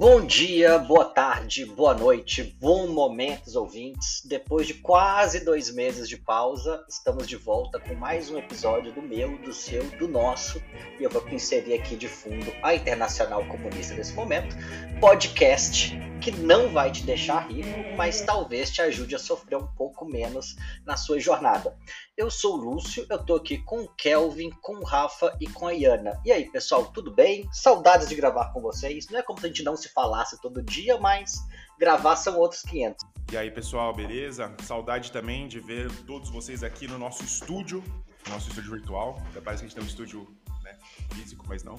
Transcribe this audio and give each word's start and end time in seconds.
Bom 0.00 0.24
dia, 0.24 0.78
boa 0.78 1.04
tarde, 1.04 1.66
boa 1.66 1.92
noite, 1.92 2.56
bom 2.58 2.86
momentos, 2.86 3.54
ouvintes. 3.54 4.22
Depois 4.24 4.66
de 4.66 4.72
quase 4.72 5.44
dois 5.44 5.70
meses 5.70 6.08
de 6.08 6.16
pausa, 6.16 6.82
estamos 6.88 7.28
de 7.28 7.36
volta 7.36 7.78
com 7.78 7.94
mais 7.94 8.30
um 8.30 8.38
episódio 8.38 8.94
do 8.94 9.02
meu, 9.02 9.36
do 9.36 9.52
seu, 9.52 9.84
do 9.98 10.08
nosso. 10.08 10.58
E 10.98 11.02
eu 11.02 11.10
vou 11.10 11.28
inserir 11.28 11.74
aqui 11.74 11.96
de 11.96 12.08
fundo 12.08 12.50
a 12.62 12.74
Internacional 12.74 13.44
Comunista 13.44 13.92
nesse 13.92 14.14
momento, 14.14 14.56
podcast 15.02 15.94
que 16.20 16.30
não 16.30 16.68
vai 16.68 16.92
te 16.92 17.02
deixar 17.02 17.48
rico, 17.48 17.96
mas 17.96 18.20
talvez 18.20 18.70
te 18.70 18.82
ajude 18.82 19.14
a 19.14 19.18
sofrer 19.18 19.56
um 19.56 19.66
pouco 19.66 20.04
menos 20.04 20.54
na 20.84 20.96
sua 20.96 21.18
jornada. 21.18 21.76
Eu 22.16 22.30
sou 22.30 22.54
o 22.54 22.56
Lúcio, 22.56 23.06
eu 23.08 23.18
tô 23.24 23.36
aqui 23.36 23.58
com 23.58 23.80
o 23.80 23.88
Kelvin, 23.96 24.50
com 24.60 24.74
o 24.74 24.84
Rafa 24.84 25.34
e 25.40 25.46
com 25.46 25.66
a 25.66 25.72
Iana. 25.72 26.20
E 26.24 26.30
aí, 26.30 26.50
pessoal, 26.50 26.92
tudo 26.92 27.10
bem? 27.10 27.48
Saudades 27.50 28.08
de 28.08 28.14
gravar 28.14 28.52
com 28.52 28.60
vocês. 28.60 29.08
Não 29.08 29.18
é 29.18 29.22
como 29.22 29.40
se 29.40 29.46
a 29.46 29.48
gente 29.48 29.62
não 29.62 29.76
se 29.76 29.88
falasse 29.94 30.38
todo 30.42 30.62
dia, 30.62 30.98
mas 30.98 31.38
gravar 31.78 32.16
são 32.16 32.38
outros 32.38 32.60
500. 32.62 33.06
E 33.32 33.36
aí, 33.38 33.50
pessoal, 33.50 33.94
beleza? 33.94 34.54
Saudade 34.62 35.10
também 35.10 35.48
de 35.48 35.58
ver 35.58 35.90
todos 36.06 36.28
vocês 36.28 36.62
aqui 36.62 36.86
no 36.86 36.98
nosso 36.98 37.24
estúdio, 37.24 37.82
nosso 38.28 38.50
estúdio 38.50 38.72
virtual. 38.72 39.22
Até 39.30 39.40
parece 39.40 39.62
que 39.62 39.66
a 39.66 39.68
gente 39.68 39.76
tem 39.76 39.84
um 39.84 39.88
estúdio 39.88 40.28
né, 40.62 40.76
físico, 41.14 41.46
mas 41.48 41.64
não. 41.64 41.78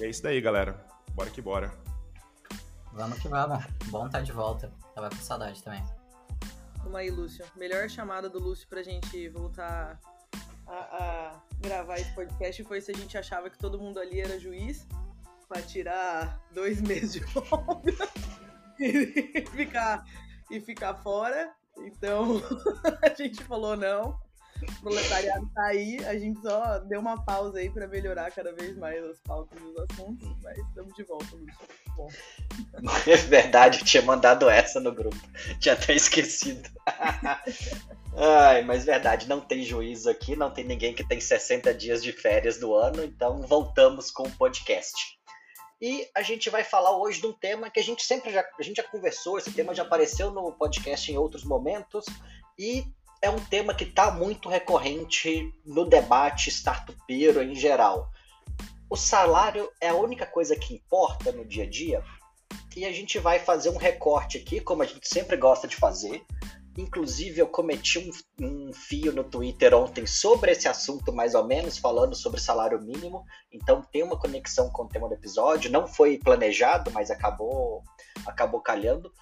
E 0.00 0.04
é 0.04 0.08
isso 0.08 0.22
daí, 0.22 0.40
galera. 0.40 0.86
Bora 1.14 1.28
que 1.28 1.42
bora. 1.42 1.87
Vamos 2.92 3.18
que 3.18 3.28
vamos. 3.28 3.64
Bom 3.86 4.06
estar 4.06 4.18
tá 4.18 4.24
de 4.24 4.32
volta. 4.32 4.72
Tava 4.94 5.10
com 5.10 5.16
saudade 5.16 5.62
também. 5.62 5.82
Vamos 6.78 6.94
aí, 6.96 7.10
Lúcio. 7.10 7.44
Melhor 7.56 7.88
chamada 7.88 8.28
do 8.28 8.38
Lúcio 8.38 8.66
pra 8.68 8.82
gente 8.82 9.28
voltar 9.28 10.00
a, 10.66 10.74
a, 10.74 11.42
gravar 11.60 11.98
esse 11.98 12.12
podcast 12.14 12.62
foi 12.64 12.80
se 12.80 12.90
a 12.90 12.94
gente 12.94 13.16
achava 13.16 13.48
que 13.48 13.58
todo 13.58 13.78
mundo 13.78 13.98
ali 13.98 14.20
era 14.20 14.38
juiz 14.38 14.86
pra 15.48 15.62
tirar 15.62 16.40
dois 16.52 16.80
meses 16.82 17.12
de 17.12 17.20
folga 17.20 17.92
e 18.78 19.46
ficar, 19.50 20.04
e 20.50 20.60
ficar 20.60 20.94
fora. 20.94 21.52
Então 21.78 22.42
a 23.02 23.14
gente 23.14 23.42
falou 23.44 23.76
não. 23.76 24.18
O 24.62 24.80
proletariado 24.82 25.48
tá 25.54 25.64
aí, 25.66 26.04
a 26.04 26.18
gente 26.18 26.40
só 26.40 26.78
deu 26.80 27.00
uma 27.00 27.22
pausa 27.24 27.58
aí 27.58 27.70
para 27.70 27.86
melhorar 27.86 28.30
cada 28.30 28.52
vez 28.52 28.76
mais 28.76 29.02
as 29.04 29.20
pautas 29.20 29.58
e 29.60 29.64
os 29.64 29.76
assuntos, 29.78 30.28
mas 30.42 30.58
estamos 30.58 30.94
de 30.94 31.02
volta, 31.04 31.36
Lúcio. 31.36 31.78
É 33.08 33.16
verdade, 33.16 33.80
eu 33.80 33.84
tinha 33.84 34.02
mandado 34.02 34.48
essa 34.48 34.78
no 34.78 34.92
grupo. 34.92 35.16
Tinha 35.58 35.74
até 35.74 35.94
esquecido. 35.94 36.68
Ai, 38.16 38.62
mas 38.62 38.84
verdade, 38.84 39.28
não 39.28 39.40
tem 39.40 39.62
juízo 39.62 40.08
aqui, 40.08 40.36
não 40.36 40.50
tem 40.50 40.64
ninguém 40.64 40.94
que 40.94 41.06
tem 41.06 41.20
60 41.20 41.72
dias 41.74 42.02
de 42.02 42.12
férias 42.12 42.58
do 42.58 42.74
ano, 42.74 43.04
então 43.04 43.42
voltamos 43.42 44.10
com 44.10 44.24
o 44.24 44.30
podcast. 44.30 45.18
E 45.80 46.08
a 46.14 46.22
gente 46.22 46.50
vai 46.50 46.64
falar 46.64 46.96
hoje 46.96 47.20
de 47.20 47.26
um 47.28 47.32
tema 47.32 47.70
que 47.70 47.78
a 47.78 47.82
gente 47.82 48.02
sempre 48.02 48.32
já, 48.32 48.44
a 48.58 48.62
gente 48.62 48.78
já 48.78 48.82
conversou, 48.82 49.38
esse 49.38 49.52
tema 49.52 49.74
já 49.74 49.84
apareceu 49.84 50.32
no 50.32 50.52
podcast 50.52 51.10
em 51.12 51.16
outros 51.16 51.44
momentos, 51.44 52.04
e 52.58 52.84
é 53.20 53.30
um 53.30 53.38
tema 53.38 53.74
que 53.74 53.84
está 53.84 54.10
muito 54.10 54.48
recorrente 54.48 55.52
no 55.64 55.84
debate 55.84 56.48
startupeiro 56.50 57.42
em 57.42 57.54
geral. 57.54 58.10
O 58.90 58.96
salário 58.96 59.70
é 59.80 59.88
a 59.88 59.94
única 59.94 60.24
coisa 60.24 60.56
que 60.56 60.74
importa 60.74 61.32
no 61.32 61.44
dia 61.44 61.64
a 61.64 61.68
dia, 61.68 62.02
e 62.76 62.84
a 62.84 62.92
gente 62.92 63.18
vai 63.18 63.38
fazer 63.38 63.70
um 63.70 63.76
recorte 63.76 64.38
aqui, 64.38 64.60
como 64.60 64.82
a 64.82 64.86
gente 64.86 65.08
sempre 65.08 65.36
gosta 65.36 65.66
de 65.66 65.76
fazer. 65.76 66.22
Inclusive, 66.76 67.40
eu 67.40 67.48
cometi 67.48 67.98
um, 67.98 68.10
um, 68.46 68.72
fio 68.72 69.12
no 69.12 69.24
Twitter 69.24 69.74
ontem 69.74 70.06
sobre 70.06 70.52
esse 70.52 70.68
assunto, 70.68 71.12
mais 71.12 71.34
ou 71.34 71.44
menos, 71.44 71.76
falando 71.76 72.14
sobre 72.14 72.40
salário 72.40 72.80
mínimo. 72.80 73.24
Então, 73.52 73.82
tem 73.82 74.04
uma 74.04 74.16
conexão 74.16 74.70
com 74.70 74.84
o 74.84 74.88
tema 74.88 75.08
do 75.08 75.14
episódio. 75.14 75.72
Não 75.72 75.88
foi 75.88 76.18
planejado, 76.18 76.92
mas 76.92 77.10
acabou, 77.10 77.82
acabou 78.24 78.60
calhando 78.60 79.12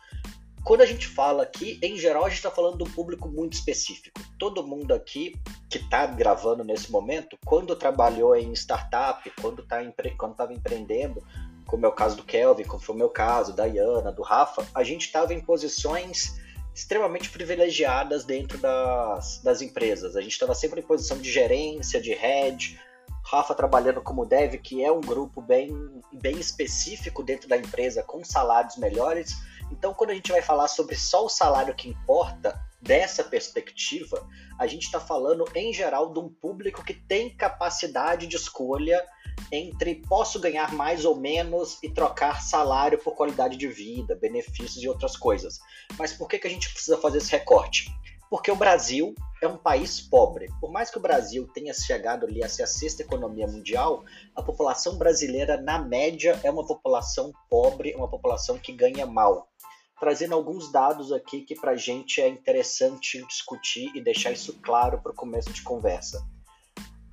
quando 0.66 0.80
a 0.80 0.86
gente 0.86 1.06
fala 1.06 1.44
aqui, 1.44 1.78
em 1.80 1.96
geral, 1.96 2.24
a 2.24 2.28
gente 2.28 2.38
está 2.38 2.50
falando 2.50 2.78
de 2.78 2.82
um 2.82 2.92
público 2.92 3.28
muito 3.28 3.52
específico. 3.52 4.20
Todo 4.36 4.66
mundo 4.66 4.92
aqui 4.92 5.40
que 5.70 5.78
está 5.78 6.04
gravando 6.06 6.64
nesse 6.64 6.90
momento, 6.90 7.38
quando 7.46 7.76
trabalhou 7.76 8.34
em 8.34 8.52
startup, 8.52 9.30
quando 9.40 9.62
tá 9.62 9.80
estava 9.80 10.52
empreendendo, 10.52 11.24
como 11.68 11.86
é 11.86 11.88
o 11.88 11.92
caso 11.92 12.16
do 12.16 12.24
Kelvin, 12.24 12.64
como 12.64 12.82
foi 12.82 12.96
o 12.96 12.98
meu 12.98 13.08
caso, 13.08 13.52
da 13.52 13.64
Iana, 13.64 14.10
do 14.10 14.22
Rafa, 14.22 14.66
a 14.74 14.82
gente 14.82 15.06
estava 15.06 15.32
em 15.32 15.40
posições 15.40 16.34
extremamente 16.74 17.30
privilegiadas 17.30 18.24
dentro 18.24 18.58
das, 18.58 19.40
das 19.44 19.62
empresas. 19.62 20.16
A 20.16 20.20
gente 20.20 20.32
estava 20.32 20.52
sempre 20.52 20.80
em 20.80 20.84
posição 20.84 21.18
de 21.18 21.30
gerência, 21.30 22.00
de 22.00 22.12
head, 22.12 22.76
Rafa 23.24 23.54
trabalhando 23.54 24.00
como 24.00 24.26
dev, 24.26 24.54
que 24.58 24.84
é 24.84 24.90
um 24.90 25.00
grupo 25.00 25.40
bem, 25.40 25.70
bem 26.12 26.38
específico 26.38 27.22
dentro 27.22 27.48
da 27.48 27.56
empresa, 27.56 28.02
com 28.02 28.24
salários 28.24 28.76
melhores 28.76 29.36
então, 29.70 29.94
quando 29.94 30.10
a 30.10 30.14
gente 30.14 30.32
vai 30.32 30.42
falar 30.42 30.68
sobre 30.68 30.94
só 30.94 31.24
o 31.24 31.28
salário 31.28 31.74
que 31.74 31.88
importa, 31.88 32.60
dessa 32.80 33.24
perspectiva, 33.24 34.26
a 34.58 34.66
gente 34.66 34.84
está 34.84 35.00
falando 35.00 35.44
em 35.54 35.72
geral 35.72 36.12
de 36.12 36.20
um 36.20 36.28
público 36.28 36.84
que 36.84 36.94
tem 36.94 37.34
capacidade 37.36 38.26
de 38.26 38.36
escolha 38.36 39.04
entre 39.52 39.96
posso 40.08 40.40
ganhar 40.40 40.72
mais 40.72 41.04
ou 41.04 41.16
menos 41.16 41.78
e 41.82 41.90
trocar 41.90 42.42
salário 42.42 42.98
por 42.98 43.14
qualidade 43.14 43.56
de 43.56 43.68
vida, 43.68 44.14
benefícios 44.14 44.82
e 44.82 44.88
outras 44.88 45.16
coisas. 45.16 45.58
Mas 45.98 46.12
por 46.12 46.28
que, 46.28 46.38
que 46.38 46.46
a 46.46 46.50
gente 46.50 46.72
precisa 46.72 46.96
fazer 46.98 47.18
esse 47.18 47.32
recorte? 47.32 47.90
Porque 48.30 48.50
o 48.50 48.56
Brasil 48.56 49.14
é 49.42 49.46
um 49.46 49.56
país 49.56 50.00
pobre. 50.00 50.48
Por 50.60 50.72
mais 50.72 50.90
que 50.90 50.98
o 50.98 51.00
Brasil 51.00 51.48
tenha 51.54 51.72
chegado 51.72 52.26
ali 52.26 52.42
a 52.42 52.48
ser 52.48 52.64
a 52.64 52.66
sexta 52.66 53.02
economia 53.02 53.46
mundial, 53.46 54.04
a 54.34 54.42
população 54.42 54.96
brasileira, 54.96 55.60
na 55.60 55.78
média, 55.78 56.40
é 56.42 56.50
uma 56.50 56.66
população 56.66 57.32
pobre, 57.48 57.94
uma 57.94 58.08
população 58.08 58.58
que 58.58 58.72
ganha 58.72 59.06
mal 59.06 59.48
trazendo 59.98 60.34
alguns 60.34 60.70
dados 60.70 61.12
aqui 61.12 61.40
que 61.42 61.54
para 61.54 61.72
a 61.72 61.76
gente 61.76 62.20
é 62.20 62.28
interessante 62.28 63.24
discutir 63.26 63.90
e 63.94 64.00
deixar 64.00 64.32
isso 64.32 64.54
claro 64.62 65.00
para 65.00 65.12
o 65.12 65.14
começo 65.14 65.52
de 65.52 65.62
conversa. 65.62 66.24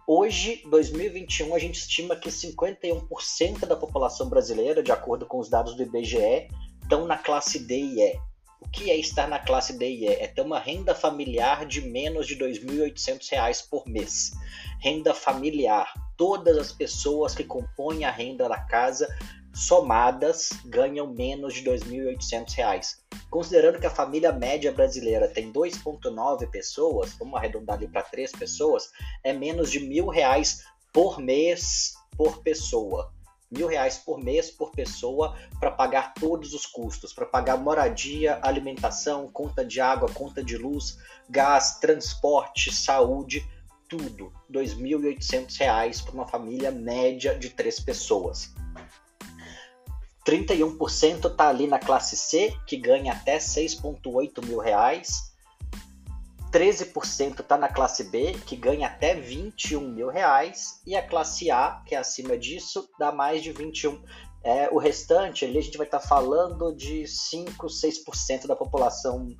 Hoje, 0.05 0.61
2021, 0.69 1.55
a 1.55 1.59
gente 1.59 1.79
estima 1.79 2.15
que 2.15 2.29
51% 2.29 3.65
da 3.65 3.75
população 3.75 4.27
brasileira, 4.27 4.83
de 4.83 4.91
acordo 4.91 5.25
com 5.25 5.39
os 5.39 5.49
dados 5.49 5.75
do 5.75 5.83
IBGE, 5.83 6.49
estão 6.81 7.05
na 7.07 7.17
classe 7.17 7.57
D 7.59 7.77
e 7.77 8.01
E. 8.01 8.19
O 8.59 8.69
que 8.69 8.91
é 8.91 8.97
estar 8.97 9.27
na 9.27 9.39
classe 9.39 9.77
D 9.77 9.89
e 9.89 10.03
E? 10.03 10.07
É 10.07 10.27
ter 10.27 10.41
uma 10.41 10.59
renda 10.59 10.93
familiar 10.93 11.65
de 11.65 11.79
menos 11.79 12.27
de 12.27 12.33
R$ 12.33 12.51
2.800 12.51 13.69
por 13.69 13.87
mês. 13.87 14.31
Renda 14.81 15.13
familiar. 15.13 15.93
Todas 16.17 16.57
as 16.57 16.73
pessoas 16.73 17.33
que 17.33 17.45
compõem 17.45 18.03
a 18.03 18.11
renda 18.11 18.49
da 18.49 18.59
casa 18.59 19.07
somadas 19.53 20.49
ganham 20.65 21.07
menos 21.13 21.53
de 21.53 21.69
R$ 21.69 21.77
2.800. 21.77 22.97
Considerando 23.29 23.79
que 23.79 23.85
a 23.85 23.91
família 23.91 24.31
média 24.31 24.71
brasileira 24.71 25.27
tem 25.27 25.51
2,9 25.53 26.49
pessoas, 26.49 27.13
vamos 27.13 27.35
arredondar 27.35 27.77
ali 27.77 27.87
para 27.87 28.01
3 28.01 28.31
pessoas, 28.31 28.91
é 29.23 29.31
menos 29.31 29.71
de 29.71 29.79
mil 29.79 30.07
reais 30.07 30.63
por 30.91 31.19
mês 31.19 31.93
por 32.17 32.41
pessoa. 32.41 33.13
Mil 33.51 33.67
reais 33.67 33.99
por 33.99 34.17
mês 34.17 34.49
por 34.49 34.71
pessoa 34.71 35.37
para 35.59 35.69
pagar 35.69 36.15
todos 36.15 36.55
os 36.55 36.65
custos, 36.65 37.13
para 37.13 37.27
pagar 37.27 37.57
moradia, 37.57 38.39
alimentação, 38.41 39.27
conta 39.27 39.63
de 39.63 39.79
água, 39.79 40.09
conta 40.11 40.43
de 40.43 40.57
luz, 40.57 40.97
gás, 41.29 41.79
transporte, 41.79 42.73
saúde, 42.73 43.47
tudo. 43.87 44.33
R$ 44.49 44.59
2.800 44.59 46.03
para 46.03 46.13
uma 46.13 46.27
família 46.27 46.71
média 46.71 47.37
de 47.37 47.51
três 47.51 47.79
pessoas. 47.79 48.51
31% 50.25 51.29
está 51.29 51.49
ali 51.49 51.67
na 51.67 51.79
classe 51.79 52.15
C, 52.15 52.55
que 52.65 52.77
ganha 52.77 53.11
até 53.13 53.37
6,8 53.37 54.45
mil 54.45 54.59
reais. 54.59 55.33
13% 56.51 57.39
está 57.39 57.57
na 57.57 57.67
classe 57.67 58.05
B, 58.05 58.33
que 58.45 58.55
ganha 58.55 58.87
até 58.87 59.15
21 59.15 59.89
mil 59.89 60.07
reais. 60.07 60.81
E 60.85 60.95
a 60.95 61.05
classe 61.05 61.49
A, 61.51 61.81
que 61.85 61.95
é 61.95 61.97
acima 61.97 62.37
disso, 62.37 62.87
dá 62.97 63.11
mais 63.11 63.41
de 63.41 63.51
21. 63.51 64.01
É, 64.43 64.69
o 64.71 64.77
restante, 64.77 65.45
ali 65.45 65.57
a 65.57 65.61
gente 65.61 65.77
vai 65.77 65.87
estar 65.87 65.99
tá 65.99 66.07
falando 66.07 66.73
de 66.75 67.07
5, 67.07 67.65
6% 67.67 68.45
da 68.45 68.55
população 68.55 69.35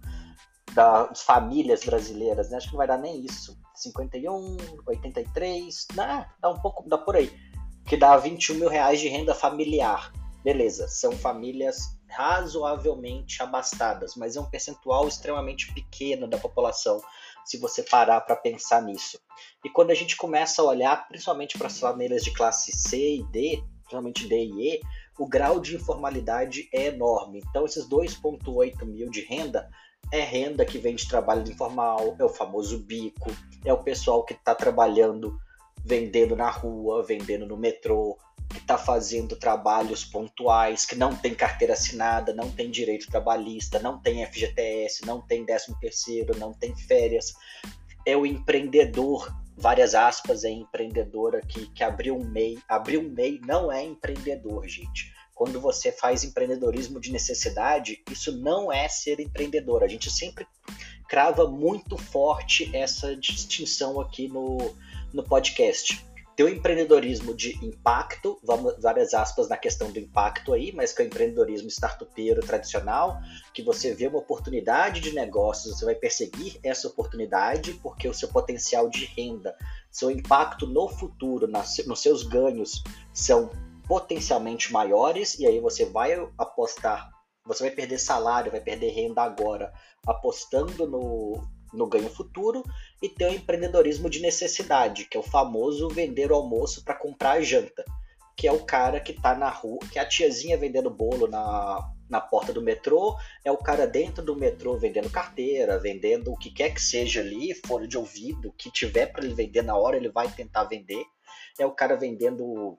das 0.74 1.22
famílias 1.22 1.84
brasileiras, 1.84 2.50
né? 2.50 2.58
Acho 2.58 2.68
que 2.68 2.74
não 2.74 2.80
vai 2.80 2.88
dar 2.88 2.98
nem 2.98 3.24
isso. 3.24 3.56
51, 3.76 4.58
83, 4.88 5.88
né? 5.96 6.26
dá 6.40 6.50
um 6.50 6.60
pouco, 6.60 6.88
dá 6.90 6.98
por 6.98 7.16
aí. 7.16 7.32
Que 7.86 7.96
dá 7.96 8.18
21 8.18 8.56
mil 8.56 8.70
reais 8.70 9.00
de 9.00 9.08
renda 9.08 9.36
familiar. 9.36 10.12
Beleza, 10.44 10.88
são 10.90 11.14
famílias 11.14 11.98
razoavelmente 12.10 13.42
abastadas, 13.42 14.16
mas 14.16 14.36
é 14.36 14.42
um 14.42 14.50
percentual 14.50 15.08
extremamente 15.08 15.74
pequeno 15.74 16.28
da 16.28 16.38
população, 16.38 17.02
se 17.46 17.58
você 17.58 17.82
parar 17.82 18.22
para 18.22 18.36
pensar 18.36 18.82
nisso. 18.82 19.20
E 19.64 19.70
quando 19.70 19.92
a 19.92 19.96
gente 19.96 20.18
começa 20.18 20.62
a 20.62 20.66
olhar, 20.66 21.08
principalmente 21.08 21.58
para 21.58 21.68
as 21.68 21.80
famílias 21.80 22.24
de 22.24 22.34
classe 22.34 22.72
C 22.72 23.16
e 23.16 23.24
D, 23.24 23.64
principalmente 23.84 24.28
D 24.28 24.36
e 24.46 24.76
E, 24.76 24.82
o 25.18 25.28
grau 25.28 25.60
de 25.60 25.76
informalidade 25.76 26.68
é 26.74 26.88
enorme. 26.88 27.42
Então, 27.48 27.66
esses 27.66 27.88
2,8 27.88 28.86
mil 28.86 29.10
de 29.10 29.22
renda 29.22 29.70
é 30.12 30.20
renda 30.20 30.66
que 30.66 30.78
vem 30.78 30.96
de 30.96 31.08
trabalho 31.08 31.50
informal, 31.50 32.16
é 32.20 32.24
o 32.24 32.30
famoso 32.30 32.80
bico, 32.80 33.32
é 33.64 33.74
o 33.74 33.84
pessoal 33.84 34.24
que 34.26 34.34
está 34.34 34.54
trabalhando 34.54 35.40
vendendo 35.86 36.36
na 36.36 36.50
rua, 36.50 37.04
vendendo 37.04 37.46
no 37.46 37.58
metrô, 37.58 38.18
que 38.54 38.60
está 38.60 38.78
fazendo 38.78 39.36
trabalhos 39.36 40.06
pontuais, 40.06 40.86
que 40.86 40.96
não 40.96 41.16
tem 41.16 41.34
carteira 41.34 41.74
assinada, 41.74 42.34
não 42.34 42.50
tem 42.50 42.70
direito 42.70 43.08
trabalhista, 43.08 43.80
não 43.80 44.00
tem 44.00 44.26
FGTS, 44.26 45.06
não 45.06 45.20
tem 45.22 45.46
13 45.46 45.76
terceiro, 45.80 46.38
não 46.38 46.54
tem 46.54 46.76
férias. 46.76 47.34
É 48.06 48.16
o 48.16 48.26
empreendedor, 48.26 49.34
várias 49.58 49.96
aspas, 49.96 50.44
é 50.44 50.50
empreendedor 50.50 51.36
aqui, 51.36 51.68
que 51.74 51.84
abriu 51.84 52.16
um 52.16 52.24
MEI. 52.24 52.60
Abriu 52.70 53.02
um 53.02 53.10
MEI 53.10 53.42
não 53.46 53.72
é 53.72 53.84
empreendedor, 53.84 54.68
gente. 54.68 55.12
Quando 55.34 55.60
você 55.60 55.92
faz 55.92 56.24
empreendedorismo 56.24 57.00
de 57.00 57.12
necessidade, 57.12 58.04
isso 58.10 58.38
não 58.38 58.72
é 58.72 58.88
ser 58.88 59.20
empreendedor. 59.20 59.84
A 59.84 59.88
gente 59.88 60.12
sempre 60.12 60.46
crava 61.10 61.48
muito 61.50 61.98
forte 61.98 62.70
essa 62.76 63.16
distinção 63.16 64.00
aqui 64.00 64.28
no, 64.28 64.58
no 65.12 65.24
podcast 65.24 66.13
ter 66.36 66.44
o 66.44 66.50
empreendedorismo 66.50 67.34
de 67.34 67.64
impacto, 67.64 68.40
vamos, 68.44 68.76
várias 68.82 69.14
aspas 69.14 69.48
na 69.48 69.58
questão 69.58 69.92
do 69.92 70.00
impacto 70.00 70.54
aí, 70.54 70.72
mas 70.72 70.92
que 70.92 71.02
é 71.02 71.06
o 71.06 71.08
empreendedorismo 71.08 71.68
startupeiro 71.70 72.42
tradicional, 72.42 73.20
que 73.54 73.62
você 73.62 73.94
vê 73.94 74.08
uma 74.08 74.20
oportunidade 74.20 75.00
de 75.00 75.14
negócios, 75.14 75.78
você 75.78 75.86
vai 75.86 75.96
perseguir 75.96 76.60
essa 76.64 76.88
oportunidade 76.88 77.74
porque 77.84 78.08
o 78.08 78.14
seu 78.14 78.30
potencial 78.30 78.90
de 78.90 79.06
renda, 79.06 79.56
seu 79.92 80.10
impacto 80.10 80.66
no 80.66 80.90
futuro, 80.90 81.48
nas, 81.48 81.78
nos 81.86 82.02
seus 82.02 82.24
ganhos 82.24 82.84
são 83.14 83.52
potencialmente 83.88 84.72
maiores 84.72 85.38
e 85.38 85.46
aí 85.46 85.60
você 85.60 85.86
vai 85.86 86.14
apostar, 86.38 87.12
você 87.46 87.64
vai 87.64 87.72
perder 87.72 88.00
salário, 88.00 88.52
vai 88.52 88.62
perder 88.62 88.90
renda 88.90 89.22
agora, 89.22 89.72
apostando 90.08 90.88
no, 90.88 91.44
no 91.74 91.88
ganho 91.88 92.10
futuro 92.10 92.64
e 93.02 93.10
tem 93.10 93.28
o 93.28 93.34
empreendedorismo 93.34 94.10
de 94.10 94.22
necessidade, 94.22 95.06
que 95.06 95.18
é 95.18 95.20
o 95.20 95.24
famoso 95.24 95.90
vender 95.90 96.32
o 96.32 96.36
almoço 96.36 96.84
para 96.84 96.96
comprar 96.96 97.32
a 97.34 97.42
janta, 97.42 97.84
que 98.36 98.48
é 98.48 98.52
o 98.52 98.64
cara 98.64 99.00
que 99.00 99.12
está 99.12 99.36
na 99.36 99.50
rua, 99.50 99.80
que 99.92 100.00
é 100.00 100.02
a 100.02 100.08
tiazinha 100.08 100.58
vendendo 100.58 100.90
bolo 100.90 101.28
na, 101.28 101.92
na 102.10 102.22
porta 102.22 102.54
do 102.54 102.62
metrô, 102.62 103.18
é 103.44 103.52
o 103.52 103.58
cara 103.58 103.88
dentro 103.88 104.24
do 104.24 104.36
metrô 104.36 104.78
vendendo 104.78 105.10
carteira, 105.10 105.80
vendendo 105.80 106.32
o 106.32 106.38
que 106.38 106.52
quer 106.52 106.74
que 106.74 106.82
seja 106.82 107.22
ali, 107.22 107.54
fone 107.66 107.88
de 107.88 107.98
ouvido, 107.98 108.50
o 108.50 108.54
que 108.54 108.72
tiver 108.72 109.08
para 109.08 109.24
ele 109.24 109.34
vender 109.34 109.64
na 109.64 109.76
hora, 109.76 109.98
ele 109.98 110.10
vai 110.10 110.30
tentar 110.30 110.66
vender. 110.66 111.04
É 111.60 111.66
o 111.66 111.72
cara 111.72 111.96
vendendo 111.96 112.78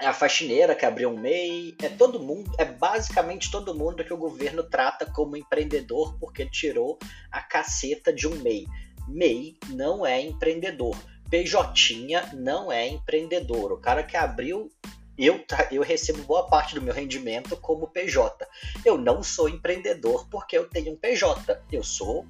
é 0.00 0.06
a 0.06 0.12
faxineira 0.12 0.74
que 0.74 0.84
abriu 0.84 1.10
um 1.10 1.18
MEI, 1.18 1.76
é 1.82 1.88
todo 1.88 2.20
mundo, 2.20 2.50
é 2.58 2.64
basicamente 2.64 3.50
todo 3.50 3.74
mundo 3.74 4.04
que 4.04 4.12
o 4.12 4.18
governo 4.18 4.62
trata 4.62 5.06
como 5.06 5.36
empreendedor 5.36 6.18
porque 6.18 6.44
tirou 6.46 6.98
a 7.30 7.40
caceta 7.40 8.12
de 8.12 8.28
um 8.28 8.36
MEI. 8.36 8.66
MEI 9.08 9.56
não 9.70 10.04
é 10.04 10.20
empreendedor. 10.20 10.96
PJ 11.30 12.12
não 12.34 12.70
é 12.70 12.86
empreendedor. 12.88 13.72
O 13.72 13.78
cara 13.78 14.02
que 14.02 14.16
abriu 14.16 14.70
eu, 15.18 15.42
eu 15.70 15.82
recebo 15.82 16.22
boa 16.24 16.46
parte 16.46 16.74
do 16.74 16.82
meu 16.82 16.92
rendimento 16.92 17.56
como 17.56 17.88
PJ. 17.88 18.46
Eu 18.84 18.98
não 18.98 19.22
sou 19.22 19.48
empreendedor 19.48 20.28
porque 20.28 20.58
eu 20.58 20.68
tenho 20.68 20.92
um 20.92 20.96
PJ. 20.96 21.58
Eu 21.72 21.82
sou 21.82 22.26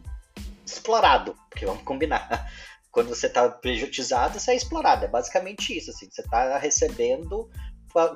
explorado, 0.64 1.36
porque 1.50 1.66
vamos 1.66 1.82
combinar 1.82 2.48
quando 2.96 3.10
você 3.10 3.26
está 3.26 3.46
prejudicado, 3.46 4.40
você 4.40 4.52
é 4.52 4.56
explorado. 4.56 5.04
É 5.04 5.08
basicamente 5.08 5.76
isso. 5.76 5.90
Assim, 5.90 6.08
você 6.10 6.22
está 6.22 6.56
recebendo 6.56 7.46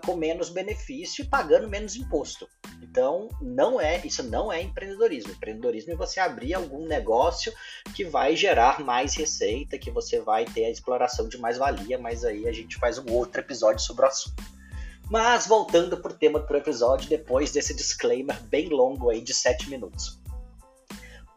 com 0.07 0.17
menos 0.17 0.49
benefício 0.49 1.23
e 1.23 1.29
pagando 1.29 1.69
menos 1.69 1.97
imposto. 1.97 2.49
Então, 2.83 3.29
não 3.43 3.79
é 3.79 4.01
isso 4.07 4.23
não 4.23 4.51
é 4.51 4.63
empreendedorismo. 4.63 5.33
Empreendedorismo 5.33 5.93
é 5.93 5.97
você 5.97 6.19
abrir 6.19 6.55
algum 6.55 6.87
negócio 6.87 7.53
que 7.95 8.07
vai 8.07 8.35
gerar 8.35 8.81
mais 8.81 9.15
receita, 9.15 9.79
que 9.79 9.91
você 9.91 10.19
vai 10.19 10.47
ter 10.47 10.65
a 10.65 10.71
exploração 10.71 11.29
de 11.29 11.37
mais 11.37 11.59
valia, 11.59 11.99
mas 11.99 12.25
aí 12.25 12.49
a 12.49 12.53
gente 12.53 12.79
faz 12.79 12.97
um 12.97 13.13
outro 13.13 13.43
episódio 13.43 13.85
sobre 13.85 14.07
o 14.07 14.09
assunto. 14.09 14.43
Mas 15.11 15.47
voltando 15.47 15.99
para 15.99 16.13
o 16.13 16.17
tema 16.17 16.41
do 16.41 16.57
episódio, 16.57 17.07
depois 17.07 17.53
desse 17.53 17.75
disclaimer 17.75 18.43
bem 18.45 18.71
longo 18.71 19.11
aí 19.11 19.21
de 19.21 19.35
7 19.35 19.69
minutos 19.69 20.20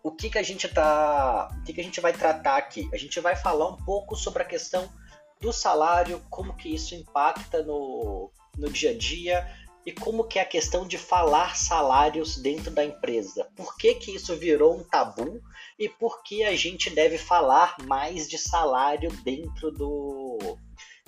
o 0.04 0.12
que, 0.12 0.30
que 0.30 0.38
a 0.38 0.44
gente 0.44 0.68
tá. 0.68 1.50
O 1.58 1.64
que, 1.64 1.74
que 1.74 1.80
a 1.80 1.84
gente 1.84 2.02
vai 2.02 2.12
tratar 2.12 2.58
aqui? 2.58 2.90
A 2.94 2.98
gente 2.98 3.20
vai 3.22 3.38
falar 3.38 3.70
um 3.70 3.78
pouco 3.78 4.18
sobre 4.18 4.44
a 4.44 4.46
questão 4.46 4.92
do 5.40 5.54
salário, 5.54 6.22
como 6.30 6.56
que 6.56 6.76
isso 6.76 6.94
impacta 6.94 7.64
no, 7.64 8.30
no 8.58 8.70
dia 8.70 8.92
a 8.92 8.98
dia 8.98 9.50
e 9.86 9.92
como 9.92 10.26
que 10.26 10.40
é 10.40 10.42
a 10.42 10.46
questão 10.46 10.88
de 10.88 10.98
falar 10.98 11.56
salários 11.56 12.38
dentro 12.38 12.72
da 12.72 12.86
empresa. 12.86 13.50
Por 13.56 13.76
que, 13.78 13.96
que 13.96 14.16
isso 14.16 14.36
virou 14.36 14.78
um 14.78 14.84
tabu 14.84 15.42
e 15.80 15.90
por 15.90 16.24
que 16.24 16.44
a 16.44 16.56
gente 16.56 16.90
deve 16.90 17.18
falar 17.18 17.76
mais 17.84 18.30
de 18.30 18.38
salário 18.38 19.12
dentro 19.24 19.72
do 19.72 20.58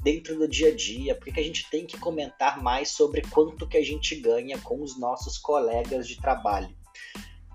dentro 0.01 0.37
do 0.37 0.47
dia 0.47 0.69
a 0.69 0.75
dia? 0.75 1.15
Por 1.15 1.25
que, 1.25 1.33
que 1.33 1.39
a 1.39 1.43
gente 1.43 1.69
tem 1.69 1.85
que 1.85 1.97
comentar 1.97 2.61
mais 2.61 2.91
sobre 2.91 3.21
quanto 3.23 3.67
que 3.67 3.77
a 3.77 3.83
gente 3.83 4.15
ganha 4.15 4.57
com 4.59 4.81
os 4.81 4.99
nossos 4.99 5.37
colegas 5.37 6.07
de 6.07 6.21
trabalho? 6.21 6.75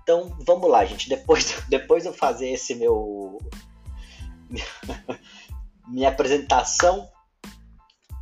Então, 0.03 0.35
vamos 0.45 0.69
lá, 0.69 0.85
gente. 0.85 1.09
Depois, 1.09 1.63
depois 1.69 2.05
eu 2.05 2.13
fazer 2.13 2.49
esse 2.49 2.75
meu. 2.75 3.39
minha 5.87 6.09
apresentação. 6.09 7.09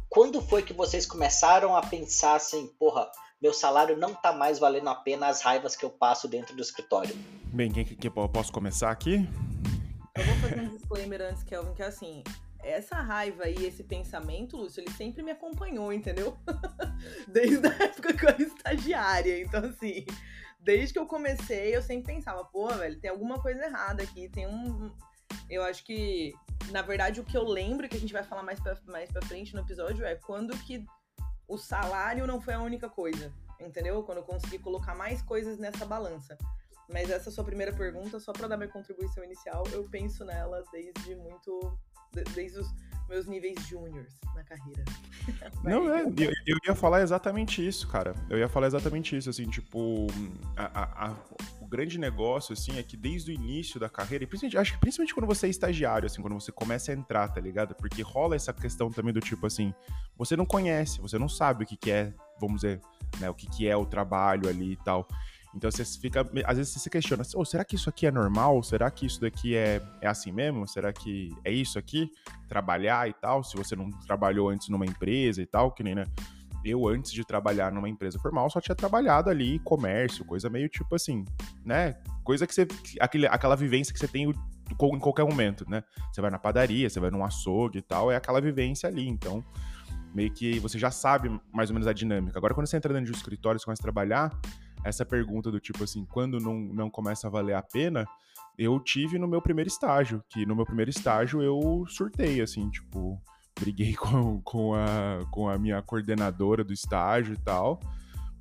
Quando 0.10 0.42
foi 0.42 0.64
que 0.64 0.74
vocês 0.74 1.06
começaram 1.06 1.76
a 1.76 1.82
pensar 1.82 2.36
assim, 2.36 2.68
porra, 2.80 3.08
meu 3.42 3.54
salário 3.54 3.96
não 3.96 4.14
tá 4.14 4.34
mais 4.34 4.58
valendo 4.58 4.90
a 4.90 4.96
pena 4.96 5.28
as 5.28 5.42
raivas 5.42 5.76
que 5.76 5.86
eu 5.86 5.90
passo 5.90 6.28
dentro 6.28 6.56
do 6.56 6.62
escritório? 6.62 7.16
Bem, 7.46 7.72
quem 7.72 7.86
que, 7.86 7.96
que 7.96 8.10
posso 8.10 8.52
começar 8.52 8.90
aqui? 8.90 9.28
Eu 10.16 10.26
vou 10.26 10.36
fazer 10.36 10.62
um 10.62 10.76
disclaimer 10.76 11.22
antes, 11.22 11.44
Kelvin, 11.44 11.74
que 11.74 11.84
é 11.84 11.86
assim, 11.86 12.24
essa 12.62 12.96
raiva 12.96 13.48
e 13.48 13.66
esse 13.66 13.84
pensamento, 13.84 14.58
Lúcio, 14.58 14.82
ele 14.82 14.92
sempre 14.92 15.24
me 15.24 15.32
acompanhou, 15.32 15.94
entendeu? 15.94 16.38
Desde 17.28 17.66
a 17.66 17.84
época 17.84 18.14
que 18.14 18.26
eu 18.26 18.30
era 18.30 18.42
estagiária. 18.42 19.42
Então, 19.42 19.64
assim, 19.66 20.06
desde 20.60 20.94
que 20.94 21.00
eu 21.00 21.06
comecei, 21.06 21.76
eu 21.76 21.82
sempre 21.82 22.14
pensava, 22.14 22.44
pô, 22.46 22.68
velho, 22.68 23.00
tem 23.00 23.10
alguma 23.10 23.42
coisa 23.42 23.66
errada 23.66 24.04
aqui, 24.04 24.30
tem 24.30 24.48
um. 24.48 24.94
Eu 25.50 25.64
acho 25.64 25.84
que, 25.86 26.34
na 26.72 26.82
verdade, 26.82 27.20
o 27.20 27.24
que 27.24 27.38
eu 27.38 27.44
lembro, 27.44 27.88
que 27.88 27.96
a 27.96 28.00
gente 28.00 28.14
vai 28.14 28.24
falar 28.24 28.44
mais 28.44 28.60
pra, 28.60 28.78
mais 28.86 29.12
pra 29.12 29.26
frente 29.26 29.54
no 29.54 29.62
episódio, 29.62 30.06
é 30.06 30.16
quando 30.16 30.58
que 30.60 30.86
o 31.48 31.58
salário 31.58 32.28
não 32.28 32.42
foi 32.42 32.54
a 32.54 32.62
única 32.62 32.90
coisa, 32.90 33.34
entendeu? 33.60 34.04
Quando 34.04 34.20
eu 34.20 34.24
consegui 34.24 34.60
colocar 34.60 34.96
mais 34.96 35.22
coisas 35.22 35.58
nessa 35.58 35.86
balança. 35.86 36.38
Mas 36.92 37.10
essa 37.10 37.30
sua 37.30 37.44
primeira 37.44 37.72
pergunta, 37.72 38.20
só 38.20 38.34
para 38.34 38.48
dar 38.48 38.58
minha 38.58 38.70
contribuição 38.70 39.24
inicial, 39.24 39.64
eu 39.72 39.88
penso 39.90 40.26
nela 40.26 40.64
desde 40.72 41.16
muito. 41.16 41.78
desde 42.34 42.60
os 42.60 42.68
meus 43.10 43.26
níveis 43.26 43.60
júniors 43.68 44.14
na 44.36 44.44
carreira. 44.44 44.84
Não, 45.64 45.94
é, 45.94 46.04
eu, 46.04 46.32
eu, 46.46 46.58
ia 46.66 46.76
falar 46.76 47.02
exatamente 47.02 47.66
isso, 47.66 47.88
cara. 47.88 48.16
Eu 48.30 48.38
ia 48.38 48.48
falar 48.48 48.68
exatamente 48.68 49.18
isso, 49.18 49.30
assim, 49.30 49.50
tipo, 49.50 50.08
a, 50.56 50.82
a, 50.82 51.08
a, 51.10 51.16
o 51.60 51.68
grande 51.68 51.98
negócio, 51.98 52.54
assim, 52.54 52.78
é 52.78 52.84
que 52.84 52.96
desde 52.96 53.32
o 53.32 53.34
início 53.34 53.80
da 53.80 53.90
carreira, 53.90 54.24
e 54.24 54.28
principalmente, 54.28 54.58
acho 54.58 54.74
que 54.74 54.80
principalmente 54.80 55.14
quando 55.14 55.28
você 55.28 55.48
é 55.48 55.50
estagiário, 55.50 56.06
assim, 56.06 56.22
quando 56.22 56.36
você 56.36 56.52
começa 56.52 56.92
a 56.92 56.96
entrar, 56.96 57.28
tá 57.28 57.42
ligado? 57.42 57.76
Porque 57.76 58.02
rola 58.02 58.36
essa 58.36 58.54
questão 58.54 58.92
também 58.92 59.14
do 59.14 59.20
tipo, 59.20 59.46
assim, 59.46 59.74
você 60.16 60.36
não 60.36 60.46
conhece, 60.46 61.02
você 61.02 61.18
não 61.18 61.28
sabe 61.28 61.64
o 61.64 61.68
que, 61.68 61.76
que 61.76 61.92
é, 61.92 62.14
vamos 62.40 62.62
dizer, 62.62 62.80
né, 63.20 63.30
o 63.30 63.34
que, 63.34 63.50
que 63.50 63.68
é 63.68 63.76
o 63.76 63.86
trabalho 63.86 64.48
ali 64.48 64.74
e 64.74 64.78
tal. 64.78 65.08
Então 65.54 65.70
você 65.70 65.84
fica. 65.84 66.22
Às 66.46 66.58
vezes 66.58 66.74
você 66.74 66.80
se 66.80 66.90
questiona, 66.90 67.24
oh, 67.36 67.46
será 67.46 67.66
que 67.66 67.76
isso 67.76 67.90
aqui 67.90 68.06
é 68.06 68.12
normal? 68.12 68.62
Será 68.62 68.90
que 68.92 69.06
isso 69.06 69.20
daqui 69.20 69.56
é, 69.56 69.82
é 70.02 70.08
assim 70.08 70.32
mesmo? 70.32 70.68
Será 70.68 70.94
que 70.94 71.36
é 71.44 71.52
isso 71.52 71.80
aqui? 71.80 72.10
Trabalhar 72.48 73.10
e 73.10 73.14
tal? 73.14 73.44
Se 73.44 73.58
você 73.58 73.76
não 73.76 73.90
trabalhou 73.90 74.50
antes 74.50 74.70
numa 74.70 74.86
empresa 74.86 75.42
e 75.42 75.46
tal, 75.46 75.72
que 75.72 75.84
nem, 75.84 75.96
né? 75.96 76.06
Eu, 76.64 76.88
antes 76.88 77.12
de 77.12 77.24
trabalhar 77.24 77.72
numa 77.72 77.88
empresa 77.88 78.20
formal, 78.20 78.50
só 78.50 78.60
tinha 78.60 78.76
trabalhado 78.76 79.30
ali, 79.30 79.60
comércio, 79.60 80.26
coisa 80.26 80.50
meio 80.50 80.68
tipo 80.68 80.94
assim, 80.94 81.24
né? 81.66 81.96
Coisa 82.24 82.46
que 82.46 82.54
você. 82.54 82.68
Aquele, 83.00 83.26
aquela 83.28 83.56
vivência 83.56 83.94
que 83.94 84.00
você 84.00 84.08
tem 84.08 84.30
em 84.30 85.00
qualquer 85.00 85.26
momento, 85.26 85.68
né? 85.68 85.84
Você 86.12 86.22
vai 86.22 86.30
na 86.30 86.38
padaria, 86.38 86.90
você 86.90 87.00
vai 87.00 87.10
num 87.10 87.24
açougue 87.24 87.80
e 87.80 87.82
tal, 87.82 88.12
é 88.12 88.16
aquela 88.16 88.40
vivência 88.40 88.88
ali. 88.88 89.08
Então, 89.08 89.44
meio 90.14 90.32
que 90.32 90.60
você 90.60 90.78
já 90.78 90.92
sabe 90.92 91.30
mais 91.52 91.70
ou 91.70 91.74
menos 91.74 91.88
a 91.88 91.94
dinâmica. 91.94 92.38
Agora, 92.38 92.54
quando 92.54 92.68
você 92.68 92.78
entra 92.78 92.94
dentro 92.94 93.06
de 93.06 93.12
um 93.12 93.16
escritório 93.16 93.60
e 93.60 93.64
começa 93.64 93.82
a 93.82 93.84
trabalhar, 93.84 94.32
essa 94.84 95.06
pergunta 95.06 95.52
do 95.52 95.60
tipo 95.60 95.84
assim, 95.84 96.06
quando 96.06 96.40
não, 96.40 96.60
não 96.60 96.90
começa 96.90 97.28
a 97.28 97.30
valer 97.30 97.56
a 97.56 97.62
pena, 97.62 98.08
eu 98.58 98.80
tive 98.80 99.18
no 99.18 99.28
meu 99.28 99.42
primeiro 99.42 99.70
estágio, 99.70 100.24
que 100.30 100.46
no 100.46 100.56
meu 100.56 100.66
primeiro 100.66 100.90
estágio 100.90 101.42
eu 101.42 101.86
surtei, 101.88 102.42
assim, 102.42 102.70
tipo, 102.70 103.22
briguei 103.60 103.94
com, 103.98 104.42
com, 104.42 104.74
a, 104.74 105.26
com 105.32 105.50
a 105.50 105.58
minha 105.58 105.82
coordenadora 105.82 106.64
do 106.64 106.74
estágio 106.74 107.34
e 107.34 107.38
tal, 107.38 107.80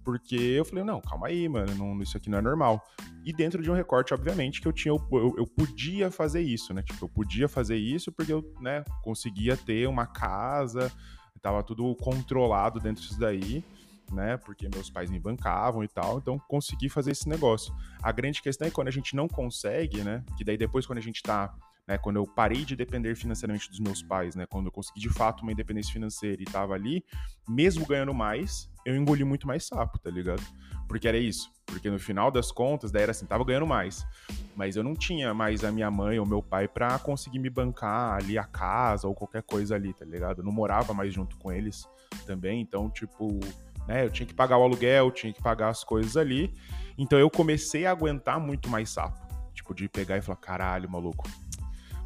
porque 0.05 0.37
eu 0.37 0.65
falei, 0.65 0.85
não, 0.85 1.01
calma 1.01 1.27
aí, 1.27 1.49
mano, 1.49 1.75
não, 1.75 2.01
isso 2.03 2.17
aqui 2.17 2.31
não 2.31 2.39
é 2.39 2.43
normal. 2.43 2.83
E 3.25 3.33
dentro 3.33 3.63
de 3.63 3.71
um 3.71 3.75
recorte, 3.75 4.15
obviamente, 4.15 4.61
que 4.61 4.67
eu 4.67 4.73
tinha, 4.73 4.95
eu, 4.95 5.35
eu 5.37 5.47
podia 5.47 6.11
fazer 6.11 6.41
isso, 6.41 6.73
né? 6.73 6.83
Tipo, 6.83 7.05
eu 7.05 7.09
podia 7.11 7.47
fazer 7.47 7.77
isso 7.77 8.11
porque 8.11 8.33
eu, 8.33 8.43
né, 8.61 8.85
conseguia 9.03 9.55
ter 9.55 9.87
uma 9.87 10.07
casa, 10.07 10.91
tava 11.43 11.63
tudo 11.63 11.95
controlado 11.97 12.81
dentro 12.81 13.03
disso 13.03 13.21
daí 13.21 13.63
né? 14.15 14.37
Porque 14.37 14.69
meus 14.73 14.91
pais 14.91 15.11
me 15.11 15.19
bancavam 15.19 15.83
e 15.85 15.89
tal, 15.89 16.19
então 16.19 16.39
consegui 16.39 16.89
fazer 16.89 17.13
esse 17.13 17.29
negócio. 17.29 17.75
A 18.03 18.13
grande 18.13 18.43
questão 18.43 18.69
é 18.69 18.71
quando 18.71 18.89
a 18.89 18.93
gente 18.93 19.15
não 19.15 19.29
consegue, 19.29 20.03
né? 20.03 20.25
Que 20.37 20.45
daí 20.45 20.57
depois, 20.57 20.87
quando 20.87 20.99
a 20.99 21.03
gente 21.03 21.23
tá 21.23 21.55
né, 21.89 21.97
quando 21.97 22.17
eu 22.17 22.27
parei 22.27 22.67
de 22.67 22.77
depender 22.77 23.17
financeiramente 23.17 23.71
dos 23.71 23.81
meus 23.81 24.03
pais, 24.03 24.37
né, 24.37 24.45
quando 24.45 24.67
eu 24.67 24.73
consegui 24.73 25.01
de 25.01 25.09
fato 25.09 25.43
uma 25.43 25.51
independência 25.51 25.91
financeira 25.91 26.43
e 26.43 26.45
tava 26.45 26.75
ali, 26.75 27.03
mesmo 27.49 27.87
ganhando 27.87 28.13
mais, 28.13 28.71
eu 28.85 28.95
engoli 28.95 29.25
muito 29.25 29.47
mais 29.47 29.65
sapo, 29.65 29.99
tá 29.99 30.11
ligado? 30.11 30.43
Porque 30.87 31.09
era 31.09 31.17
isso. 31.17 31.51
Porque 31.65 31.91
no 31.91 31.99
final 31.99 32.31
das 32.31 32.53
contas, 32.53 32.91
daí 32.91 33.03
era 33.03 33.13
assim, 33.13 33.27
tava 33.27 33.45
ganhando 33.45 33.67
mais. 33.67 34.07
Mas 34.55 34.77
eu 34.77 34.83
não 34.83 34.95
tinha 34.95 35.33
mais 35.33 35.65
a 35.65 35.73
minha 35.73 35.91
mãe 35.91 36.19
ou 36.19 36.27
meu 36.27 36.43
pai 36.43 36.69
pra 36.69 36.99
conseguir 36.99 37.39
me 37.39 37.51
bancar 37.51 38.15
ali 38.15 38.39
a 38.39 38.45
casa 38.45 39.07
ou 39.07 39.15
qualquer 39.15 39.43
coisa 39.43 39.75
ali, 39.75 39.93
tá 39.93 40.05
ligado? 40.05 40.41
Eu 40.41 40.45
não 40.45 40.53
morava 40.53 40.93
mais 40.93 41.13
junto 41.13 41.37
com 41.39 41.51
eles 41.53 41.87
também, 42.27 42.61
então, 42.61 42.91
tipo, 42.91 43.39
né, 43.89 44.05
eu 44.05 44.11
tinha 44.11 44.27
que 44.27 44.35
pagar 44.35 44.59
o 44.59 44.63
aluguel, 44.63 45.11
tinha 45.11 45.33
que 45.33 45.43
pagar 45.43 45.71
as 45.71 45.83
coisas 45.83 46.17
ali. 46.17 46.55
Então 46.97 47.19
eu 47.19 47.31
comecei 47.31 47.87
a 47.87 47.91
aguentar 47.91 48.39
muito 48.39 48.69
mais 48.69 48.91
sapo. 48.91 49.27
Tipo, 49.55 49.75
de 49.75 49.89
pegar 49.89 50.19
e 50.19 50.23
falar, 50.23 50.37
caralho, 50.37 50.89
maluco, 50.89 51.29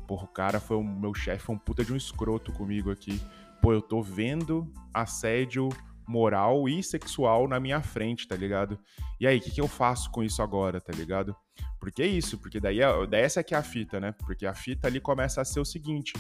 porra, 0.07 0.25
o 0.25 0.29
cara 0.29 0.61
foi 0.61 0.77
o 0.77 0.83
meu 0.83 1.13
chefe, 1.13 1.45
foi 1.45 1.55
um 1.55 1.59
puta 1.59 1.85
de 1.85 1.93
um 1.93 1.97
escroto 1.97 2.53
comigo 2.53 2.91
aqui. 2.91 3.21
Pô, 3.61 3.73
eu 3.73 3.83
tô 3.83 4.01
vendo 4.01 4.73
assédio 4.95 5.69
moral 6.07 6.69
e 6.69 6.83
sexual 6.83 7.47
na 7.47 7.61
minha 7.61 7.81
frente, 7.81 8.27
tá 8.27 8.35
ligado? 8.35 8.79
E 9.21 9.27
aí, 9.27 9.39
o 9.39 9.41
que, 9.41 9.51
que 9.51 9.61
eu 9.61 9.69
faço 9.69 10.11
com 10.11 10.23
isso 10.23 10.43
agora, 10.43 10.81
tá 10.81 10.93
ligado? 10.93 11.37
Porque 11.79 12.03
é 12.03 12.07
isso, 12.07 12.39
porque 12.39 12.61
daí, 12.61 12.79
daí 13.09 13.23
essa 13.23 13.43
que 13.43 13.55
é 13.55 13.59
a 13.59 13.63
fita, 13.63 14.01
né? 14.01 14.13
Porque 14.27 14.47
a 14.47 14.55
fita 14.55 14.87
ali 14.89 15.01
começa 15.01 15.41
a 15.41 15.45
ser 15.45 15.61
o 15.61 15.65
seguinte: 15.65 16.13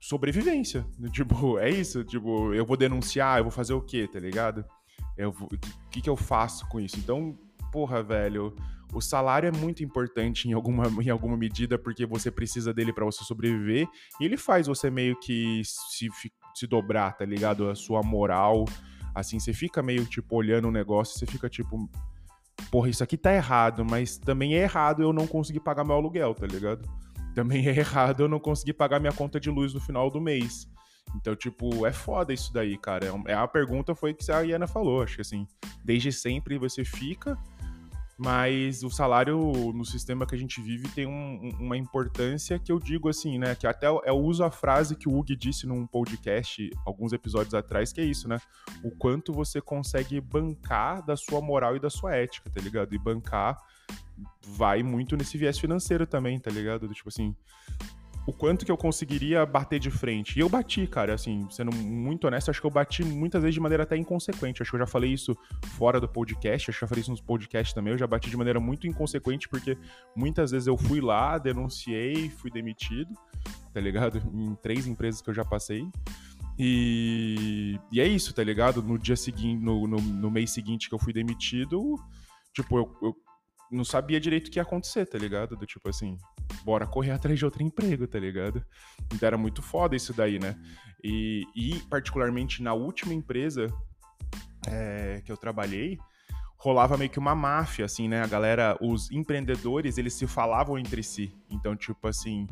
sobrevivência. 0.00 0.86
Tipo, 1.12 1.58
é 1.58 1.70
isso. 1.70 2.04
Tipo, 2.04 2.52
eu 2.54 2.64
vou 2.64 2.76
denunciar, 2.76 3.38
eu 3.38 3.44
vou 3.44 3.52
fazer 3.52 3.74
o 3.74 3.80
quê, 3.80 4.08
tá 4.10 4.18
ligado? 4.18 4.64
O 5.18 5.48
que, 5.90 6.00
que 6.00 6.10
eu 6.10 6.16
faço 6.16 6.68
com 6.68 6.80
isso? 6.80 6.96
Então, 6.98 7.36
porra, 7.72 8.02
velho, 8.02 8.54
o 8.92 9.00
salário 9.00 9.48
é 9.48 9.52
muito 9.52 9.82
importante 9.82 10.48
em 10.48 10.52
alguma, 10.52 10.84
em 11.02 11.10
alguma 11.10 11.36
medida 11.36 11.78
porque 11.78 12.06
você 12.06 12.30
precisa 12.30 12.72
dele 12.72 12.92
para 12.92 13.04
você 13.04 13.24
sobreviver 13.24 13.86
e 14.20 14.24
ele 14.24 14.36
faz 14.36 14.66
você 14.66 14.90
meio 14.90 15.18
que 15.18 15.62
se, 15.64 16.08
se 16.54 16.66
dobrar, 16.66 17.16
tá 17.16 17.24
ligado? 17.24 17.68
A 17.68 17.74
sua 17.74 18.02
moral, 18.02 18.64
assim, 19.14 19.38
você 19.38 19.52
fica 19.52 19.82
meio 19.82 20.04
tipo 20.06 20.36
olhando 20.36 20.68
o 20.68 20.72
negócio, 20.72 21.18
você 21.18 21.26
fica 21.26 21.48
tipo, 21.48 21.88
porra, 22.70 22.88
isso 22.88 23.02
aqui 23.02 23.16
tá 23.16 23.32
errado, 23.34 23.84
mas 23.84 24.18
também 24.18 24.54
é 24.54 24.62
errado 24.62 25.02
eu 25.02 25.12
não 25.12 25.26
conseguir 25.26 25.60
pagar 25.60 25.84
meu 25.84 25.96
aluguel, 25.96 26.34
tá 26.34 26.46
ligado? 26.46 26.88
Também 27.38 27.68
é 27.68 27.78
errado 27.78 28.24
eu 28.24 28.28
não 28.28 28.40
conseguir 28.40 28.72
pagar 28.72 28.98
minha 28.98 29.12
conta 29.12 29.38
de 29.38 29.48
luz 29.48 29.72
no 29.72 29.78
final 29.78 30.10
do 30.10 30.20
mês. 30.20 30.68
Então, 31.14 31.36
tipo, 31.36 31.86
é 31.86 31.92
foda 31.92 32.32
isso 32.32 32.52
daí, 32.52 32.76
cara. 32.76 33.06
É, 33.06 33.30
é 33.30 33.34
a 33.34 33.46
pergunta 33.46 33.94
foi 33.94 34.12
que 34.12 34.28
a 34.28 34.40
Iana 34.40 34.66
falou, 34.66 35.04
acho 35.04 35.14
que 35.14 35.20
assim, 35.20 35.46
desde 35.84 36.10
sempre 36.10 36.58
você 36.58 36.84
fica 36.84 37.38
mas 38.18 38.82
o 38.82 38.90
salário 38.90 39.38
no 39.72 39.84
sistema 39.84 40.26
que 40.26 40.34
a 40.34 40.38
gente 40.38 40.60
vive 40.60 40.88
tem 40.88 41.06
um, 41.06 41.50
uma 41.60 41.76
importância 41.76 42.58
que 42.58 42.72
eu 42.72 42.80
digo 42.80 43.08
assim, 43.08 43.38
né? 43.38 43.54
Que 43.54 43.64
até 43.64 43.86
eu 43.86 44.18
uso 44.18 44.42
a 44.42 44.50
frase 44.50 44.96
que 44.96 45.08
o 45.08 45.16
Hugo 45.16 45.36
disse 45.36 45.68
num 45.68 45.86
podcast 45.86 46.68
alguns 46.84 47.12
episódios 47.12 47.54
atrás, 47.54 47.92
que 47.92 48.00
é 48.00 48.04
isso, 48.04 48.26
né? 48.26 48.38
O 48.82 48.90
quanto 48.90 49.32
você 49.32 49.60
consegue 49.60 50.20
bancar 50.20 51.06
da 51.06 51.16
sua 51.16 51.40
moral 51.40 51.76
e 51.76 51.80
da 51.80 51.88
sua 51.88 52.16
ética, 52.16 52.50
tá 52.50 52.60
ligado? 52.60 52.92
E 52.92 52.98
bancar 52.98 53.56
vai 54.46 54.82
muito 54.82 55.16
nesse 55.16 55.36
viés 55.38 55.58
financeiro 55.58 56.06
também, 56.06 56.38
tá 56.38 56.50
ligado? 56.50 56.88
Tipo 56.88 57.08
assim, 57.08 57.34
o 58.28 58.32
quanto 58.32 58.66
que 58.66 58.70
eu 58.70 58.76
conseguiria 58.76 59.46
bater 59.46 59.80
de 59.80 59.90
frente. 59.90 60.36
E 60.36 60.40
eu 60.40 60.50
bati, 60.50 60.86
cara, 60.86 61.14
assim, 61.14 61.46
sendo 61.50 61.74
muito 61.74 62.26
honesto, 62.26 62.50
acho 62.50 62.60
que 62.60 62.66
eu 62.66 62.70
bati 62.70 63.02
muitas 63.02 63.40
vezes 63.40 63.54
de 63.54 63.60
maneira 63.60 63.84
até 63.84 63.96
inconsequente. 63.96 64.60
Acho 64.60 64.70
que 64.70 64.76
eu 64.76 64.80
já 64.80 64.86
falei 64.86 65.14
isso 65.14 65.34
fora 65.78 65.98
do 65.98 66.06
podcast, 66.06 66.70
acho 66.70 66.78
que 66.78 66.84
eu 66.84 66.86
já 66.86 66.90
falei 66.90 67.00
isso 67.00 67.10
nos 67.10 67.22
podcasts 67.22 67.72
também. 67.72 67.90
Eu 67.90 67.98
já 67.98 68.06
bati 68.06 68.28
de 68.28 68.36
maneira 68.36 68.60
muito 68.60 68.86
inconsequente, 68.86 69.48
porque 69.48 69.78
muitas 70.14 70.50
vezes 70.50 70.66
eu 70.66 70.76
fui 70.76 71.00
lá, 71.00 71.38
denunciei, 71.38 72.28
fui 72.28 72.50
demitido, 72.50 73.14
tá 73.72 73.80
ligado? 73.80 74.18
Em 74.34 74.54
três 74.56 74.86
empresas 74.86 75.22
que 75.22 75.30
eu 75.30 75.34
já 75.34 75.44
passei. 75.44 75.88
E, 76.58 77.80
e 77.90 77.98
é 77.98 78.06
isso, 78.06 78.34
tá 78.34 78.44
ligado? 78.44 78.82
No 78.82 78.98
dia 78.98 79.16
seguinte, 79.16 79.64
no, 79.64 79.86
no, 79.86 79.96
no 79.96 80.30
mês 80.30 80.50
seguinte 80.50 80.90
que 80.90 80.94
eu 80.94 80.98
fui 80.98 81.14
demitido, 81.14 81.94
tipo, 82.52 82.76
eu, 82.76 82.94
eu 83.00 83.16
não 83.70 83.84
sabia 83.84 84.20
direito 84.20 84.48
o 84.48 84.50
que 84.50 84.58
ia 84.58 84.62
acontecer, 84.62 85.06
tá 85.06 85.18
ligado? 85.18 85.56
Do 85.56 85.66
tipo 85.66 85.88
assim, 85.88 86.16
bora 86.64 86.86
correr 86.86 87.12
atrás 87.12 87.38
de 87.38 87.44
outro 87.44 87.62
emprego, 87.62 88.06
tá 88.06 88.18
ligado? 88.18 88.64
Então 89.12 89.26
era 89.26 89.38
muito 89.38 89.62
foda 89.62 89.96
isso 89.96 90.12
daí, 90.12 90.38
né? 90.38 90.56
E, 91.02 91.44
e 91.54 91.78
particularmente 91.88 92.62
na 92.62 92.74
última 92.74 93.14
empresa 93.14 93.68
é, 94.66 95.22
que 95.24 95.30
eu 95.30 95.36
trabalhei, 95.36 95.98
rolava 96.56 96.96
meio 96.96 97.10
que 97.10 97.18
uma 97.18 97.34
máfia, 97.34 97.84
assim, 97.84 98.08
né? 98.08 98.22
A 98.22 98.26
galera, 98.26 98.76
os 98.80 99.10
empreendedores, 99.10 99.96
eles 99.96 100.14
se 100.14 100.26
falavam 100.26 100.78
entre 100.78 101.02
si. 101.02 101.32
Então, 101.48 101.76
tipo 101.76 102.08
assim, 102.08 102.46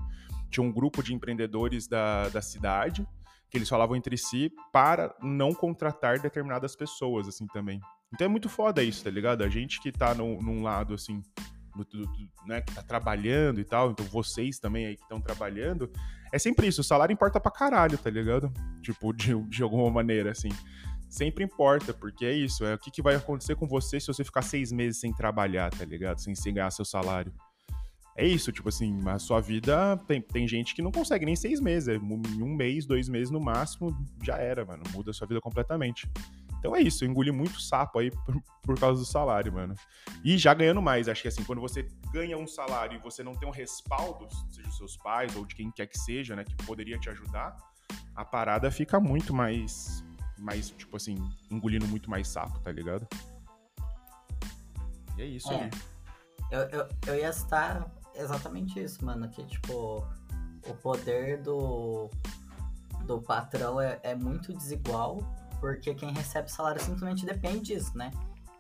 tinha 0.49 0.65
um 0.65 0.73
grupo 0.73 1.03
de 1.03 1.13
empreendedores 1.13 1.89
da, 1.89 2.29
da 2.29 2.41
cidade 2.41 3.07
que 3.51 3.59
eles 3.59 3.69
falavam 3.69 3.97
entre 3.97 4.17
si 4.17 4.53
para 4.73 5.15
não 5.23 5.53
contratar 5.53 6.19
determinadas 6.19 6.75
pessoas, 6.75 7.29
assim, 7.29 7.47
também. 7.47 7.81
Então 8.15 8.27
é 8.27 8.29
muito 8.29 8.49
foda 8.49 8.83
isso, 8.83 9.03
tá 9.05 9.11
ligado? 9.11 9.43
A 9.43 9.49
gente 9.49 9.81
que 9.81 9.91
tá 9.91 10.15
no, 10.15 10.41
num 10.41 10.63
lado, 10.63 10.95
assim, 10.95 11.23
do, 11.77 11.85
do, 11.85 12.11
né, 12.47 12.61
que 12.61 12.75
tá 12.75 12.83
trabalhando 12.83 13.61
e 13.61 13.65
tal, 13.65 13.91
então 13.91 14.07
vocês 14.07 14.59
também 14.59 14.87
aí 14.87 14.97
que 14.97 15.03
estão 15.03 15.21
trabalhando, 15.21 15.91
é 16.33 16.39
sempre 16.39 16.67
isso, 16.67 16.81
o 16.81 16.85
salário 16.85 17.13
importa 17.13 17.41
pra 17.41 17.51
caralho, 17.51 17.99
tá 17.99 18.11
ligado? 18.11 18.53
Tipo, 18.83 19.13
de, 19.13 19.35
de 19.49 19.63
alguma 19.63 19.91
maneira, 19.91 20.31
assim. 20.31 20.49
Sempre 21.09 21.45
importa, 21.45 21.95
porque 21.95 22.25
é 22.25 22.33
isso, 22.33 22.65
é 22.65 22.75
o 22.75 22.79
que, 22.79 22.91
que 22.91 23.01
vai 23.01 23.15
acontecer 23.15 23.55
com 23.55 23.67
você 23.67 24.01
se 24.01 24.09
você 24.09 24.25
ficar 24.25 24.43
seis 24.43 24.73
meses 24.73 25.01
sem 25.01 25.13
trabalhar, 25.13 25.71
tá 25.71 25.85
ligado? 25.85 26.19
Sem, 26.19 26.35
sem 26.35 26.53
ganhar 26.53 26.71
seu 26.71 26.85
salário. 26.85 27.33
É 28.17 28.27
isso, 28.27 28.51
tipo 28.51 28.71
assim, 28.71 28.99
a 29.07 29.19
sua 29.19 29.41
vida 29.41 29.97
tem, 30.09 30.23
tem 30.23 30.49
gente 30.49 30.75
que 30.75 30.81
não 30.81 30.91
consegue 30.91 31.27
nem 31.27 31.37
seis 31.37 31.61
meses, 31.61 31.89
é 31.89 31.99
um 31.99 32.57
mês, 32.57 32.87
dois 32.87 33.09
meses 33.09 33.31
no 33.31 33.39
máximo, 33.39 33.95
já 34.23 34.39
era, 34.39 34.65
mano, 34.65 34.83
muda 34.93 35.11
a 35.11 35.15
sua 35.15 35.27
vida 35.27 35.41
completamente. 35.41 36.11
Então 36.59 36.75
é 36.75 36.81
isso, 36.81 37.05
eu 37.05 37.09
engoli 37.09 37.31
muito 37.31 37.61
sapo 37.61 37.99
aí 37.99 38.11
por, 38.11 38.43
por, 38.63 38.79
causa 38.79 39.01
do 39.01 39.07
salário, 39.07 39.53
mano. 39.53 39.75
E 40.25 40.37
já 40.37 40.53
ganhando 40.55 40.83
mais, 40.83 41.09
acho 41.09 41.23
que 41.23 41.29
assim, 41.29 41.45
quando 41.45 41.61
você 41.61 41.89
ganha 42.13 42.37
um 42.37 42.47
salário 42.47 42.97
e 42.97 43.03
você 43.03 43.23
não 43.23 43.35
tem 43.35 43.49
um 43.49 43.53
respaldo, 43.53 44.27
seja 44.51 44.67
dos 44.67 44.77
seus 44.77 44.97
pais 44.97 45.35
ou 45.37 45.45
de 45.45 45.55
quem 45.55 45.71
quer 45.71 45.87
que 45.87 45.99
seja, 45.99 46.35
né, 46.35 46.45
que 46.45 46.57
poderia 46.65 46.99
te 46.99 47.09
ajudar, 47.11 47.57
a 48.15 48.25
parada 48.25 48.71
fica 48.71 48.99
muito 48.99 49.35
mais, 49.35 50.05
mais 50.39 50.71
tipo 50.71 50.97
assim, 50.97 51.17
engolindo 51.51 51.87
muito 51.87 52.11
mais 52.11 52.29
sapo, 52.29 52.59
tá 52.61 52.73
ligado? 52.73 53.07
E 55.17 55.23
é 55.23 55.27
isso 55.27 55.53
é. 55.53 55.65
aí. 55.65 55.71
Eu, 56.51 56.61
eu, 56.61 56.89
eu 57.07 57.17
ia 57.17 57.29
estar 57.29 57.91
exatamente 58.15 58.83
isso, 58.83 59.05
mano, 59.05 59.29
que 59.29 59.45
tipo, 59.45 60.07
o 60.67 60.75
poder 60.75 61.43
do, 61.43 62.11
do 63.05 63.21
patrão 63.21 63.81
é, 63.81 63.99
é 64.03 64.15
muito 64.15 64.53
desigual 64.53 65.19
porque 65.61 65.95
quem 65.95 66.13
recebe 66.13 66.51
salário 66.51 66.81
simplesmente 66.81 67.25
depende 67.25 67.75
disso, 67.75 67.97
né? 67.97 68.11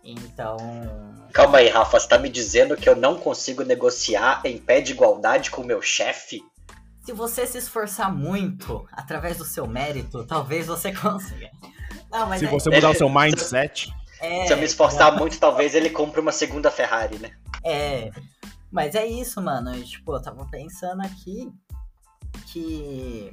Então. 0.03 0.57
Calma 1.33 1.59
aí, 1.59 1.69
Rafa, 1.69 1.99
você 1.99 2.09
tá 2.09 2.19
me 2.19 2.29
dizendo 2.29 2.77
que 2.77 2.89
eu 2.89 2.95
não 2.95 3.19
consigo 3.19 3.65
negociar 3.65 4.41
em 4.45 4.57
pé 4.57 4.81
de 4.81 4.93
igualdade 4.93 5.51
com 5.51 5.63
o 5.63 5.67
meu 5.67 5.83
chefe? 5.83 6.43
Se 7.05 7.13
você 7.13 7.47
se 7.47 7.59
esforçar 7.59 8.13
muito, 8.15 8.87
através 8.93 9.37
do 9.37 9.45
seu 9.45 9.67
mérito, 9.67 10.25
talvez 10.25 10.67
você 10.67 10.93
consiga. 10.95 11.51
Não, 12.11 12.37
se 12.39 12.47
é... 12.47 12.49
você 12.49 12.71
mudar 12.71 12.91
o 12.91 12.95
seu 12.95 13.09
mindset. 13.09 13.93
É, 14.21 14.47
se 14.47 14.53
eu 14.53 14.57
me 14.57 14.65
esforçar 14.65 15.13
é... 15.13 15.19
muito, 15.19 15.39
talvez 15.39 15.75
ele 15.75 15.91
compre 15.91 16.21
uma 16.21 16.33
segunda 16.33 16.71
Ferrari, 16.71 17.19
né? 17.19 17.33
É. 17.65 18.11
Mas 18.71 18.95
é 18.95 19.07
isso, 19.07 19.41
mano. 19.43 19.75
Eu, 19.75 19.85
tipo, 19.85 20.15
eu 20.15 20.23
tava 20.23 20.47
pensando 20.47 21.03
aqui 21.03 21.51
que 22.53 23.33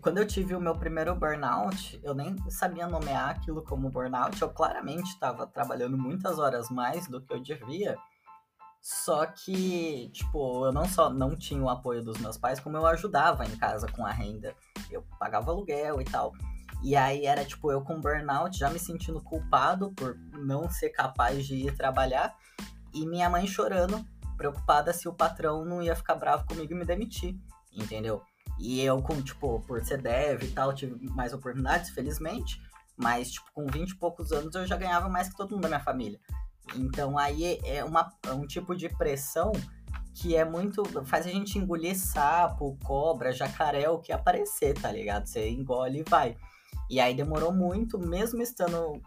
quando 0.00 0.18
eu 0.18 0.26
tive 0.26 0.54
o 0.54 0.60
meu 0.60 0.76
primeiro 0.76 1.14
burnout, 1.14 2.00
eu 2.02 2.14
nem 2.14 2.36
sabia 2.50 2.86
nomear 2.86 3.30
aquilo 3.30 3.62
como 3.62 3.90
burnout. 3.90 4.40
Eu 4.40 4.50
claramente 4.50 5.10
estava 5.10 5.46
trabalhando 5.46 5.96
muitas 5.96 6.38
horas 6.38 6.68
mais 6.70 7.06
do 7.06 7.20
que 7.20 7.32
eu 7.32 7.40
devia. 7.40 7.96
Só 8.80 9.24
que, 9.26 10.10
tipo, 10.12 10.66
eu 10.66 10.72
não 10.72 10.88
só 10.88 11.08
não 11.08 11.36
tinha 11.36 11.62
o 11.62 11.68
apoio 11.68 12.02
dos 12.02 12.18
meus 12.18 12.36
pais, 12.36 12.58
como 12.58 12.76
eu 12.76 12.84
ajudava 12.86 13.44
em 13.44 13.56
casa 13.56 13.86
com 13.86 14.04
a 14.04 14.10
renda. 14.10 14.56
Eu 14.90 15.04
pagava 15.20 15.52
aluguel 15.52 16.00
e 16.00 16.04
tal. 16.04 16.32
E 16.82 16.96
aí 16.96 17.26
era 17.26 17.44
tipo 17.44 17.70
eu 17.70 17.82
com 17.82 18.00
burnout, 18.00 18.58
já 18.58 18.68
me 18.68 18.80
sentindo 18.80 19.22
culpado 19.22 19.92
por 19.92 20.16
não 20.32 20.68
ser 20.68 20.90
capaz 20.90 21.46
de 21.46 21.54
ir 21.54 21.76
trabalhar. 21.76 22.34
E 22.92 23.06
minha 23.06 23.30
mãe 23.30 23.46
chorando, 23.46 24.04
preocupada 24.36 24.92
se 24.92 25.08
o 25.08 25.14
patrão 25.14 25.64
não 25.64 25.80
ia 25.80 25.94
ficar 25.94 26.16
bravo 26.16 26.44
comigo 26.44 26.72
e 26.72 26.76
me 26.76 26.84
demitir. 26.84 27.36
Entendeu? 27.72 28.20
E 28.58 28.80
eu, 28.80 29.02
com, 29.02 29.20
tipo, 29.22 29.60
por 29.60 29.84
ser 29.84 30.00
dev 30.00 30.42
e 30.42 30.48
tal, 30.48 30.74
tive 30.74 30.94
mais 31.10 31.32
oportunidades, 31.32 31.90
felizmente. 31.90 32.60
Mas, 32.96 33.32
tipo, 33.32 33.46
com 33.52 33.66
20 33.66 33.90
e 33.90 33.96
poucos 33.96 34.32
anos 34.32 34.54
eu 34.54 34.66
já 34.66 34.76
ganhava 34.76 35.08
mais 35.08 35.28
que 35.28 35.36
todo 35.36 35.52
mundo 35.52 35.62
da 35.62 35.68
minha 35.68 35.80
família. 35.80 36.20
Então 36.76 37.18
aí 37.18 37.58
é, 37.64 37.84
uma, 37.84 38.12
é 38.24 38.32
um 38.32 38.46
tipo 38.46 38.74
de 38.74 38.88
pressão 38.88 39.52
que 40.14 40.36
é 40.36 40.44
muito. 40.44 40.84
faz 41.04 41.26
a 41.26 41.30
gente 41.30 41.58
engolir 41.58 41.98
sapo, 41.98 42.78
cobra, 42.84 43.32
jacaré, 43.32 43.88
o 43.88 43.98
que 43.98 44.12
aparecer, 44.12 44.74
tá 44.74 44.90
ligado? 44.92 45.26
Você 45.26 45.48
engole 45.48 46.00
e 46.00 46.04
vai. 46.08 46.36
E 46.90 47.00
aí 47.00 47.14
demorou 47.14 47.52
muito, 47.52 47.98
mesmo 47.98 48.42
estando 48.42 49.00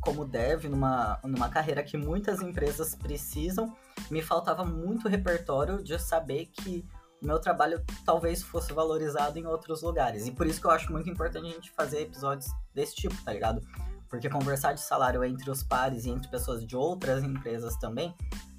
como 0.00 0.24
dev, 0.24 0.64
numa, 0.64 1.18
numa 1.24 1.48
carreira 1.48 1.82
que 1.82 1.96
muitas 1.96 2.40
empresas 2.40 2.94
precisam, 2.94 3.74
me 4.10 4.22
faltava 4.22 4.64
muito 4.64 5.08
repertório 5.08 5.82
de 5.82 5.98
saber 5.98 6.46
que 6.46 6.84
meu 7.22 7.38
trabalho 7.38 7.84
talvez 8.04 8.42
fosse 8.42 8.72
valorizado 8.72 9.38
em 9.38 9.46
outros 9.46 9.82
lugares. 9.82 10.26
E 10.26 10.32
por 10.32 10.46
isso 10.46 10.60
que 10.60 10.66
eu 10.66 10.70
acho 10.70 10.90
muito 10.92 11.08
importante 11.08 11.46
a 11.46 11.52
gente 11.52 11.70
fazer 11.70 12.02
episódios 12.02 12.50
desse 12.74 12.94
tipo, 12.94 13.14
tá 13.24 13.32
ligado? 13.32 13.60
Porque 14.08 14.28
conversar 14.28 14.72
de 14.72 14.80
salário 14.80 15.22
entre 15.24 15.50
os 15.50 15.62
pares 15.62 16.04
e 16.04 16.10
entre 16.10 16.28
pessoas 16.28 16.66
de 16.66 16.76
outras 16.76 17.22
empresas 17.22 17.76
também 17.76 18.14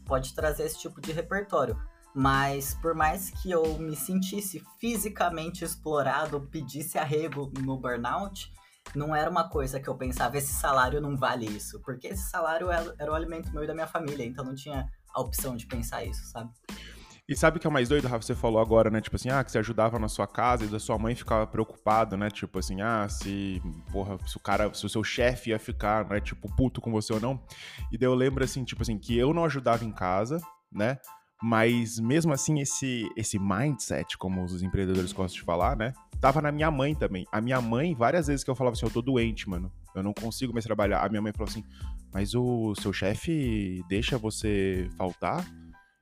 pode 0.06 0.34
trazer 0.34 0.64
esse 0.64 0.80
tipo 0.80 1.02
de 1.02 1.12
repertório. 1.12 1.78
Mas 2.14 2.74
por 2.76 2.94
mais 2.94 3.30
que 3.30 3.50
eu 3.50 3.78
me 3.78 3.96
sentisse 3.96 4.64
fisicamente 4.80 5.64
explorado, 5.64 6.42
pedisse 6.42 6.98
arrego 6.98 7.52
no 7.62 7.78
burnout, 7.78 8.54
não 8.94 9.16
era 9.16 9.30
uma 9.30 9.48
coisa 9.48 9.80
que 9.80 9.88
eu 9.88 9.96
pensava, 9.96 10.38
esse 10.38 10.52
salário 10.54 11.00
não 11.00 11.16
vale 11.16 11.46
isso. 11.46 11.80
Porque 11.82 12.08
esse 12.08 12.30
salário 12.30 12.70
era 12.70 13.12
o 13.12 13.16
alimento 13.16 13.52
meu 13.54 13.64
e 13.64 13.68
da 13.68 13.74
minha 13.74 13.88
família, 13.88 14.26
então 14.26 14.44
não 14.44 14.56
tinha 14.56 14.90
a 15.14 15.22
opção 15.22 15.56
de 15.56 15.66
pensar 15.66 16.04
isso, 16.04 16.26
sabe? 16.26 16.50
E 17.30 17.36
sabe 17.36 17.60
que 17.60 17.68
é 17.68 17.70
mais 17.70 17.88
doido, 17.88 18.08
Rafa? 18.08 18.26
Você 18.26 18.36
falou 18.36 18.60
agora, 18.62 18.90
né? 18.90 19.00
Tipo 19.00 19.16
assim, 19.16 19.30
ah, 19.30 19.44
que 19.44 19.52
você 19.52 19.60
ajudava 19.60 19.98
na 19.98 20.08
sua 20.08 20.28
casa 20.28 20.66
e 20.66 20.68
da 20.68 20.80
sua 20.80 20.98
mãe 20.98 21.16
ficava 21.16 21.48
preocupado, 21.48 22.18
né? 22.18 22.30
Tipo 22.30 22.60
assim, 22.60 22.82
ah, 22.82 23.08
se, 23.08 23.62
porra, 23.92 24.18
se 24.26 24.36
o 24.36 24.40
cara, 24.40 24.74
se 24.74 24.86
o 24.86 24.90
seu 24.90 25.04
chefe 25.04 25.52
ia 25.52 25.60
ficar, 25.60 26.10
né, 26.10 26.20
tipo, 26.20 26.54
puto 26.56 26.82
com 26.82 26.92
você 26.92 27.14
ou 27.14 27.20
não. 27.20 27.42
E 27.92 27.98
daí 27.98 28.08
eu 28.08 28.16
lembro, 28.16 28.44
assim, 28.44 28.64
tipo 28.64 28.82
assim, 28.82 28.98
que 28.98 29.18
eu 29.18 29.34
não 29.34 29.46
ajudava 29.46 29.86
em 29.86 29.92
casa, 29.92 30.42
né? 30.72 30.98
Mas 31.42 32.00
mesmo 32.00 32.34
assim, 32.34 32.60
esse, 32.60 33.10
esse 33.16 33.40
mindset, 33.40 34.18
como 34.18 34.44
os 34.44 34.62
empreendedores 34.62 35.12
gostam 35.12 35.40
de 35.40 35.46
falar, 35.46 35.76
né? 35.76 35.94
Tava 36.20 36.42
na 36.42 36.52
minha 36.52 36.70
mãe 36.70 36.94
também. 36.94 37.26
A 37.32 37.42
minha 37.42 37.60
mãe, 37.60 37.96
várias 37.96 38.28
vezes 38.28 38.44
que 38.44 38.52
eu 38.52 38.56
falava 38.56 38.76
assim, 38.76 38.86
eu 38.86 38.92
tô 38.92 39.02
doente, 39.02 39.50
mano. 39.50 39.72
Eu 39.96 40.04
não 40.04 40.14
consigo 40.14 40.54
mais 40.54 40.66
trabalhar. 40.66 41.04
A 41.04 41.10
minha 41.10 41.22
mãe 41.22 41.32
falou 41.32 41.50
assim, 41.50 41.64
mas 42.14 42.36
o 42.36 42.76
seu 42.76 42.94
chefe 42.94 43.84
deixa 43.90 44.18
você 44.18 44.88
faltar? 44.98 45.44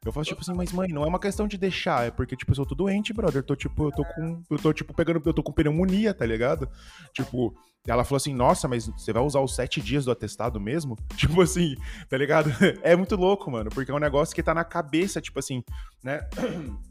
Eu 0.10 0.14
faço 0.14 0.30
tipo 0.30 0.42
assim, 0.42 0.54
mas 0.54 0.72
mãe, 0.72 0.90
não 0.90 1.04
é 1.04 1.08
uma 1.08 1.20
questão 1.20 1.48
de 1.48 1.58
deixar, 1.58 2.08
é 2.08 2.12
porque, 2.12 2.36
tipo, 2.36 2.52
eu 2.60 2.66
tô 2.66 2.76
doente, 2.76 3.14
brother. 3.14 3.40
Eu 3.40 3.44
tô, 3.44 3.56
tipo, 3.56 3.86
eu 3.86 3.92
tô 3.92 4.04
com. 4.04 4.44
Eu 4.50 4.58
tô, 4.58 4.74
tipo, 4.74 4.94
pegando. 4.94 5.22
Eu 5.24 5.34
tô 5.34 5.44
com 5.44 5.52
pneumonia, 5.52 6.14
tá 6.14 6.26
ligado? 6.26 6.68
Tipo, 7.14 7.56
ela 7.88 8.04
falou 8.04 8.18
assim, 8.18 8.34
nossa, 8.34 8.68
mas 8.68 8.88
você 8.88 9.14
vai 9.14 9.24
usar 9.24 9.40
os 9.40 9.56
sete 9.56 9.82
dias 9.82 10.06
do 10.06 10.12
atestado 10.12 10.60
mesmo? 10.60 10.98
Tipo 11.16 11.42
assim, 11.42 11.76
tá 12.10 12.18
ligado? 12.18 12.50
É 12.82 12.96
muito 12.96 13.16
louco, 13.16 13.50
mano, 13.50 13.70
porque 13.70 13.92
é 13.92 13.94
um 13.94 14.00
negócio 14.00 14.36
que 14.36 14.44
tá 14.44 14.54
na 14.54 14.64
cabeça, 14.64 15.22
tipo 15.22 15.40
assim, 15.40 15.64
né? 16.04 16.22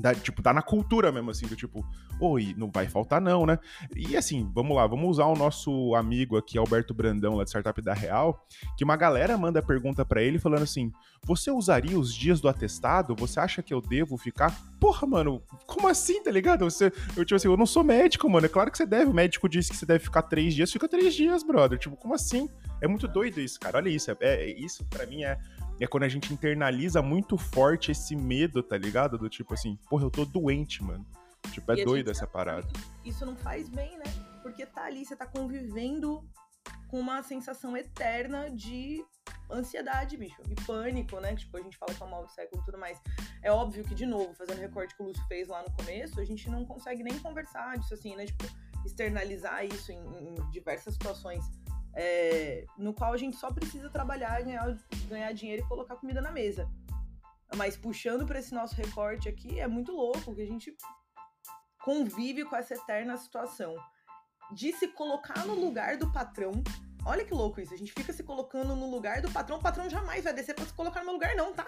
Da, 0.00 0.14
tipo, 0.14 0.42
tá 0.42 0.52
na 0.52 0.62
cultura 0.62 1.12
mesmo, 1.12 1.30
assim, 1.30 1.46
do 1.46 1.54
tipo, 1.54 1.84
oi, 2.20 2.54
não 2.56 2.70
vai 2.70 2.86
faltar 2.86 3.20
não, 3.20 3.44
né? 3.44 3.58
E 3.94 4.16
assim, 4.16 4.50
vamos 4.54 4.76
lá, 4.76 4.86
vamos 4.86 5.08
usar 5.08 5.26
o 5.26 5.36
nosso 5.36 5.94
amigo 5.94 6.36
aqui, 6.36 6.58
Alberto 6.58 6.94
Brandão, 6.94 7.34
lá 7.34 7.44
de 7.44 7.50
Startup 7.50 7.80
da 7.82 7.92
Real, 7.92 8.46
que 8.76 8.84
uma 8.84 8.96
galera 8.96 9.36
manda 9.36 9.62
pergunta 9.62 10.04
para 10.04 10.22
ele 10.22 10.38
falando 10.38 10.62
assim, 10.62 10.92
você 11.22 11.50
usaria 11.50 11.98
os 11.98 12.14
dias 12.14 12.40
do 12.40 12.48
atestado? 12.48 13.14
Você 13.16 13.38
acha 13.38 13.62
que 13.62 13.72
eu 13.74 13.80
devo 13.80 14.16
ficar? 14.16 14.58
Porra, 14.78 15.06
mano, 15.06 15.42
como 15.66 15.88
assim, 15.88 16.22
tá 16.22 16.30
ligado? 16.30 16.64
Você, 16.64 16.86
eu, 17.16 17.24
tipo 17.24 17.34
assim, 17.34 17.48
eu 17.48 17.56
não 17.56 17.66
sou 17.66 17.84
médico, 17.84 18.28
mano, 18.28 18.46
é 18.46 18.48
claro 18.48 18.70
que 18.70 18.78
você 18.78 18.86
deve, 18.86 19.10
o 19.10 19.14
médico 19.14 19.48
disse 19.48 19.70
que 19.70 19.76
você 19.76 19.86
deve 19.86 20.04
ficar 20.04 20.22
três 20.22 20.54
dias, 20.54 20.72
fica 20.72 20.88
três 20.88 21.14
dias, 21.14 21.42
brother, 21.42 21.78
tipo, 21.78 21.96
como 21.96 22.14
assim? 22.14 22.48
É 22.80 22.88
muito 22.88 23.06
doido 23.06 23.40
isso, 23.40 23.60
cara, 23.60 23.78
olha 23.78 23.90
isso, 23.90 24.10
é, 24.10 24.16
é 24.20 24.50
isso 24.50 24.84
para 24.86 25.06
mim 25.06 25.24
é 25.24 25.38
é 25.84 25.86
quando 25.86 26.04
a 26.04 26.08
gente 26.08 26.32
internaliza 26.32 27.00
muito 27.00 27.38
forte 27.38 27.90
esse 27.90 28.14
medo, 28.14 28.62
tá 28.62 28.76
ligado? 28.76 29.16
Do 29.16 29.28
tipo 29.28 29.54
assim, 29.54 29.76
porra, 29.88 30.04
eu 30.04 30.10
tô 30.10 30.24
doente, 30.24 30.82
mano. 30.82 31.06
Tipo, 31.52 31.72
é 31.72 31.84
doido 31.84 32.10
essa 32.10 32.26
parada. 32.26 32.68
Isso 33.04 33.24
não 33.24 33.34
faz 33.34 33.68
bem, 33.68 33.96
né? 33.96 34.04
Porque 34.42 34.66
tá 34.66 34.84
ali, 34.84 35.04
você 35.04 35.16
tá 35.16 35.26
convivendo 35.26 36.22
com 36.88 37.00
uma 37.00 37.22
sensação 37.22 37.76
eterna 37.76 38.50
de 38.50 39.04
ansiedade, 39.50 40.16
bicho, 40.16 40.40
e 40.48 40.54
pânico, 40.66 41.18
né? 41.18 41.34
Tipo, 41.34 41.56
a 41.56 41.60
gente 41.60 41.76
fala 41.76 41.94
que 41.94 42.02
é 42.02 42.06
o 42.06 42.10
mal 42.10 42.24
do 42.24 42.30
século 42.30 42.60
e 42.60 42.64
tudo 42.64 42.78
mais. 42.78 43.00
É 43.42 43.50
óbvio 43.50 43.84
que, 43.84 43.94
de 43.94 44.06
novo, 44.06 44.34
fazendo 44.34 44.58
o 44.58 44.60
recorte 44.60 44.94
que 44.94 45.02
o 45.02 45.06
Lúcio 45.06 45.24
fez 45.26 45.48
lá 45.48 45.62
no 45.62 45.70
começo, 45.72 46.20
a 46.20 46.24
gente 46.24 46.48
não 46.50 46.64
consegue 46.64 47.02
nem 47.02 47.18
conversar 47.18 47.78
disso 47.78 47.94
assim, 47.94 48.14
né? 48.16 48.26
Tipo, 48.26 48.44
externalizar 48.84 49.64
isso 49.64 49.92
em, 49.92 49.98
em 49.98 50.50
diversas 50.50 50.94
situações 50.94 51.44
é, 51.94 52.64
no 52.78 52.94
qual 52.94 53.12
a 53.12 53.16
gente 53.16 53.36
só 53.36 53.52
precisa 53.52 53.90
trabalhar, 53.90 54.42
ganhar, 54.42 54.76
ganhar 55.08 55.32
dinheiro 55.32 55.62
e 55.62 55.68
colocar 55.68 55.96
comida 55.96 56.20
na 56.20 56.30
mesa. 56.30 56.68
Mas 57.56 57.76
puxando 57.76 58.26
para 58.26 58.38
esse 58.38 58.54
nosso 58.54 58.74
recorte 58.76 59.28
aqui, 59.28 59.58
é 59.58 59.66
muito 59.66 59.92
louco 59.92 60.34
que 60.34 60.42
a 60.42 60.46
gente 60.46 60.76
convive 61.82 62.44
com 62.44 62.54
essa 62.54 62.74
eterna 62.74 63.16
situação 63.16 63.74
de 64.52 64.72
se 64.72 64.88
colocar 64.88 65.46
no 65.46 65.54
lugar 65.54 65.96
do 65.96 66.10
patrão. 66.12 66.52
Olha 67.04 67.24
que 67.24 67.32
louco 67.32 67.60
isso, 67.60 67.72
a 67.72 67.76
gente 67.76 67.92
fica 67.92 68.12
se 68.12 68.22
colocando 68.22 68.76
no 68.76 68.90
lugar 68.90 69.22
do 69.22 69.30
patrão, 69.30 69.58
o 69.58 69.62
patrão 69.62 69.88
jamais 69.88 70.24
vai 70.24 70.34
descer 70.34 70.54
para 70.54 70.66
se 70.66 70.74
colocar 70.74 71.00
no 71.00 71.06
meu 71.06 71.14
lugar, 71.14 71.34
não, 71.34 71.52
tá? 71.52 71.66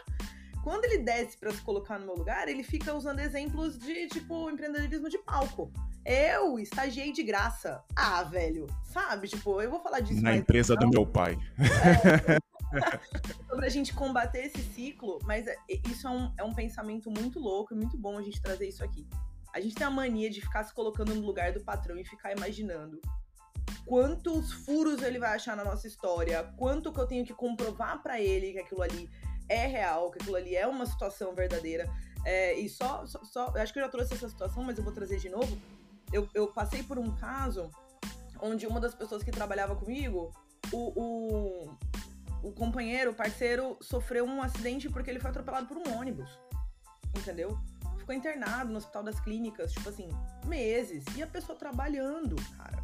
Quando 0.62 0.84
ele 0.84 0.98
desce 0.98 1.36
para 1.36 1.50
se 1.52 1.60
colocar 1.62 1.98
no 1.98 2.06
meu 2.06 2.14
lugar, 2.14 2.48
ele 2.48 2.62
fica 2.62 2.94
usando 2.94 3.18
exemplos 3.18 3.78
de 3.78 4.06
tipo 4.08 4.48
empreendedorismo 4.50 5.08
de 5.08 5.18
palco. 5.18 5.72
Eu 6.04 6.58
estagiei 6.58 7.12
de 7.12 7.22
graça. 7.22 7.82
Ah, 7.94 8.22
velho, 8.24 8.66
sabe? 8.84 9.28
Tipo, 9.28 9.60
eu 9.60 9.70
vou 9.70 9.80
falar 9.80 10.00
disso. 10.00 10.22
Na 10.22 10.34
empresa 10.34 10.74
do 10.74 10.88
meu 10.88 11.06
pai. 11.06 11.38
É, 11.58 12.40
sobre 13.48 13.66
a 13.66 13.68
gente 13.68 13.94
combater 13.94 14.46
esse 14.46 14.62
ciclo, 14.62 15.18
mas 15.24 15.46
é, 15.46 15.56
isso 15.88 16.06
é 16.06 16.10
um, 16.10 16.32
é 16.38 16.44
um 16.44 16.54
pensamento 16.54 17.10
muito 17.10 17.38
louco 17.38 17.72
e 17.72 17.76
muito 17.76 17.96
bom 17.96 18.18
a 18.18 18.22
gente 18.22 18.40
trazer 18.40 18.68
isso 18.68 18.82
aqui. 18.82 19.06
A 19.52 19.60
gente 19.60 19.74
tem 19.74 19.86
a 19.86 19.90
mania 19.90 20.30
de 20.30 20.40
ficar 20.40 20.64
se 20.64 20.74
colocando 20.74 21.14
no 21.14 21.20
lugar 21.20 21.52
do 21.52 21.60
patrão 21.60 21.98
e 21.98 22.04
ficar 22.04 22.32
imaginando 22.32 23.00
quantos 23.84 24.52
furos 24.52 25.02
ele 25.02 25.18
vai 25.18 25.34
achar 25.34 25.56
na 25.56 25.64
nossa 25.64 25.86
história, 25.86 26.42
quanto 26.56 26.92
que 26.92 27.00
eu 27.00 27.06
tenho 27.06 27.24
que 27.24 27.34
comprovar 27.34 28.02
para 28.02 28.20
ele 28.20 28.52
que 28.52 28.58
aquilo 28.58 28.82
ali 28.82 29.10
é 29.48 29.66
real, 29.66 30.10
que 30.10 30.18
aquilo 30.18 30.36
ali 30.36 30.56
é 30.56 30.66
uma 30.66 30.86
situação 30.86 31.34
verdadeira. 31.34 31.88
É, 32.24 32.54
e 32.54 32.68
só, 32.68 33.04
só, 33.06 33.22
só, 33.24 33.52
acho 33.56 33.72
que 33.72 33.78
eu 33.78 33.84
já 33.84 33.88
trouxe 33.88 34.14
essa 34.14 34.28
situação, 34.28 34.62
mas 34.62 34.78
eu 34.78 34.84
vou 34.84 34.92
trazer 34.92 35.18
de 35.18 35.28
novo. 35.28 35.58
Eu, 36.12 36.28
eu 36.34 36.48
passei 36.48 36.82
por 36.82 36.98
um 36.98 37.14
caso 37.16 37.70
onde 38.40 38.66
uma 38.66 38.80
das 38.80 38.94
pessoas 38.94 39.22
que 39.22 39.30
trabalhava 39.30 39.76
comigo, 39.76 40.32
o, 40.72 41.00
o, 41.00 41.78
o 42.42 42.52
companheiro, 42.52 43.12
o 43.12 43.14
parceiro, 43.14 43.78
sofreu 43.80 44.24
um 44.24 44.42
acidente 44.42 44.88
porque 44.88 45.10
ele 45.10 45.20
foi 45.20 45.30
atropelado 45.30 45.66
por 45.66 45.76
um 45.76 45.96
ônibus. 45.96 46.28
Entendeu? 47.16 47.58
Ficou 47.98 48.14
internado 48.14 48.70
no 48.70 48.78
hospital 48.78 49.04
das 49.04 49.20
clínicas, 49.20 49.72
tipo 49.72 49.88
assim, 49.88 50.08
meses. 50.44 51.04
E 51.16 51.22
a 51.22 51.26
pessoa 51.26 51.56
trabalhando, 51.56 52.36
cara. 52.56 52.82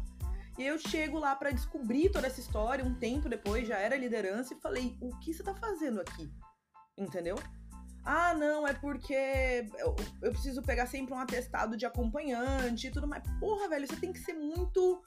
E 0.57 0.65
eu 0.65 0.77
chego 0.77 1.19
lá 1.19 1.35
para 1.35 1.51
descobrir 1.51 2.09
toda 2.09 2.27
essa 2.27 2.39
história, 2.39 2.83
um 2.83 2.93
tempo 2.95 3.27
depois, 3.27 3.67
já 3.67 3.77
era 3.77 3.97
liderança, 3.97 4.53
e 4.53 4.59
falei: 4.59 4.97
o 5.01 5.09
que 5.19 5.33
você 5.33 5.43
tá 5.43 5.53
fazendo 5.53 5.99
aqui? 5.99 6.29
entendeu? 6.99 7.37
Ah, 8.03 8.33
não, 8.33 8.67
é 8.67 8.73
porque 8.73 9.13
eu, 9.77 9.95
eu, 10.21 10.31
preciso 10.31 10.61
pegar 10.61 10.87
sempre 10.87 11.13
um 11.13 11.19
atestado 11.19 11.75
de 11.75 11.85
acompanhante 11.85 12.87
e 12.87 12.91
tudo 12.91 13.07
mais. 13.07 13.23
Porra, 13.39 13.67
velho, 13.69 13.87
você 13.87 13.95
tem 13.95 14.11
que 14.11 14.19
ser 14.19 14.33
muito 14.33 15.03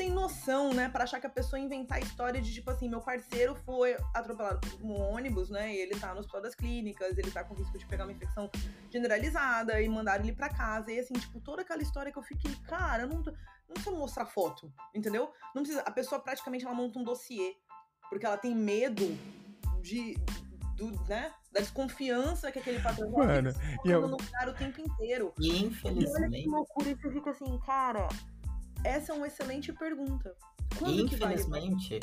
sem 0.00 0.10
noção, 0.10 0.72
né? 0.72 0.88
Pra 0.88 1.04
achar 1.04 1.20
que 1.20 1.26
a 1.26 1.30
pessoa 1.30 1.60
inventar 1.60 1.98
a 1.98 2.00
história 2.00 2.40
de 2.40 2.52
tipo 2.52 2.70
assim, 2.70 2.88
meu 2.88 3.02
parceiro 3.02 3.54
foi 3.54 3.96
atropelado 4.14 4.58
por 4.58 4.82
um 4.82 4.98
ônibus, 4.98 5.50
né? 5.50 5.74
E 5.74 5.78
ele 5.78 5.94
tá 5.98 6.14
no 6.14 6.20
hospital 6.20 6.40
das 6.40 6.54
clínicas, 6.54 7.18
ele 7.18 7.30
tá 7.30 7.44
com 7.44 7.52
risco 7.54 7.76
de 7.76 7.84
pegar 7.84 8.04
uma 8.04 8.12
infecção 8.12 8.50
generalizada 8.90 9.78
e 9.82 9.88
mandaram 9.90 10.24
ele 10.24 10.32
pra 10.32 10.48
casa. 10.48 10.90
E 10.90 10.98
assim, 10.98 11.12
tipo, 11.12 11.38
toda 11.40 11.60
aquela 11.60 11.82
história 11.82 12.10
que 12.10 12.18
eu 12.18 12.22
fiquei, 12.22 12.54
cara, 12.66 13.06
não, 13.06 13.16
não 13.16 13.74
precisa 13.74 13.94
mostrar 13.94 14.24
foto, 14.24 14.72
entendeu? 14.94 15.30
Não 15.54 15.62
precisa. 15.62 15.82
A 15.82 15.90
pessoa 15.90 16.18
praticamente 16.18 16.64
ela 16.64 16.74
monta 16.74 16.98
um 16.98 17.04
dossiê, 17.04 17.56
porque 18.08 18.24
ela 18.24 18.38
tem 18.38 18.54
medo 18.54 19.06
de 19.82 20.16
do, 20.80 21.04
né, 21.04 21.32
da 21.52 21.60
desconfiança 21.60 22.50
que 22.50 22.58
aquele 22.58 22.80
patrão 22.80 23.10
Mano, 23.10 23.52
e 23.84 23.90
eu... 23.90 24.00
no 24.00 24.16
lugar 24.16 24.48
o 24.48 24.54
tempo 24.54 24.80
inteiro. 24.80 25.32
E 25.38 25.64
infelizmente. 25.64 26.16
olha 26.16 26.30
que 26.30 26.48
loucura, 26.48 26.88
e 26.88 26.94
você 26.94 27.10
fica 27.10 27.30
assim, 27.30 27.58
cara, 27.66 28.08
essa 28.84 29.12
é 29.12 29.14
uma 29.14 29.26
excelente 29.26 29.72
pergunta. 29.72 30.34
Quando 30.78 31.00
infelizmente, 31.00 32.00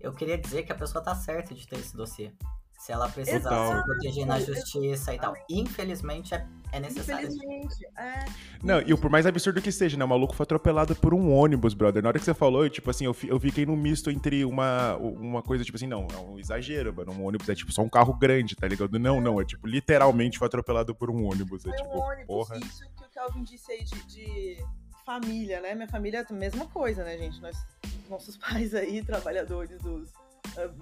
eu 0.00 0.12
queria 0.12 0.38
dizer 0.38 0.62
que 0.62 0.72
a 0.72 0.76
pessoa 0.76 1.04
tá 1.04 1.14
certa 1.14 1.54
de 1.54 1.66
ter 1.66 1.78
esse 1.78 1.96
dossiê. 1.96 2.32
Se 2.82 2.90
ela 2.90 3.08
precisar 3.08 3.76
se 3.78 3.84
proteger 3.84 4.26
na 4.26 4.40
justiça 4.40 5.14
e 5.14 5.18
tal. 5.18 5.36
Infelizmente, 5.48 6.34
é, 6.34 6.44
é 6.72 6.80
necessário. 6.80 7.28
Infelizmente, 7.28 7.86
é. 7.96 8.24
Não, 8.60 8.80
e 8.80 8.92
o 8.92 8.98
por 8.98 9.08
mais 9.08 9.24
absurdo 9.24 9.62
que 9.62 9.70
seja, 9.70 9.96
né? 9.96 10.04
O 10.04 10.08
maluco 10.08 10.34
foi 10.34 10.42
atropelado 10.42 10.96
por 10.96 11.14
um 11.14 11.32
ônibus, 11.32 11.74
brother. 11.74 12.02
Na 12.02 12.08
hora 12.08 12.18
que 12.18 12.24
você 12.24 12.34
falou, 12.34 12.64
eu, 12.64 12.70
tipo 12.70 12.90
assim, 12.90 13.04
eu, 13.04 13.14
eu 13.28 13.38
fiquei 13.38 13.64
num 13.64 13.76
misto 13.76 14.10
entre 14.10 14.44
uma, 14.44 14.96
uma 14.96 15.40
coisa, 15.42 15.62
tipo 15.62 15.76
assim, 15.76 15.86
não, 15.86 16.08
é 16.12 16.16
um 16.16 16.40
exagero, 16.40 16.92
mano. 16.92 17.12
Um 17.12 17.24
ônibus 17.24 17.48
é 17.48 17.54
tipo 17.54 17.70
só 17.70 17.82
um 17.82 17.88
carro 17.88 18.14
grande, 18.14 18.56
tá 18.56 18.66
ligado? 18.66 18.98
Não, 18.98 19.20
não, 19.20 19.40
é 19.40 19.44
tipo, 19.44 19.64
literalmente 19.64 20.36
foi 20.36 20.48
atropelado 20.48 20.92
por 20.92 21.08
um 21.08 21.24
ônibus. 21.24 21.64
É 21.64 21.68
foi 21.68 21.78
tipo, 21.78 21.96
um 21.96 22.00
ônibus, 22.00 22.26
porra. 22.26 22.58
Isso 22.58 22.82
que 22.96 23.04
o 23.04 23.08
Calvin 23.14 23.44
disse 23.44 23.70
aí 23.70 23.84
de, 23.84 24.06
de 24.06 24.64
família, 25.06 25.60
né? 25.60 25.72
Minha 25.76 25.88
família 25.88 26.18
é 26.18 26.26
a 26.28 26.34
mesma 26.34 26.66
coisa, 26.66 27.04
né, 27.04 27.16
gente? 27.16 27.40
Nós, 27.40 27.56
nossos 28.10 28.36
pais 28.42 28.74
aí, 28.74 29.04
trabalhadores 29.04 29.80
dos 29.80 30.10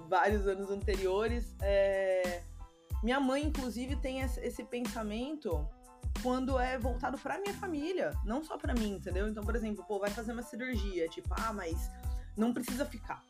vários 0.07 0.47
anos 0.47 0.69
anteriores. 0.69 1.55
É... 1.61 2.43
Minha 3.03 3.19
mãe, 3.19 3.43
inclusive, 3.43 3.95
tem 3.95 4.21
esse 4.21 4.63
pensamento 4.63 5.67
quando 6.21 6.59
é 6.59 6.77
voltado 6.77 7.17
para 7.17 7.39
minha 7.39 7.53
família, 7.53 8.11
não 8.23 8.43
só 8.43 8.57
para 8.57 8.73
mim, 8.73 8.95
entendeu? 8.95 9.27
Então, 9.27 9.43
por 9.43 9.55
exemplo, 9.55 9.83
pô, 9.87 9.99
vai 9.99 10.09
fazer 10.09 10.33
uma 10.33 10.43
cirurgia, 10.43 11.07
tipo, 11.07 11.29
ah, 11.31 11.53
mas 11.53 11.89
não 12.37 12.53
precisa 12.53 12.85
ficar, 12.85 13.23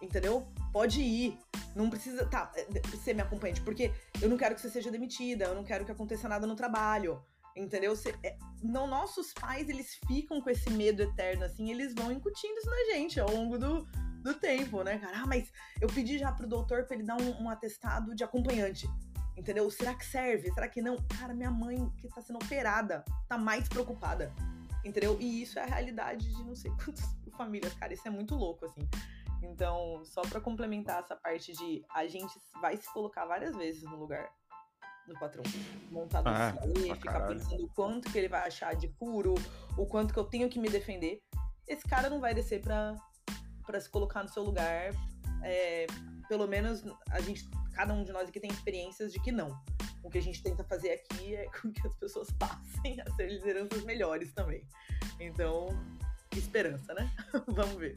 entendeu? 0.00 0.46
Pode 0.72 1.00
ir. 1.00 1.38
Não 1.74 1.90
precisa, 1.90 2.24
tá, 2.26 2.52
é, 2.54 2.96
ser 2.96 3.14
minha 3.14 3.26
acompanhante, 3.26 3.60
porque 3.60 3.92
eu 4.20 4.28
não 4.28 4.36
quero 4.36 4.54
que 4.54 4.60
você 4.60 4.70
seja 4.70 4.90
demitida, 4.90 5.46
eu 5.46 5.54
não 5.54 5.64
quero 5.64 5.84
que 5.84 5.92
aconteça 5.92 6.28
nada 6.28 6.46
no 6.46 6.54
trabalho. 6.54 7.22
Entendeu? 7.54 7.96
Você, 7.96 8.14
é, 8.22 8.36
não, 8.62 8.86
nossos 8.86 9.32
pais, 9.32 9.68
eles 9.68 9.98
ficam 10.06 10.40
com 10.42 10.50
esse 10.50 10.68
medo 10.70 11.02
eterno, 11.02 11.44
assim, 11.44 11.70
eles 11.70 11.94
vão 11.94 12.12
incutindo 12.12 12.54
isso 12.58 12.68
na 12.68 12.94
gente 12.94 13.18
ao 13.18 13.30
longo 13.30 13.58
do, 13.58 13.88
do 14.26 14.34
tempo, 14.34 14.82
né, 14.82 14.98
cara? 14.98 15.22
Ah, 15.22 15.26
mas 15.26 15.50
eu 15.80 15.88
pedi 15.88 16.18
já 16.18 16.32
pro 16.32 16.46
doutor 16.46 16.84
pra 16.84 16.96
ele 16.96 17.04
dar 17.04 17.16
um, 17.16 17.44
um 17.44 17.48
atestado 17.48 18.14
de 18.14 18.24
acompanhante. 18.24 18.88
Entendeu? 19.36 19.70
Será 19.70 19.94
que 19.94 20.04
serve? 20.04 20.50
Será 20.52 20.68
que 20.68 20.82
não? 20.82 20.96
Cara, 21.18 21.34
minha 21.34 21.50
mãe, 21.50 21.88
que 21.98 22.08
tá 22.08 22.20
sendo 22.20 22.36
operada, 22.36 23.04
tá 23.28 23.38
mais 23.38 23.68
preocupada. 23.68 24.32
Entendeu? 24.84 25.16
E 25.20 25.42
isso 25.42 25.58
é 25.58 25.62
a 25.62 25.66
realidade 25.66 26.28
de 26.34 26.44
não 26.44 26.56
sei 26.56 26.70
quantas 26.82 27.04
famílias, 27.36 27.72
cara. 27.74 27.92
Isso 27.92 28.06
é 28.06 28.10
muito 28.10 28.34
louco, 28.34 28.64
assim. 28.64 28.88
Então, 29.42 30.02
só 30.04 30.22
para 30.22 30.40
complementar 30.40 31.00
essa 31.00 31.14
parte 31.14 31.52
de 31.52 31.84
a 31.94 32.06
gente 32.06 32.34
vai 32.60 32.76
se 32.76 32.92
colocar 32.92 33.26
várias 33.26 33.54
vezes 33.54 33.82
no 33.82 33.96
lugar 33.96 34.28
do 35.06 35.14
patrão. 35.14 35.44
Montar 35.90 36.22
ah, 36.26 36.54
ficar 36.94 37.26
pensando 37.26 37.64
o 37.64 37.68
quanto 37.68 38.10
que 38.10 38.18
ele 38.18 38.28
vai 38.28 38.46
achar 38.46 38.74
de 38.74 38.88
puro, 38.88 39.34
o 39.76 39.86
quanto 39.86 40.12
que 40.12 40.18
eu 40.18 40.24
tenho 40.24 40.48
que 40.48 40.58
me 40.58 40.68
defender. 40.68 41.22
Esse 41.68 41.86
cara 41.86 42.08
não 42.08 42.20
vai 42.20 42.34
descer 42.34 42.60
pra, 42.60 42.96
pra 43.66 43.80
se 43.80 43.90
colocar 43.90 44.22
no 44.22 44.28
seu 44.28 44.42
lugar. 44.42 44.92
É, 45.42 45.86
pelo 46.28 46.46
menos 46.46 46.84
a 47.10 47.20
gente, 47.20 47.48
cada 47.74 47.92
um 47.92 48.02
de 48.02 48.12
nós 48.12 48.28
aqui 48.28 48.40
tem 48.40 48.50
experiências 48.50 49.12
de 49.12 49.20
que 49.20 49.32
não. 49.32 49.60
O 50.02 50.10
que 50.10 50.18
a 50.18 50.22
gente 50.22 50.42
tenta 50.42 50.62
fazer 50.64 50.92
aqui 50.92 51.34
é 51.34 51.46
com 51.60 51.72
que 51.72 51.86
as 51.86 51.94
pessoas 51.96 52.30
passem 52.32 53.00
a 53.00 53.10
ser 53.16 53.28
lideranças 53.28 53.82
melhores 53.84 54.32
também. 54.32 54.66
Então, 55.20 55.68
esperança, 56.32 56.94
né? 56.94 57.10
Vamos 57.48 57.74
ver. 57.76 57.94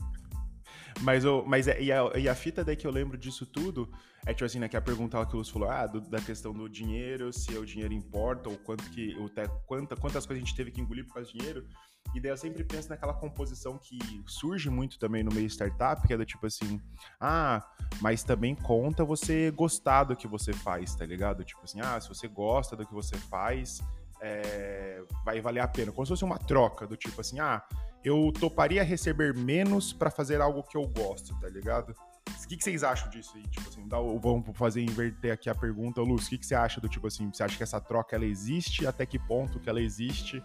Mas, 1.01 1.23
o, 1.25 1.43
mas 1.45 1.67
é, 1.67 1.81
e, 1.81 1.91
a, 1.91 2.11
e 2.17 2.27
a 2.27 2.35
fita 2.35 2.63
daí 2.63 2.75
que 2.75 2.85
eu 2.85 2.91
lembro 2.91 3.17
disso 3.17 3.45
tudo 3.45 3.89
é 4.25 4.33
tipo 4.33 4.45
assim, 4.45 4.59
né, 4.59 4.67
que 4.67 4.75
a 4.75 4.81
pergunta 4.81 5.25
que 5.25 5.33
o 5.33 5.37
Lúcio 5.37 5.53
falou, 5.53 5.69
ah, 5.69 5.87
do, 5.87 6.01
da 6.01 6.19
questão 6.19 6.53
do 6.53 6.67
dinheiro, 6.67 7.31
se 7.31 7.57
o 7.57 7.65
dinheiro 7.65 7.93
importa, 7.93 8.49
ou 8.49 8.57
quanto 8.57 8.83
que, 8.89 9.15
ou 9.17 9.27
até 9.27 9.47
quanta, 9.65 9.95
quantas 9.95 10.25
coisas 10.25 10.43
a 10.43 10.45
gente 10.45 10.55
teve 10.55 10.71
que 10.71 10.81
engolir 10.81 11.05
por 11.05 11.13
causa 11.15 11.31
do 11.31 11.37
dinheiro. 11.37 11.65
E 12.13 12.19
daí 12.19 12.31
eu 12.31 12.37
sempre 12.37 12.63
penso 12.63 12.89
naquela 12.89 13.13
composição 13.13 13.77
que 13.77 13.99
surge 14.25 14.69
muito 14.69 14.97
também 14.97 15.23
no 15.23 15.31
meio 15.33 15.47
startup, 15.47 16.05
que 16.05 16.13
é 16.13 16.17
do 16.17 16.25
tipo 16.25 16.45
assim, 16.45 16.81
ah, 17.19 17.65
mas 18.01 18.23
também 18.23 18.55
conta 18.55 19.05
você 19.05 19.51
gostar 19.51 20.05
do 20.05 20.15
que 20.15 20.27
você 20.27 20.51
faz, 20.51 20.95
tá 20.95 21.05
ligado? 21.05 21.43
Tipo 21.43 21.61
assim, 21.63 21.79
ah, 21.81 21.99
se 21.99 22.09
você 22.09 22.27
gosta 22.27 22.75
do 22.75 22.85
que 22.85 22.93
você 22.93 23.15
faz, 23.15 23.79
é, 24.21 25.01
vai 25.23 25.39
valer 25.39 25.61
a 25.61 25.67
pena. 25.67 25.91
Como 25.91 26.05
se 26.05 26.09
fosse 26.09 26.25
uma 26.25 26.37
troca, 26.37 26.87
do 26.87 26.97
tipo 26.97 27.21
assim, 27.21 27.39
ah, 27.39 27.63
eu 28.03 28.31
toparia 28.39 28.83
receber 28.83 29.35
menos 29.35 29.91
para 29.91 30.09
fazer 30.09 30.41
algo 30.41 30.63
que 30.63 30.77
eu 30.77 30.87
gosto, 30.87 31.37
tá 31.39 31.49
ligado? 31.49 31.95
O 32.27 32.47
que, 32.47 32.57
que 32.57 32.63
vocês 32.63 32.83
acham 32.83 33.09
disso 33.09 33.33
aí? 33.35 33.43
Tipo 33.47 33.69
assim, 33.69 33.87
dá, 33.87 33.97
vamos 33.97 34.57
fazer 34.57 34.81
inverter 34.81 35.33
aqui 35.33 35.49
a 35.49 35.55
pergunta, 35.55 36.01
Luz. 36.01 36.25
O 36.25 36.29
que, 36.29 36.37
que 36.37 36.45
você 36.45 36.55
acha 36.55 36.79
do 36.79 36.87
tipo 36.87 37.07
assim? 37.07 37.31
Você 37.31 37.43
acha 37.43 37.55
que 37.55 37.63
essa 37.63 37.79
troca 37.79 38.15
ela 38.15 38.25
existe? 38.25 38.87
Até 38.87 39.05
que 39.05 39.19
ponto 39.19 39.59
que 39.59 39.69
ela 39.69 39.81
existe? 39.81 40.43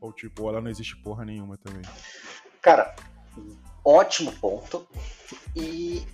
Ou 0.00 0.12
tipo, 0.12 0.48
ela 0.48 0.60
não 0.60 0.70
existe 0.70 0.96
porra 0.96 1.24
nenhuma 1.24 1.56
também? 1.56 1.82
Cara, 2.60 2.94
ótimo 3.84 4.32
ponto. 4.32 4.88
E 5.54 6.04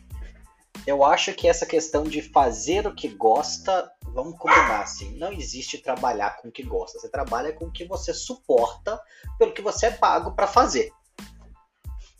eu 0.87 1.05
acho 1.05 1.33
que 1.35 1.49
essa 1.49 1.64
questão 1.64 2.05
de 2.05 2.21
fazer 2.21 2.87
o 2.87 2.95
que 2.95 3.09
gosta, 3.09 3.90
vamos 4.12 4.38
combinar 4.38 4.83
assim, 4.83 5.16
não 5.18 5.33
existe 5.33 5.79
trabalhar 5.79 6.37
com 6.38 6.48
o 6.48 6.53
que 6.53 6.62
gosta. 6.62 6.98
Você 6.98 7.09
trabalha 7.09 7.53
com 7.53 7.66
o 7.66 7.72
que 7.72 7.85
você 7.85 8.12
suporta 8.12 9.01
pelo 9.38 9.53
que 9.53 9.62
você 9.62 9.87
é 9.87 9.90
pago 9.90 10.33
para 10.33 10.46
fazer. 10.46 10.92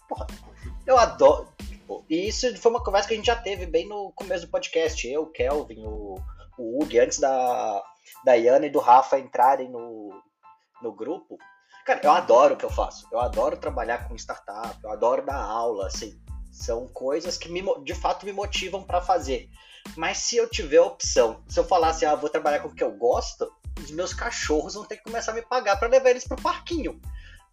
Porra, 0.09 0.27
eu 0.87 0.99
adoro. 0.99 1.49
E 2.09 2.29
isso 2.29 2.57
foi 2.59 2.71
uma 2.71 2.83
conversa 2.83 3.09
que 3.09 3.15
a 3.15 3.17
gente 3.17 3.27
já 3.27 3.37
teve 3.37 3.67
bem 3.67 3.87
no 3.87 4.13
começo 4.13 4.47
do 4.47 4.51
podcast. 4.51 5.07
Eu, 5.07 5.27
Kelvin, 5.27 5.85
o, 5.85 6.17
o 6.59 6.83
Hugo, 6.83 6.99
antes 7.01 7.19
da, 7.19 7.83
da 8.25 8.37
e 8.37 8.71
do 8.71 8.79
Rafa 8.79 9.19
entrarem 9.19 9.71
no, 9.71 10.11
no 10.81 10.93
grupo. 10.93 11.39
Cara, 11.85 12.01
eu 12.03 12.11
adoro 12.13 12.55
o 12.55 12.57
que 12.57 12.65
eu 12.65 12.71
faço. 12.71 13.07
Eu 13.11 13.21
adoro 13.21 13.57
trabalhar 13.57 14.09
com 14.09 14.15
startup, 14.15 14.79
eu 14.83 14.91
adoro 14.91 15.27
dar 15.27 15.43
aula, 15.43 15.87
assim. 15.87 16.21
São 16.51 16.87
coisas 16.87 17.37
que 17.37 17.51
me, 17.51 17.63
de 17.83 17.95
fato 17.95 18.25
me 18.25 18.33
motivam 18.33 18.85
para 18.85 19.01
fazer. 19.01 19.49
Mas 19.97 20.19
se 20.19 20.37
eu 20.37 20.49
tiver 20.49 20.81
opção, 20.81 21.43
se 21.49 21.59
eu 21.59 21.65
falar 21.65 21.89
assim, 21.89 22.05
ah, 22.05 22.15
vou 22.15 22.31
trabalhar 22.31 22.61
com 22.61 22.69
o 22.69 22.75
que 22.75 22.83
eu 22.83 22.93
gosto, 22.93 23.51
os 23.83 23.91
meus 23.91 24.15
cachorros 24.15 24.75
vão 24.75 24.85
ter 24.85 24.97
que 24.97 25.05
começar 25.05 25.33
a 25.33 25.35
me 25.35 25.43
pagar 25.43 25.77
para 25.77 25.89
levar 25.89 26.11
eles 26.11 26.27
pro 26.27 26.37
parquinho. 26.37 27.01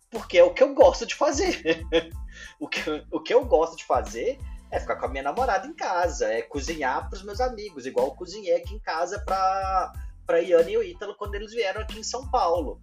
Porque 0.09 0.37
é 0.37 0.43
o 0.43 0.53
que 0.53 0.63
eu 0.63 0.73
gosto 0.73 1.05
de 1.05 1.15
fazer. 1.15 1.85
o, 2.59 2.67
que, 2.67 2.81
o 3.11 3.19
que 3.19 3.33
eu 3.33 3.45
gosto 3.45 3.77
de 3.77 3.85
fazer 3.85 4.39
é 4.71 4.79
ficar 4.79 4.95
com 4.97 5.05
a 5.05 5.09
minha 5.09 5.23
namorada 5.23 5.67
em 5.67 5.73
casa, 5.73 6.31
é 6.31 6.41
cozinhar 6.41 7.09
para 7.09 7.17
os 7.17 7.23
meus 7.23 7.41
amigos, 7.41 7.85
igual 7.85 8.07
eu 8.07 8.15
cozinhei 8.15 8.55
aqui 8.55 8.73
em 8.73 8.79
casa 8.79 9.19
para 9.19 9.91
para 10.29 10.41
Iane 10.41 10.73
e 10.73 10.77
o 10.77 10.83
Ítalo 10.83 11.15
quando 11.15 11.33
eles 11.33 11.51
vieram 11.51 11.81
aqui 11.81 11.97
em 11.97 12.03
São 12.03 12.29
Paulo. 12.29 12.79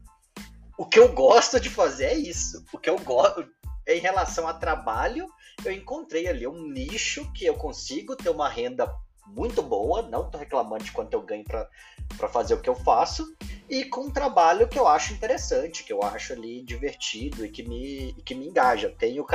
O 0.76 0.84
que 0.84 0.98
eu 0.98 1.12
gosto 1.12 1.60
de 1.60 1.70
fazer 1.70 2.06
é 2.06 2.14
isso. 2.14 2.64
O 2.72 2.78
que 2.78 2.90
eu 2.90 2.98
gosto 2.98 3.48
em 3.86 4.00
relação 4.00 4.48
a 4.48 4.52
trabalho, 4.52 5.28
eu 5.64 5.70
encontrei 5.70 6.26
ali 6.26 6.44
um 6.44 6.66
nicho 6.66 7.32
que 7.32 7.46
eu 7.46 7.54
consigo 7.54 8.16
ter 8.16 8.30
uma 8.30 8.48
renda 8.48 8.92
muito 9.26 9.62
boa, 9.62 10.02
não 10.02 10.30
tô 10.30 10.38
reclamando 10.38 10.84
de 10.84 10.92
quanto 10.92 11.14
eu 11.14 11.22
ganho 11.22 11.44
para 11.44 12.28
fazer 12.28 12.54
o 12.54 12.60
que 12.60 12.68
eu 12.68 12.74
faço, 12.74 13.26
e 13.68 13.84
com 13.84 14.02
um 14.02 14.10
trabalho 14.10 14.68
que 14.68 14.78
eu 14.78 14.86
acho 14.86 15.12
interessante, 15.12 15.82
que 15.82 15.92
eu 15.92 16.02
acho 16.02 16.32
ali 16.32 16.62
divertido 16.62 17.44
e 17.44 17.50
que 17.50 17.62
me, 17.62 18.12
que 18.24 18.34
me 18.34 18.46
engaja. 18.46 18.86
Eu, 18.86 18.96
tenho, 18.96 19.26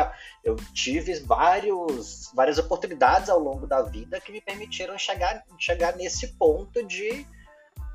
eu 0.43 0.55
tive 0.73 1.13
vários, 1.19 2.31
várias 2.33 2.57
oportunidades 2.57 3.29
ao 3.29 3.39
longo 3.39 3.67
da 3.67 3.81
vida 3.81 4.21
que 4.21 4.31
me 4.31 4.39
permitiram 4.39 4.97
chegar, 4.97 5.43
chegar 5.59 5.95
nesse 5.97 6.27
ponto 6.35 6.85
de 6.85 7.25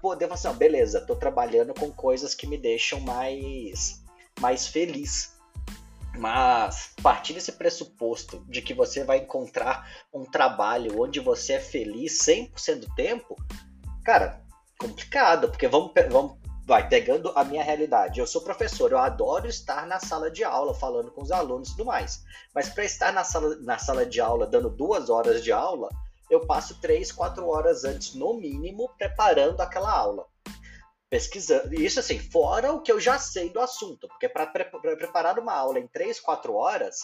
poder 0.03 0.29
falar 0.29 0.35
assim, 0.35 0.59
beleza, 0.59 1.01
tô 1.01 1.17
trabalhando 1.17 1.73
com 1.73 1.91
coisas 1.91 2.35
que 2.35 2.47
me 2.47 2.59
deixam 2.59 3.01
mais, 3.01 4.03
mais 4.39 4.67
feliz. 4.67 5.36
Mas 6.17 6.93
partir 7.03 7.35
desse 7.35 7.53
pressuposto 7.53 8.45
de 8.49 8.63
que 8.63 8.75
você 8.75 9.05
vai 9.05 9.19
encontrar 9.19 9.89
um 10.13 10.25
trabalho 10.25 11.01
onde 11.01 11.21
você 11.21 11.55
é 11.55 11.61
feliz 11.61 12.19
100% 12.25 12.81
do 12.81 12.95
tempo, 12.95 13.37
cara, 14.05 14.43
complicado, 14.79 15.49
porque 15.49 15.69
vamos, 15.69 15.93
vamos 16.11 16.39
vai 16.67 16.89
pegando 16.89 17.33
a 17.37 17.45
minha 17.45 17.63
realidade. 17.63 18.19
Eu 18.19 18.27
sou 18.27 18.41
professor, 18.41 18.91
eu 18.91 18.99
adoro 18.99 19.47
estar 19.47 19.87
na 19.87 20.01
sala 20.01 20.31
de 20.31 20.43
aula 20.43 20.75
falando 20.75 21.13
com 21.13 21.23
os 21.23 21.31
alunos 21.31 21.69
e 21.69 21.73
tudo 21.73 21.85
mais. 21.85 22.25
Mas 22.55 22.69
para 22.69 22.85
estar 22.85 23.13
na 23.13 23.23
sala, 23.23 23.57
na 23.61 23.79
sala 23.79 24.05
de 24.05 24.21
aula 24.21 24.47
dando 24.47 24.69
duas 24.69 25.09
horas 25.09 25.45
de 25.45 25.53
aula, 25.53 25.89
eu 26.29 26.45
passo 26.45 26.81
três, 26.81 27.13
quatro 27.13 27.49
horas 27.49 27.85
antes, 27.85 28.15
no 28.15 28.35
mínimo, 28.35 28.91
preparando 28.99 29.61
aquela 29.61 29.91
aula 29.91 30.27
pesquisando. 31.11 31.75
Isso 31.75 32.01
assim, 32.01 32.19
fora 32.19 32.73
o 32.73 32.81
que 32.81 32.91
eu 32.91 33.01
já 33.01 33.19
sei 33.19 33.51
do 33.51 33.61
assunto, 33.61 34.09
porque 34.09 34.29
para 34.29 34.47
pre 34.47 34.65
preparar 34.65 35.39
uma 35.39 35.55
aula 35.55 35.79
em 35.79 35.87
3, 35.87 36.21
4 36.21 36.55
horas, 36.55 37.01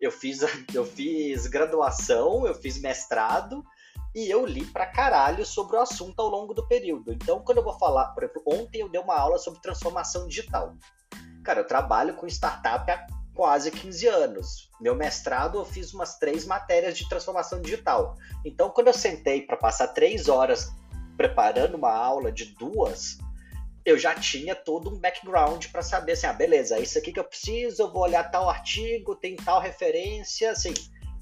eu 0.00 0.10
fiz, 0.10 0.40
eu 0.74 0.84
fiz 0.84 1.46
graduação, 1.46 2.46
eu 2.46 2.54
fiz 2.54 2.78
mestrado 2.78 3.64
e 4.14 4.30
eu 4.30 4.46
li 4.46 4.64
pra 4.64 4.86
caralho 4.86 5.44
sobre 5.44 5.76
o 5.76 5.80
assunto 5.80 6.20
ao 6.20 6.28
longo 6.28 6.54
do 6.54 6.66
período. 6.66 7.12
Então, 7.12 7.40
quando 7.40 7.58
eu 7.58 7.64
vou 7.64 7.78
falar, 7.78 8.06
por 8.08 8.24
exemplo, 8.24 8.42
ontem 8.46 8.80
eu 8.80 8.88
dei 8.88 9.00
uma 9.00 9.16
aula 9.16 9.38
sobre 9.38 9.60
transformação 9.60 10.26
digital. 10.26 10.74
Cara, 11.44 11.60
eu 11.60 11.66
trabalho 11.66 12.14
com 12.14 12.26
startup 12.26 12.90
há 12.90 13.06
quase 13.34 13.70
15 13.70 14.06
anos. 14.06 14.70
Meu 14.80 14.94
mestrado 14.94 15.58
eu 15.58 15.64
fiz 15.64 15.92
umas 15.92 16.18
três 16.18 16.46
matérias 16.46 16.96
de 16.96 17.08
transformação 17.08 17.60
digital. 17.60 18.16
Então, 18.44 18.70
quando 18.70 18.88
eu 18.88 18.94
sentei 18.94 19.42
para 19.42 19.56
passar 19.56 19.88
três 19.88 20.28
horas 20.28 20.72
preparando 21.16 21.76
uma 21.76 21.92
aula 21.92 22.32
de 22.32 22.46
duas, 22.54 23.18
eu 23.86 23.96
já 23.96 24.16
tinha 24.16 24.52
todo 24.56 24.92
um 24.92 24.98
background 24.98 25.66
para 25.66 25.80
saber 25.80 26.12
assim, 26.12 26.26
ah, 26.26 26.32
beleza, 26.32 26.76
é 26.76 26.80
isso 26.80 26.98
aqui 26.98 27.12
que 27.12 27.20
eu 27.20 27.24
preciso, 27.24 27.84
eu 27.84 27.92
vou 27.92 28.02
olhar 28.02 28.24
tal 28.24 28.50
artigo, 28.50 29.14
tem 29.14 29.36
tal 29.36 29.60
referência, 29.60 30.50
assim, 30.50 30.74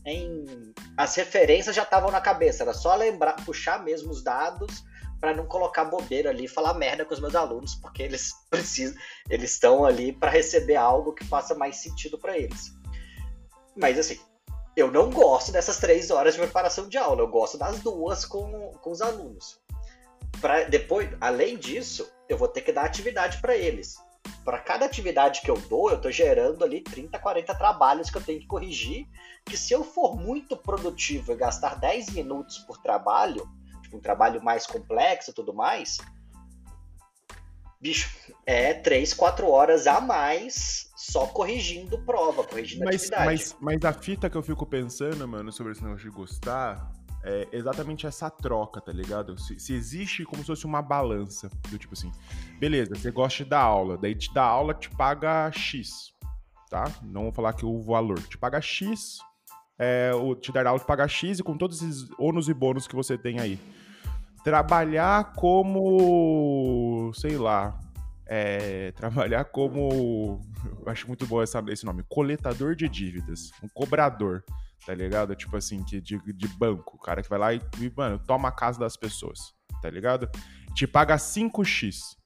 em... 0.06 0.72
as 0.96 1.14
referências 1.14 1.76
já 1.76 1.82
estavam 1.82 2.10
na 2.10 2.22
cabeça, 2.22 2.62
era 2.62 2.72
só 2.72 2.94
lembrar, 2.94 3.34
puxar 3.44 3.84
mesmo 3.84 4.10
os 4.10 4.24
dados 4.24 4.82
para 5.20 5.34
não 5.34 5.46
colocar 5.46 5.84
bobeira 5.84 6.30
ali 6.30 6.48
falar 6.48 6.72
merda 6.72 7.04
com 7.04 7.12
os 7.12 7.20
meus 7.20 7.34
alunos, 7.34 7.74
porque 7.74 8.02
eles 8.02 8.32
precisam, 8.48 8.96
eles 9.28 9.52
estão 9.52 9.84
ali 9.84 10.10
para 10.10 10.30
receber 10.30 10.76
algo 10.76 11.12
que 11.12 11.24
faça 11.24 11.54
mais 11.54 11.76
sentido 11.76 12.18
para 12.18 12.38
eles. 12.38 12.72
Mas 13.76 13.98
assim, 13.98 14.18
eu 14.74 14.90
não 14.90 15.10
gosto 15.10 15.52
dessas 15.52 15.76
três 15.76 16.10
horas 16.10 16.32
de 16.32 16.40
preparação 16.40 16.88
de 16.88 16.96
aula, 16.96 17.20
eu 17.20 17.28
gosto 17.28 17.58
das 17.58 17.78
duas 17.80 18.24
com, 18.24 18.72
com 18.80 18.90
os 18.90 19.02
alunos. 19.02 19.60
Pra 20.40 20.64
depois, 20.64 21.10
além 21.20 21.58
disso, 21.58 22.10
eu 22.28 22.38
vou 22.38 22.48
ter 22.48 22.62
que 22.62 22.72
dar 22.72 22.84
atividade 22.84 23.40
para 23.40 23.56
eles. 23.56 23.96
Para 24.44 24.58
cada 24.58 24.86
atividade 24.86 25.42
que 25.42 25.50
eu 25.50 25.58
dou, 25.68 25.90
eu 25.90 25.96
estou 25.96 26.10
gerando 26.10 26.64
ali 26.64 26.80
30, 26.80 27.18
40 27.18 27.54
trabalhos 27.54 28.10
que 28.10 28.16
eu 28.16 28.22
tenho 28.22 28.40
que 28.40 28.46
corrigir. 28.46 29.06
Que 29.44 29.56
se 29.56 29.72
eu 29.72 29.84
for 29.84 30.16
muito 30.16 30.56
produtivo 30.56 31.32
e 31.32 31.36
gastar 31.36 31.78
10 31.78 32.10
minutos 32.10 32.58
por 32.60 32.78
trabalho, 32.78 33.46
tipo, 33.82 33.98
um 33.98 34.00
trabalho 34.00 34.42
mais 34.42 34.66
complexo 34.66 35.30
e 35.30 35.34
tudo 35.34 35.52
mais, 35.52 35.98
bicho, 37.80 38.10
é 38.46 38.72
3, 38.72 39.12
4 39.12 39.46
horas 39.46 39.86
a 39.86 40.00
mais 40.00 40.90
só 40.96 41.26
corrigindo 41.26 41.98
prova, 42.04 42.42
corrigindo 42.44 42.84
mas, 42.84 42.94
atividade. 42.94 43.26
Mas, 43.26 43.56
mas 43.60 43.84
a 43.84 43.92
fita 43.92 44.30
que 44.30 44.36
eu 44.36 44.42
fico 44.42 44.64
pensando, 44.64 45.28
mano, 45.28 45.52
sobre 45.52 45.72
esse 45.72 45.82
negócio 45.82 46.10
de 46.10 46.16
gostar, 46.16 46.90
é 47.24 47.48
exatamente 47.52 48.06
essa 48.06 48.28
troca, 48.28 48.80
tá 48.80 48.92
ligado? 48.92 49.38
Se, 49.40 49.58
se, 49.58 49.72
existe 49.72 50.24
como 50.24 50.42
se 50.42 50.46
fosse 50.46 50.66
uma 50.66 50.82
balança, 50.82 51.48
do 51.70 51.78
tipo 51.78 51.94
assim, 51.94 52.12
beleza, 52.58 52.94
você 52.94 53.10
gosta 53.10 53.44
dar 53.44 53.60
aula, 53.60 53.96
daí 53.96 54.14
te 54.14 54.32
dá 54.32 54.44
aula, 54.44 54.74
te 54.74 54.90
paga 54.90 55.50
X, 55.50 56.12
tá? 56.68 56.84
Não 57.02 57.22
vou 57.22 57.32
falar 57.32 57.54
que 57.54 57.64
o 57.64 57.82
valor, 57.82 58.22
te 58.22 58.36
paga 58.36 58.60
X, 58.60 59.18
é, 59.78 60.12
o, 60.14 60.34
te 60.34 60.52
dar 60.52 60.66
aula 60.66 60.78
te 60.78 60.86
paga 60.86 61.08
X 61.08 61.38
e 61.38 61.42
com 61.42 61.56
todos 61.56 61.82
esses 61.82 62.10
ônus 62.18 62.48
e 62.48 62.54
bônus 62.54 62.86
que 62.86 62.94
você 62.94 63.16
tem 63.16 63.40
aí. 63.40 63.58
Trabalhar 64.44 65.32
como, 65.32 67.10
sei 67.14 67.38
lá, 67.38 67.80
é, 68.26 68.92
trabalhar 68.92 69.46
como, 69.46 70.42
acho 70.86 71.08
muito 71.08 71.26
bom 71.26 71.42
essa, 71.42 71.64
esse 71.68 71.86
nome, 71.86 72.04
coletador 72.06 72.74
de 72.74 72.86
dívidas, 72.86 73.50
um 73.62 73.68
cobrador 73.68 74.44
tá 74.84 74.94
ligado? 74.94 75.34
Tipo 75.34 75.56
assim, 75.56 75.82
que 75.84 76.00
de, 76.00 76.20
de 76.32 76.48
banco, 76.48 76.96
o 76.96 77.00
cara 77.00 77.22
que 77.22 77.28
vai 77.28 77.38
lá 77.38 77.54
e, 77.54 77.60
mano, 77.96 78.18
toma 78.18 78.48
a 78.48 78.52
casa 78.52 78.78
das 78.78 78.96
pessoas, 78.96 79.54
tá 79.80 79.88
ligado? 79.90 80.28
Te 80.74 80.86
paga 80.86 81.16
5x, 81.16 82.16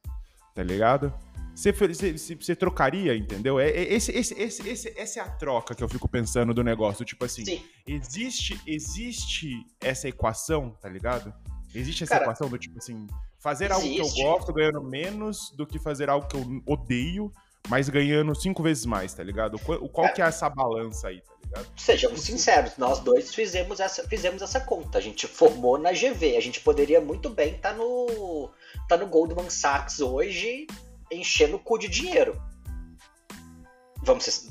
tá 0.55 0.63
ligado? 0.63 1.13
Você, 1.59 2.55
trocaria, 2.55 3.17
entendeu? 3.17 3.59
É, 3.59 3.69
é, 3.69 3.93
esse, 3.93 4.13
esse, 4.13 4.33
esse, 4.41 4.69
esse, 4.69 4.95
essa 4.97 5.19
é 5.19 5.23
a 5.23 5.29
troca 5.29 5.75
que 5.75 5.83
eu 5.83 5.89
fico 5.89 6.09
pensando 6.09 6.55
do 6.55 6.63
negócio. 6.63 7.05
Tipo 7.05 7.25
assim, 7.25 7.45
Sim. 7.45 7.65
existe 7.85 8.61
existe 8.65 9.67
essa 9.81 10.09
equação, 10.09 10.71
tá 10.81 10.89
ligado? 10.89 11.35
Existe 11.75 12.05
essa 12.05 12.15
Cara, 12.15 12.27
equação 12.27 12.49
do 12.49 12.57
tipo 12.57 12.79
assim, 12.79 13.09
fazer 13.41 13.73
existe. 13.73 14.01
algo 14.01 14.15
que 14.15 14.21
eu 14.21 14.25
gosto 14.25 14.53
ganhando 14.53 14.83
menos 14.85 15.53
do 15.57 15.67
que 15.67 15.81
fazer 15.81 16.09
algo 16.09 16.29
que 16.29 16.37
eu 16.37 16.63
odeio, 16.65 17.33
mas 17.69 17.89
ganhando 17.89 18.35
cinco 18.37 18.63
vezes 18.63 18.87
mais, 18.87 19.13
tá 19.13 19.25
ligado? 19.25 19.59
Qual, 19.59 19.81
qual 19.89 20.13
que 20.13 20.23
é 20.23 20.27
essa 20.27 20.49
balança 20.49 21.09
aí, 21.09 21.21
tá 21.21 21.38
ligado? 21.49 21.69
Sejamos 21.77 22.21
sinceros, 22.21 22.77
nós 22.77 23.01
dois 23.01 23.35
fizemos 23.35 23.81
essa, 23.81 24.07
fizemos 24.07 24.43
essa 24.43 24.61
conta. 24.61 24.99
A 24.99 25.01
gente 25.01 25.27
formou 25.27 25.79
na 25.79 25.93
GV. 25.93 26.37
A 26.37 26.41
gente 26.41 26.61
poderia 26.61 27.01
muito 27.01 27.31
bem 27.31 27.55
estar 27.55 27.71
tá 27.71 27.77
no, 27.77 28.51
tá 28.89 28.97
no 28.97 29.07
Goldman 29.07 29.51
Sachs 29.51 30.01
hoje 30.01 30.67
enchendo 31.11 31.57
o 31.57 31.59
cu 31.59 31.79
de 31.79 31.89
dinheiro. 31.89 32.41
Vamos, 34.03 34.49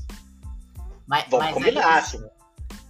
mas, 1.05 1.25
vamos 1.29 1.45
mas 1.45 1.53
combinar. 1.53 1.99
Assim. 1.99 2.23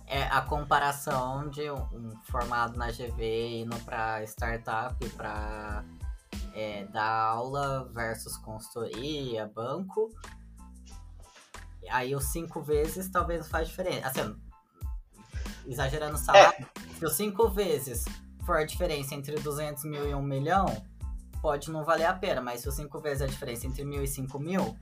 É 0.09 0.23
a 0.23 0.41
comparação 0.41 1.49
de 1.49 1.69
um, 1.69 1.75
um 1.93 2.13
formado 2.23 2.77
na 2.77 2.89
GV 2.91 3.61
indo 3.63 3.77
para 3.81 4.23
startup, 4.23 4.97
para 5.09 5.83
é, 6.53 6.85
dar 6.85 7.11
aula 7.11 7.89
versus 7.93 8.37
consultoria, 8.37 9.51
banco, 9.53 10.09
aí 11.89 12.15
os 12.15 12.25
cinco 12.25 12.61
vezes 12.61 13.09
talvez 13.09 13.41
não 13.41 13.47
faz 13.47 13.67
diferença. 13.67 14.07
Assim, 14.07 14.35
exagerando 15.65 16.15
o 16.15 16.17
salário, 16.17 16.65
é. 16.65 16.97
se 16.97 17.05
os 17.05 17.13
cinco 17.13 17.49
vezes 17.49 18.05
for 18.45 18.57
a 18.57 18.63
diferença 18.63 19.13
entre 19.13 19.35
200 19.35 19.83
mil 19.85 20.07
e 20.09 20.13
1 20.13 20.21
milhão, 20.21 20.65
pode 21.41 21.69
não 21.69 21.83
valer 21.83 22.05
a 22.05 22.13
pena, 22.13 22.41
mas 22.41 22.61
se 22.61 22.69
os 22.69 22.75
cinco 22.75 22.99
vezes 22.99 23.21
a 23.21 23.27
diferença 23.27 23.67
entre 23.67 23.83
mil 23.83 24.03
e 24.03 24.07
5 24.07 24.39
mil, 24.39 24.77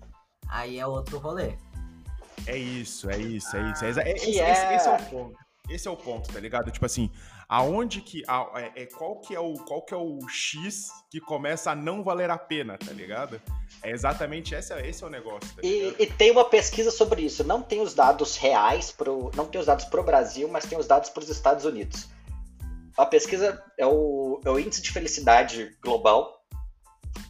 aí 0.47 0.79
é 0.79 0.85
outro 0.85 1.17
rolê. 1.17 1.55
É 2.45 2.55
isso, 2.55 3.09
é 3.09 3.17
isso, 3.17 3.55
é 3.55 3.71
isso. 3.71 3.85
É, 3.85 3.89
é, 3.89 4.15
esse, 4.15 4.39
é... 4.39 4.51
Esse, 4.51 4.73
esse 4.75 4.87
é 4.87 4.95
o 4.95 5.09
ponto. 5.09 5.45
Esse 5.67 5.87
é 5.87 5.91
o 5.91 5.97
ponto, 5.97 6.31
tá 6.31 6.39
ligado? 6.39 6.69
Tipo 6.69 6.85
assim, 6.85 7.09
aonde 7.47 8.01
que. 8.01 8.23
A, 8.27 8.47
é, 8.55 8.83
é, 8.83 8.85
qual, 8.85 9.19
que 9.19 9.35
é 9.35 9.39
o, 9.39 9.53
qual 9.53 9.81
que 9.81 9.93
é 9.93 9.97
o 9.97 10.19
X 10.27 10.89
que 11.09 11.19
começa 11.19 11.71
a 11.71 11.75
não 11.75 12.03
valer 12.03 12.29
a 12.29 12.37
pena, 12.37 12.77
tá 12.77 12.91
ligado? 12.91 13.41
É 13.81 13.91
exatamente 13.91 14.55
esse, 14.55 14.73
esse 14.81 15.03
é 15.03 15.07
o 15.07 15.09
negócio. 15.09 15.55
Tá 15.55 15.61
e, 15.63 15.95
e, 15.99 16.07
tem 16.07 16.31
uma 16.31 16.45
pesquisa 16.45 16.91
sobre 16.91 17.21
isso. 17.23 17.43
Não 17.43 17.61
tem 17.61 17.81
os 17.81 17.93
dados 17.93 18.35
reais, 18.35 18.91
pro, 18.91 19.31
não 19.35 19.45
tem 19.45 19.59
os 19.59 19.67
dados 19.67 19.85
pro 19.85 20.03
Brasil, 20.03 20.47
mas 20.47 20.65
tem 20.65 20.77
os 20.77 20.87
dados 20.87 21.09
para 21.09 21.23
os 21.23 21.29
Estados 21.29 21.65
Unidos. 21.65 22.07
A 22.97 23.05
pesquisa 23.05 23.61
é 23.77 23.85
o, 23.85 24.39
é 24.45 24.49
o 24.49 24.59
índice 24.59 24.81
de 24.81 24.91
felicidade 24.91 25.75
global 25.83 26.45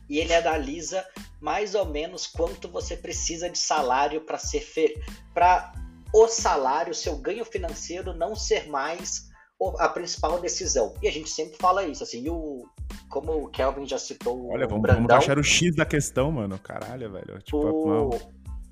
e 0.08 0.20
ele 0.20 0.34
analisa 0.34 1.06
mais 1.42 1.76
ou 1.76 1.86
menos 1.86 2.28
quanto 2.28 2.70
você 2.70 2.96
precisa 2.96 3.50
de 3.50 3.58
salário 3.58 4.22
para 4.22 4.38
ser 4.38 4.66
para 5.34 5.74
o 6.14 6.28
salário, 6.28 6.94
seu 6.94 7.18
ganho 7.18 7.44
financeiro 7.44 8.14
não 8.14 8.36
ser 8.36 8.68
mais 8.68 9.30
a 9.80 9.90
principal 9.90 10.40
decisão. 10.40 10.94
E 11.02 11.08
a 11.08 11.12
gente 11.12 11.30
sempre 11.30 11.58
fala 11.58 11.86
isso, 11.86 12.04
assim, 12.04 12.28
o, 12.30 12.66
como 13.10 13.46
o 13.46 13.48
Kelvin 13.48 13.88
já 13.88 13.98
citou. 13.98 14.52
Olha, 14.52 14.68
vamos, 14.68 14.82
Brandão, 14.82 15.08
vamos 15.08 15.24
achar 15.24 15.38
o 15.38 15.44
X 15.44 15.76
da 15.76 15.86
questão, 15.86 16.32
mano. 16.32 16.60
Caralho, 16.60 17.12
velho. 17.12 17.40
Tipo, 17.42 17.58
o, 17.58 18.20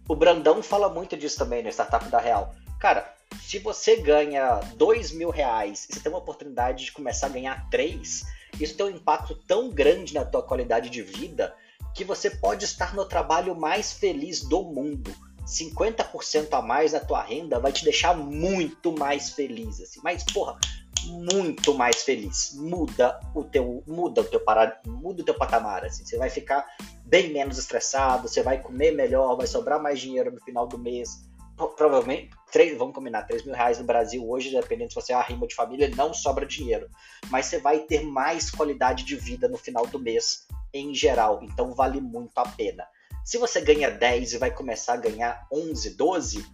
o 0.07 0.15
Brandão 0.15 0.61
fala 0.61 0.89
muito 0.89 1.15
disso 1.15 1.37
também 1.37 1.63
no 1.63 1.69
Startup 1.69 2.05
da 2.09 2.19
Real. 2.19 2.53
Cara, 2.79 3.13
se 3.41 3.59
você 3.59 3.95
ganha 3.97 4.59
dois 4.75 5.11
mil 5.11 5.29
reais 5.29 5.87
e 5.89 5.93
você 5.93 5.99
tem 6.01 6.11
uma 6.11 6.19
oportunidade 6.19 6.85
de 6.85 6.91
começar 6.91 7.27
a 7.27 7.29
ganhar 7.29 7.69
três, 7.69 8.23
isso 8.59 8.75
tem 8.75 8.85
um 8.85 8.89
impacto 8.89 9.35
tão 9.47 9.69
grande 9.69 10.13
na 10.13 10.25
tua 10.25 10.43
qualidade 10.43 10.89
de 10.89 11.01
vida 11.01 11.55
que 11.95 12.03
você 12.03 12.29
pode 12.29 12.65
estar 12.65 12.93
no 12.93 13.05
trabalho 13.05 13.55
mais 13.55 13.93
feliz 13.93 14.41
do 14.41 14.63
mundo. 14.63 15.13
50% 15.45 16.47
a 16.51 16.61
mais 16.61 16.93
na 16.93 16.99
tua 16.99 17.21
renda 17.21 17.59
vai 17.59 17.71
te 17.71 17.83
deixar 17.83 18.15
muito 18.15 18.91
mais 18.97 19.29
feliz, 19.29 19.81
assim. 19.81 19.99
Mas, 20.03 20.23
porra, 20.23 20.57
muito 21.05 21.73
mais 21.73 22.03
feliz. 22.03 22.53
Muda 22.55 23.19
o 23.33 23.43
teu, 23.43 23.83
muda 23.85 24.21
o 24.21 24.25
teu 24.25 24.39
parado, 24.39 24.75
muda 24.89 25.21
o 25.21 25.25
teu 25.25 25.33
patamar, 25.33 25.85
assim. 25.85 26.05
Você 26.05 26.17
vai 26.17 26.29
ficar 26.29 26.65
bem 27.05 27.31
menos 27.31 27.57
estressado, 27.57 28.27
você 28.27 28.41
vai 28.41 28.61
comer 28.61 28.91
melhor, 28.91 29.35
vai 29.35 29.47
sobrar 29.47 29.81
mais 29.81 29.99
dinheiro 29.99 30.31
no 30.31 30.41
final 30.41 30.67
do 30.67 30.77
mês. 30.77 31.27
Provavelmente, 31.55 32.31
3, 32.51 32.77
vamos 32.77 32.95
combinar, 32.95 33.23
3 33.23 33.45
mil 33.45 33.53
reais 33.53 33.77
no 33.77 33.85
Brasil 33.85 34.27
hoje, 34.27 34.49
dependendo 34.49 34.89
se 34.89 34.95
você 34.95 35.13
é 35.13 35.21
rima 35.21 35.45
de 35.45 35.53
família, 35.53 35.91
não 35.95 36.13
sobra 36.13 36.45
dinheiro. 36.45 36.89
Mas 37.29 37.45
você 37.45 37.59
vai 37.59 37.79
ter 37.79 38.03
mais 38.03 38.49
qualidade 38.49 39.03
de 39.03 39.15
vida 39.15 39.47
no 39.47 39.57
final 39.57 39.85
do 39.85 39.99
mês, 39.99 40.47
em 40.73 40.95
geral. 40.95 41.41
Então 41.43 41.73
vale 41.73 42.01
muito 42.01 42.37
a 42.37 42.47
pena. 42.47 42.85
Se 43.23 43.37
você 43.37 43.61
ganha 43.61 43.89
10 43.89 44.33
e 44.33 44.37
vai 44.37 44.51
começar 44.51 44.93
a 44.93 44.97
ganhar 44.97 45.47
11, 45.51 45.91
12, 45.91 46.45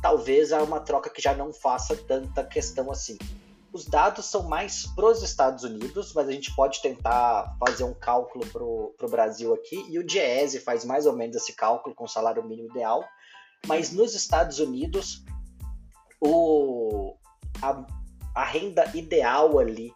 talvez 0.00 0.50
é 0.50 0.60
uma 0.62 0.80
troca 0.80 1.10
que 1.10 1.20
já 1.20 1.34
não 1.34 1.52
faça 1.52 1.94
tanta 1.94 2.42
questão 2.42 2.90
assim. 2.90 3.18
Os 3.72 3.84
dados 3.84 4.24
são 4.24 4.44
mais 4.44 4.86
para 4.94 5.06
os 5.06 5.22
Estados 5.22 5.62
Unidos, 5.62 6.14
mas 6.14 6.28
a 6.28 6.32
gente 6.32 6.54
pode 6.56 6.80
tentar 6.80 7.54
fazer 7.60 7.84
um 7.84 7.92
cálculo 7.92 8.46
para 8.46 8.64
o 8.64 9.10
Brasil 9.10 9.52
aqui, 9.52 9.84
e 9.90 9.98
o 9.98 10.06
Diese 10.06 10.60
faz 10.60 10.84
mais 10.84 11.04
ou 11.04 11.12
menos 11.12 11.36
esse 11.36 11.52
cálculo 11.52 11.94
com 11.94 12.04
o 12.04 12.08
salário 12.08 12.42
mínimo 12.42 12.70
ideal. 12.70 13.04
Mas 13.66 13.92
nos 13.92 14.14
Estados 14.14 14.58
Unidos, 14.58 15.22
o, 16.18 17.14
a, 17.60 17.84
a 18.34 18.44
renda 18.44 18.90
ideal 18.94 19.58
ali 19.58 19.92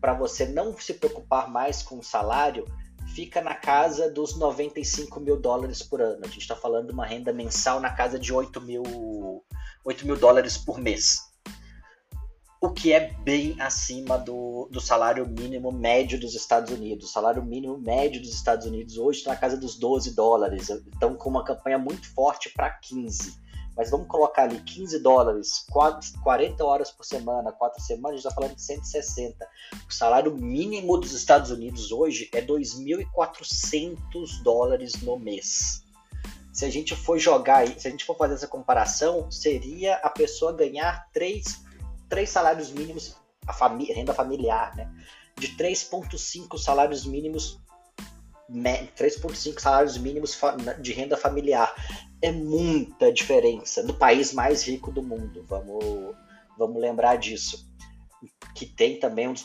para 0.00 0.12
você 0.12 0.44
não 0.44 0.76
se 0.76 0.94
preocupar 0.94 1.48
mais 1.48 1.82
com 1.82 1.98
o 1.98 2.02
salário 2.02 2.66
fica 3.14 3.40
na 3.40 3.54
casa 3.54 4.10
dos 4.10 4.36
95 4.36 5.20
mil 5.20 5.38
dólares 5.38 5.82
por 5.82 6.00
ano. 6.00 6.20
A 6.24 6.28
gente 6.28 6.40
está 6.40 6.56
falando 6.56 6.86
de 6.86 6.92
uma 6.92 7.06
renda 7.06 7.32
mensal 7.32 7.80
na 7.80 7.90
casa 7.90 8.18
de 8.18 8.32
8 8.32 8.60
mil, 8.60 8.82
8 9.84 10.06
mil 10.06 10.16
dólares 10.16 10.56
por 10.56 10.78
mês. 10.78 11.20
O 12.60 12.70
que 12.70 12.92
é 12.92 13.12
bem 13.24 13.60
acima 13.60 14.16
do, 14.16 14.68
do 14.70 14.80
salário 14.80 15.26
mínimo 15.26 15.72
médio 15.72 16.18
dos 16.18 16.34
Estados 16.34 16.72
Unidos. 16.72 17.08
O 17.08 17.12
salário 17.12 17.44
mínimo 17.44 17.76
médio 17.76 18.20
dos 18.20 18.32
Estados 18.32 18.66
Unidos 18.66 18.96
hoje 18.96 19.18
está 19.18 19.32
na 19.32 19.36
casa 19.36 19.56
dos 19.56 19.76
12 19.76 20.14
dólares. 20.14 20.70
Estão 20.70 21.14
com 21.16 21.28
uma 21.28 21.44
campanha 21.44 21.76
muito 21.76 22.08
forte 22.14 22.50
para 22.50 22.70
15 22.70 23.41
mas 23.76 23.90
vamos 23.90 24.06
colocar 24.06 24.42
ali 24.42 24.60
15 24.60 24.98
dólares, 25.00 25.66
40 26.22 26.64
horas 26.64 26.90
por 26.90 27.04
semana, 27.04 27.52
4 27.52 27.82
semanas, 27.82 28.12
a 28.12 28.16
gente 28.16 28.26
está 28.26 28.34
falando 28.34 28.54
de 28.54 28.62
160. 28.62 29.48
O 29.88 29.92
salário 29.92 30.34
mínimo 30.34 30.98
dos 30.98 31.12
Estados 31.12 31.50
Unidos 31.50 31.90
hoje 31.90 32.28
é 32.32 32.42
2.400 32.42 34.42
dólares 34.42 35.00
no 35.02 35.18
mês. 35.18 35.82
Se 36.52 36.66
a 36.66 36.70
gente 36.70 36.94
for 36.94 37.18
jogar, 37.18 37.66
se 37.66 37.88
a 37.88 37.90
gente 37.90 38.04
for 38.04 38.16
fazer 38.16 38.34
essa 38.34 38.46
comparação, 38.46 39.30
seria 39.30 39.94
a 39.96 40.10
pessoa 40.10 40.52
ganhar 40.52 41.08
3, 41.12 41.62
3 42.10 42.28
salários 42.28 42.70
mínimos, 42.70 43.16
a 43.46 43.54
família, 43.54 43.94
renda 43.94 44.12
familiar, 44.12 44.76
né? 44.76 44.92
De 45.38 45.48
3,5 45.56 46.58
salários 46.58 47.06
mínimos 47.06 47.58
3,5 48.50 49.58
salários 49.58 49.96
mínimos 49.96 50.38
de 50.80 50.92
renda 50.92 51.16
familiar. 51.16 51.74
É 52.22 52.30
muita 52.30 53.12
diferença 53.12 53.82
do 53.82 53.94
país 53.94 54.32
mais 54.32 54.62
rico 54.62 54.90
do 54.90 55.02
mundo. 55.02 55.44
Vamos, 55.48 56.14
vamos 56.56 56.80
lembrar 56.80 57.16
disso. 57.16 57.68
Que 58.54 58.64
tem 58.64 58.98
também 58.98 59.28
um 59.28 59.32
dos 59.32 59.44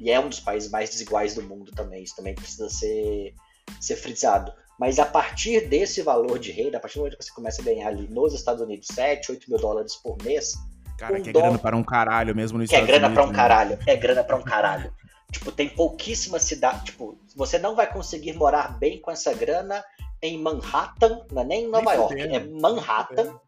e 0.00 0.10
é 0.10 0.18
um 0.18 0.28
dos 0.28 0.40
países 0.40 0.70
mais 0.70 0.90
desiguais 0.90 1.34
do 1.34 1.42
mundo 1.42 1.72
também. 1.72 2.02
Isso 2.02 2.16
também 2.16 2.34
precisa 2.34 2.68
ser, 2.68 3.34
ser 3.80 3.96
frisado. 3.96 4.52
Mas 4.78 4.98
a 4.98 5.06
partir 5.06 5.68
desse 5.68 6.02
valor 6.02 6.38
de 6.38 6.52
renda, 6.52 6.76
a 6.76 6.80
partir 6.80 6.96
do 6.96 7.00
momento 7.00 7.16
que 7.16 7.24
você 7.24 7.32
começa 7.32 7.62
a 7.62 7.64
ganhar 7.64 7.88
ali 7.88 8.06
nos 8.08 8.34
Estados 8.34 8.60
Unidos 8.60 8.88
7, 8.92 9.32
8 9.32 9.50
mil 9.50 9.58
dólares 9.58 9.96
por 9.96 10.22
mês. 10.22 10.54
Cara, 10.98 11.18
um 11.18 11.22
que 11.22 11.30
é 11.30 11.32
grana 11.32 11.58
para 11.58 11.76
um 11.76 11.84
caralho 11.84 12.34
mesmo 12.34 12.58
no 12.58 12.66
que 12.66 12.76
é 12.76 12.84
grana 12.84 13.10
para 13.10 13.24
um 13.24 13.28
né? 13.28 13.34
caralho. 13.34 13.78
É 13.86 13.96
grana 13.96 14.22
para 14.22 14.36
um 14.36 14.42
caralho. 14.42 14.92
Tipo, 15.32 15.50
tem 15.50 15.68
pouquíssimas 15.68 16.42
cidades. 16.42 16.84
Tipo, 16.84 17.18
você 17.34 17.58
não 17.58 17.74
vai 17.74 17.90
conseguir 17.90 18.34
morar 18.34 18.78
bem 18.78 19.00
com 19.00 19.10
essa 19.10 19.32
grana 19.32 19.84
em 20.22 20.38
Manhattan, 20.40 21.24
não 21.30 21.42
é 21.42 21.44
nem 21.44 21.64
em 21.64 21.68
Nova 21.68 21.90
nem 21.90 22.00
York, 22.00 22.20
é 22.20 22.40
Manhattan 22.40 23.38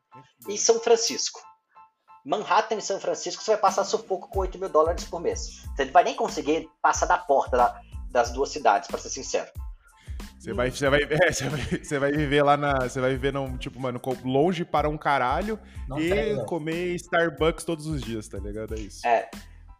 e 0.48 0.57
São 0.59 0.78
Francisco. 0.81 1.40
Manhattan 2.24 2.76
e 2.76 2.83
São 2.83 3.00
Francisco 3.00 3.42
você 3.42 3.52
vai 3.52 3.61
passar 3.61 3.85
sufoco 3.85 4.28
com 4.28 4.40
8 4.40 4.59
mil 4.59 4.68
dólares 4.68 5.04
por 5.04 5.20
mês. 5.20 5.64
Você 5.74 5.85
não 5.85 5.92
vai 5.92 6.04
nem 6.04 6.14
conseguir 6.14 6.68
passar 6.83 7.07
da 7.07 7.16
porta 7.16 7.57
da, 7.57 7.81
das 8.11 8.31
duas 8.33 8.50
cidades, 8.50 8.88
para 8.88 8.98
ser 8.98 9.11
sincero. 9.11 9.50
Você 10.38 10.52
vai, 10.52 10.70
você, 10.70 10.88
vai, 10.88 11.00
é, 11.09 11.33
você, 11.33 11.48
vai, 11.48 11.61
você 11.61 11.98
vai 11.98 12.12
viver 12.12 12.42
lá 12.42 12.57
na. 12.57 12.81
Você 12.81 13.00
vai 13.00 13.11
viver 13.11 13.33
num, 13.33 13.57
tipo, 13.57 13.81
mano, 13.81 14.00
longe 14.24 14.64
para 14.64 14.88
um 14.88 14.96
caralho 14.96 15.59
não 15.88 15.98
e 15.98 16.11
tem, 16.11 16.44
comer 16.44 16.94
Starbucks 16.94 17.64
todos 17.64 17.87
os 17.87 18.02
dias, 18.02 18.28
tá 18.28 18.38
ligado? 18.38 18.74
É 18.74 18.78
isso. 18.78 19.07
É. 19.07 19.28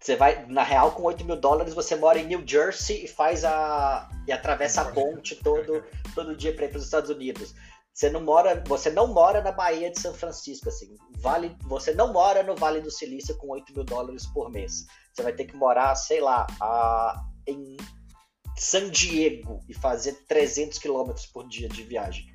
Você 0.01 0.15
vai, 0.15 0.47
na 0.47 0.63
real, 0.63 0.93
com 0.93 1.03
8 1.03 1.25
mil 1.25 1.37
dólares, 1.37 1.75
você 1.75 1.97
mora 1.97 2.19
em 2.19 2.27
New 2.27 2.47
Jersey 2.47 3.05
e 3.05 3.09
faz 3.09 3.45
a. 3.45 4.09
e 4.27 4.33
atravessa 4.33 4.83
a 4.83 4.93
ponte 4.93 5.35
todo, 5.37 5.85
todo 6.15 6.37
dia 6.37 6.55
para 6.55 6.67
ir 6.67 6.69
para 6.69 6.79
os 6.79 6.85
Estados 6.85 7.11
Unidos. 7.11 7.55
Você 7.93 8.09
não 8.09 8.21
mora, 8.21 8.63
você 8.65 8.91
não 8.91 9.09
mora 9.09 9.43
na 9.43 9.51
Bahia 9.51 9.91
de 9.91 10.01
São 10.01 10.15
Francisco, 10.15 10.69
assim. 10.69 10.95
Vale, 11.19 11.57
você 11.65 11.93
não 11.93 12.13
mora 12.13 12.45
no 12.45 12.55
Vale 12.55 12.81
do 12.81 12.93
Silício 12.93 13.37
com 13.39 13.49
8 13.49 13.75
mil 13.75 13.83
dólares 13.83 14.25
por 14.27 14.49
mês. 14.51 14.87
Você 15.13 15.23
vai 15.25 15.33
ter 15.33 15.47
que 15.47 15.57
morar, 15.57 15.97
sei 15.97 16.21
lá, 16.21 16.47
a, 16.61 17.21
em 17.45 17.77
San 18.57 18.89
Diego 18.91 19.61
e 19.69 19.75
fazer 19.75 20.13
300 20.29 20.79
quilômetros 20.79 21.27
por 21.27 21.49
dia 21.49 21.69
de 21.69 21.83
viagem. 21.83 22.33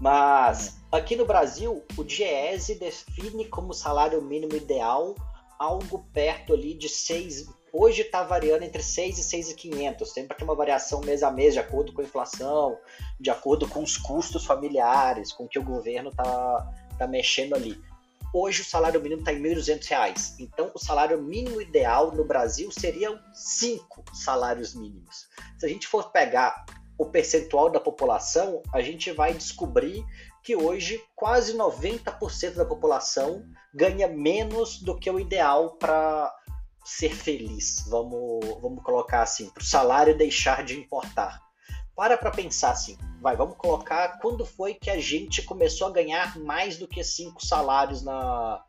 Mas 0.00 0.76
aqui 0.90 1.14
no 1.14 1.24
Brasil, 1.24 1.84
o 1.96 2.02
DIEESE 2.02 2.74
define 2.74 3.46
como 3.46 3.72
salário 3.72 4.20
mínimo 4.20 4.56
ideal 4.56 5.14
algo 5.58 6.06
perto 6.12 6.52
ali 6.52 6.74
de 6.74 6.88
6, 6.88 7.46
hoje 7.72 8.02
está 8.02 8.22
variando 8.22 8.62
entre 8.62 8.82
6 8.82 9.18
e 9.18 9.22
6,500. 9.22 10.12
Sempre 10.12 10.36
tem 10.36 10.46
uma 10.46 10.54
variação 10.54 11.00
mês 11.00 11.22
a 11.22 11.30
mês, 11.30 11.54
de 11.54 11.60
acordo 11.60 11.92
com 11.92 12.00
a 12.00 12.04
inflação, 12.04 12.78
de 13.18 13.30
acordo 13.30 13.68
com 13.68 13.82
os 13.82 13.96
custos 13.96 14.44
familiares, 14.44 15.32
com 15.32 15.44
o 15.44 15.48
que 15.48 15.58
o 15.58 15.64
governo 15.64 16.10
está 16.10 16.72
tá 16.98 17.06
mexendo 17.06 17.54
ali. 17.54 17.80
Hoje 18.32 18.62
o 18.62 18.64
salário 18.64 19.00
mínimo 19.00 19.20
está 19.20 19.32
em 19.32 19.42
R$ 19.42 19.54
1.200. 19.54 20.34
Então, 20.40 20.70
o 20.74 20.78
salário 20.78 21.20
mínimo 21.22 21.60
ideal 21.60 22.12
no 22.12 22.24
Brasil 22.24 22.70
seriam 22.70 23.18
cinco 23.32 24.04
salários 24.12 24.74
mínimos. 24.74 25.28
Se 25.58 25.64
a 25.64 25.68
gente 25.68 25.86
for 25.86 26.10
pegar 26.10 26.66
o 26.98 27.06
percentual 27.06 27.70
da 27.70 27.80
população, 27.80 28.62
a 28.72 28.80
gente 28.80 29.12
vai 29.12 29.34
descobrir 29.34 30.04
que 30.46 30.54
hoje 30.54 31.02
quase 31.16 31.58
90% 31.58 32.54
da 32.54 32.64
população 32.64 33.44
ganha 33.74 34.06
menos 34.06 34.80
do 34.80 34.96
que 34.96 35.10
o 35.10 35.18
ideal 35.18 35.70
para 35.70 36.32
ser 36.84 37.12
feliz. 37.12 37.84
Vamos, 37.88 38.46
vamos 38.62 38.80
colocar 38.84 39.22
assim, 39.22 39.50
para 39.50 39.60
o 39.60 39.66
salário 39.66 40.16
deixar 40.16 40.62
de 40.62 40.78
importar. 40.78 41.42
Para 41.96 42.16
para 42.16 42.30
pensar 42.30 42.70
assim, 42.70 42.96
vai, 43.20 43.34
vamos 43.34 43.56
colocar 43.56 44.20
quando 44.20 44.46
foi 44.46 44.74
que 44.74 44.88
a 44.88 45.00
gente 45.00 45.42
começou 45.42 45.88
a 45.88 45.92
ganhar 45.92 46.38
mais 46.38 46.76
do 46.76 46.86
que 46.86 47.02
cinco 47.02 47.44
salários 47.44 48.04
na, 48.04 48.62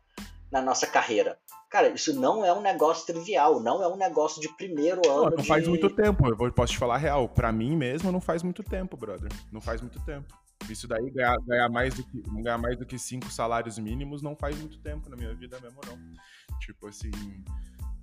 na 0.50 0.60
nossa 0.60 0.86
carreira. 0.86 1.38
Cara, 1.70 1.90
isso 1.90 2.12
não 2.18 2.44
é 2.44 2.52
um 2.52 2.60
negócio 2.60 3.06
trivial, 3.06 3.60
não 3.60 3.80
é 3.84 3.86
um 3.86 3.96
negócio 3.96 4.40
de 4.40 4.48
primeiro 4.56 5.02
ano. 5.08 5.24
Não, 5.24 5.30
não 5.30 5.36
de... 5.36 5.46
faz 5.46 5.68
muito 5.68 5.88
tempo, 5.90 6.26
eu 6.26 6.52
posso 6.52 6.72
te 6.72 6.78
falar 6.78 6.96
real. 6.96 7.28
Para 7.28 7.52
mim 7.52 7.76
mesmo, 7.76 8.10
não 8.10 8.20
faz 8.20 8.42
muito 8.42 8.64
tempo, 8.64 8.96
brother. 8.96 9.30
Não 9.52 9.60
faz 9.60 9.80
muito 9.80 10.00
tempo. 10.00 10.34
Isso 10.68 10.86
daí, 10.86 11.10
ganhar, 11.10 11.38
ganhar, 11.40 11.68
mais 11.68 11.94
do 11.94 12.04
que, 12.04 12.20
ganhar 12.42 12.58
mais 12.58 12.76
do 12.76 12.84
que 12.84 12.98
cinco 12.98 13.30
salários 13.30 13.78
mínimos 13.78 14.20
não 14.20 14.36
faz 14.36 14.58
muito 14.58 14.78
tempo 14.80 15.08
na 15.08 15.16
minha 15.16 15.34
vida 15.34 15.58
mesmo, 15.60 15.80
não. 15.86 16.58
Tipo 16.58 16.88
assim, 16.88 17.10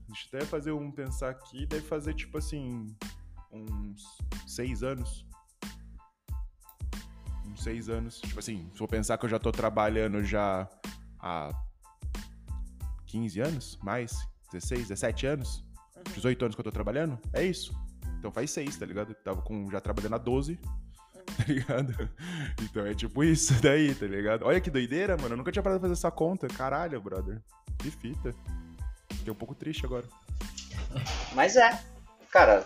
deixa 0.08 0.28
eu 0.32 0.40
até 0.40 0.46
fazer 0.46 0.72
um 0.72 0.92
pensar 0.92 1.30
aqui, 1.30 1.66
deve 1.66 1.86
fazer 1.86 2.14
tipo 2.14 2.38
assim, 2.38 2.88
uns 3.52 4.18
seis 4.48 4.82
anos. 4.84 5.26
Uns 7.46 7.62
seis 7.62 7.88
anos. 7.88 8.20
Tipo 8.22 8.40
assim, 8.40 8.70
se 8.72 8.78
for 8.78 8.88
pensar 8.88 9.18
que 9.18 9.26
eu 9.26 9.30
já 9.30 9.38
tô 9.38 9.52
trabalhando 9.52 10.24
já 10.24 10.68
há 11.20 11.52
15 13.06 13.40
anos, 13.42 13.80
mais, 13.84 14.28
16, 14.52 14.90
17 14.90 15.28
anos, 15.28 15.64
18 16.14 16.42
uhum. 16.42 16.46
anos 16.46 16.56
que 16.56 16.60
eu 16.60 16.64
tô 16.64 16.72
trabalhando, 16.72 17.20
é 17.32 17.44
isso. 17.44 17.74
Então 18.18 18.32
faz 18.32 18.50
seis, 18.50 18.76
tá 18.76 18.86
ligado? 18.86 19.12
Eu 19.12 19.16
tava 19.16 19.42
com, 19.42 19.70
já 19.70 19.80
trabalhando 19.80 20.16
há 20.16 20.18
12 20.18 20.60
tá 21.38 21.44
ligado? 21.48 22.10
Então 22.62 22.86
é 22.86 22.94
tipo 22.94 23.24
isso 23.24 23.54
daí, 23.62 23.94
tá 23.94 24.06
ligado? 24.06 24.46
Olha 24.46 24.62
que 24.62 24.70
doideira, 24.70 25.18
mano. 25.18 25.34
Eu 25.34 25.38
nunca 25.38 25.52
tinha 25.52 25.64
parado 25.64 25.80
pra 25.80 25.90
fazer 25.90 26.00
essa 26.00 26.12
conta. 26.12 26.48
Caralho, 26.48 27.02
brother. 27.02 27.42
Que 27.80 27.92
fita. 27.92 28.34
Fiquei 29.12 29.32
um 29.32 29.36
pouco 29.36 29.56
triste 29.56 29.86
agora. 29.86 30.06
Mas 31.34 31.56
é. 31.56 31.80
Cara, 32.32 32.66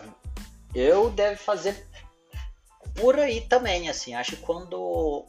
eu 0.74 1.10
deve 1.10 1.36
fazer 1.36 1.86
por 2.94 3.18
aí 3.18 3.40
também, 3.42 3.88
assim. 3.88 4.14
Acho 4.14 4.36
que 4.36 4.42
quando 4.42 5.26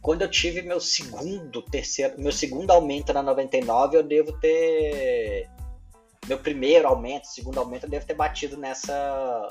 quando 0.00 0.22
eu 0.22 0.30
tive 0.30 0.62
meu 0.62 0.80
segundo, 0.80 1.62
terceiro, 1.62 2.20
meu 2.20 2.32
segundo 2.32 2.72
aumento 2.72 3.12
na 3.12 3.22
99, 3.22 3.96
eu 3.96 4.02
devo 4.02 4.32
ter 4.40 5.48
meu 6.26 6.38
primeiro 6.38 6.88
aumento, 6.88 7.26
segundo 7.26 7.58
aumento, 7.58 7.84
eu 7.84 7.90
devo 7.90 8.06
ter 8.06 8.14
batido 8.14 8.56
nessa 8.56 9.48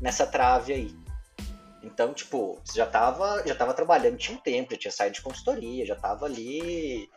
nessa 0.00 0.26
trave 0.26 0.72
aí. 0.74 1.05
Então, 1.86 2.12
tipo, 2.12 2.60
você 2.64 2.76
já 2.76 2.86
tava, 2.86 3.42
já 3.46 3.54
tava 3.54 3.72
trabalhando, 3.72 4.18
tinha 4.18 4.36
um 4.36 4.40
tempo, 4.40 4.72
já 4.72 4.78
tinha 4.78 4.90
saído 4.90 5.14
de 5.14 5.22
consultoria, 5.22 5.86
já 5.86 5.94
tava 5.94 6.26
ali 6.26 7.08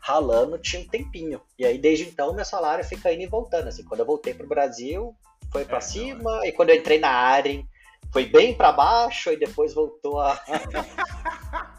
ralando, 0.00 0.58
tinha 0.58 0.82
um 0.82 0.86
tempinho. 0.86 1.40
E 1.58 1.64
aí, 1.64 1.78
desde 1.78 2.04
então, 2.04 2.34
meu 2.34 2.44
salário 2.44 2.84
fica 2.84 3.12
indo 3.12 3.22
e 3.22 3.26
voltando. 3.26 3.68
Assim, 3.68 3.84
quando 3.84 4.00
eu 4.00 4.06
voltei 4.06 4.34
pro 4.34 4.46
Brasil, 4.46 5.16
foi 5.50 5.64
para 5.64 5.78
é, 5.78 5.80
cima, 5.80 6.30
não, 6.30 6.44
é. 6.44 6.48
e 6.48 6.52
quando 6.52 6.70
eu 6.70 6.76
entrei 6.76 6.98
na 6.98 7.10
área, 7.10 7.64
foi 8.12 8.26
bem 8.26 8.54
para 8.54 8.70
baixo, 8.70 9.30
e 9.30 9.36
depois 9.38 9.72
voltou 9.74 10.20
a. 10.20 10.38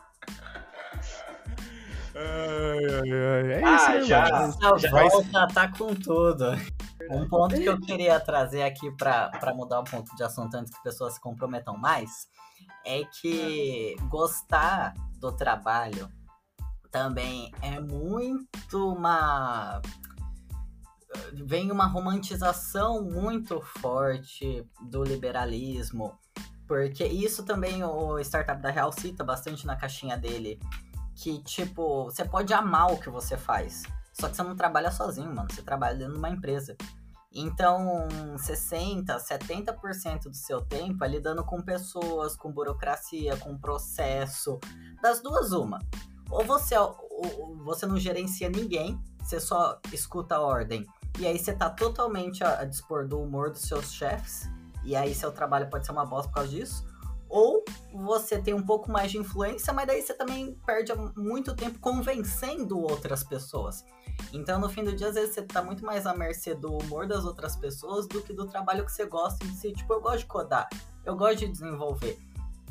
É 2.21 3.63
ah, 3.63 3.95
isso, 3.95 4.07
já, 4.09 4.25
já, 4.25 4.77
já 4.77 4.89
volta 4.91 5.47
tá 5.53 5.71
com 5.71 5.95
tudo. 5.95 6.51
Um 7.09 7.27
ponto 7.29 7.55
que 7.55 7.65
eu 7.65 7.79
queria 7.79 8.19
trazer 8.19 8.63
aqui 8.63 8.91
para 8.91 9.53
mudar 9.55 9.79
o 9.79 9.83
ponto 9.83 10.13
de 10.15 10.23
assunto 10.23 10.53
antes 10.55 10.73
que 10.73 10.83
pessoas 10.83 11.13
se 11.13 11.21
comprometam 11.21 11.77
mais 11.77 12.27
é 12.89 13.05
que 13.05 13.95
gostar 14.09 14.95
do 15.19 15.31
trabalho 15.31 16.09
também 16.89 17.53
é 17.61 17.79
muito 17.79 18.91
uma. 18.91 19.79
Vem 21.33 21.71
uma 21.71 21.85
romantização 21.85 23.03
muito 23.03 23.61
forte 23.61 24.67
do 24.81 25.03
liberalismo, 25.03 26.17
porque 26.67 27.05
isso 27.05 27.43
também 27.45 27.83
o 27.83 28.17
Startup 28.19 28.59
da 28.59 28.71
Real 28.71 28.91
cita 28.91 29.23
bastante 29.23 29.67
na 29.67 29.75
caixinha 29.75 30.17
dele. 30.17 30.59
Que, 31.15 31.43
tipo, 31.43 32.05
você 32.05 32.25
pode 32.25 32.53
amar 32.53 32.91
o 32.91 32.99
que 32.99 33.09
você 33.09 33.37
faz, 33.37 33.83
só 34.13 34.29
que 34.29 34.35
você 34.35 34.41
não 34.41 34.55
trabalha 34.55 34.89
sozinho, 34.89 35.35
mano. 35.35 35.49
Você 35.51 35.61
trabalha 35.61 35.95
dentro 35.95 36.13
de 36.13 36.19
uma 36.19 36.29
empresa. 36.29 36.75
Então, 37.31 38.07
60, 38.37 39.15
70% 39.17 40.23
do 40.23 40.35
seu 40.35 40.61
tempo 40.61 41.03
é 41.03 41.07
lidando 41.07 41.43
com 41.43 41.61
pessoas, 41.61 42.35
com 42.35 42.51
burocracia, 42.51 43.37
com 43.37 43.57
processo. 43.57 44.59
Das 45.01 45.21
duas, 45.21 45.51
uma. 45.51 45.79
Ou 46.31 46.43
você, 46.43 46.75
ou 46.77 47.55
você 47.63 47.85
não 47.85 47.97
gerencia 47.99 48.49
ninguém, 48.49 48.99
você 49.21 49.39
só 49.39 49.79
escuta 49.93 50.35
a 50.35 50.41
ordem. 50.41 50.85
E 51.19 51.27
aí 51.27 51.37
você 51.37 51.53
tá 51.53 51.69
totalmente 51.69 52.43
a, 52.43 52.61
a 52.61 52.65
dispor 52.65 53.07
do 53.07 53.21
humor 53.21 53.51
dos 53.51 53.61
seus 53.61 53.91
chefes. 53.91 54.49
E 54.83 54.95
aí 54.95 55.13
seu 55.13 55.31
trabalho 55.31 55.69
pode 55.69 55.85
ser 55.85 55.91
uma 55.91 56.05
bosta 56.05 56.29
por 56.29 56.35
causa 56.35 56.49
disso. 56.49 56.88
Ou 57.29 57.63
você 57.93 58.41
tem 58.41 58.53
um 58.53 58.65
pouco 58.65 58.91
mais 58.91 59.11
de 59.11 59.17
influência, 59.17 59.71
mas 59.71 59.85
daí 59.85 60.01
você 60.01 60.13
também 60.13 60.55
perde 60.65 60.91
muito 61.15 61.55
tempo 61.55 61.79
convencendo 61.79 62.79
outras 62.79 63.23
pessoas. 63.23 63.85
Então, 64.33 64.59
no 64.59 64.67
fim 64.67 64.83
do 64.83 64.93
dia, 64.93 65.07
às 65.07 65.15
vezes 65.15 65.35
você 65.35 65.43
tá 65.43 65.61
muito 65.61 65.85
mais 65.85 66.05
à 66.05 66.13
mercê 66.13 66.53
do 66.55 66.75
humor 66.75 67.07
das 67.07 67.23
outras 67.25 67.55
pessoas 67.55 68.07
do 68.07 68.21
que 68.21 68.33
do 68.33 68.47
trabalho 68.47 68.85
que 68.85 68.91
você 68.91 69.05
gosta 69.05 69.45
de 69.45 69.55
si. 69.55 69.71
Tipo, 69.71 69.93
eu 69.93 70.01
gosto 70.01 70.19
de 70.19 70.25
codar, 70.25 70.67
eu 71.05 71.15
gosto 71.15 71.39
de 71.39 71.47
desenvolver. 71.47 72.19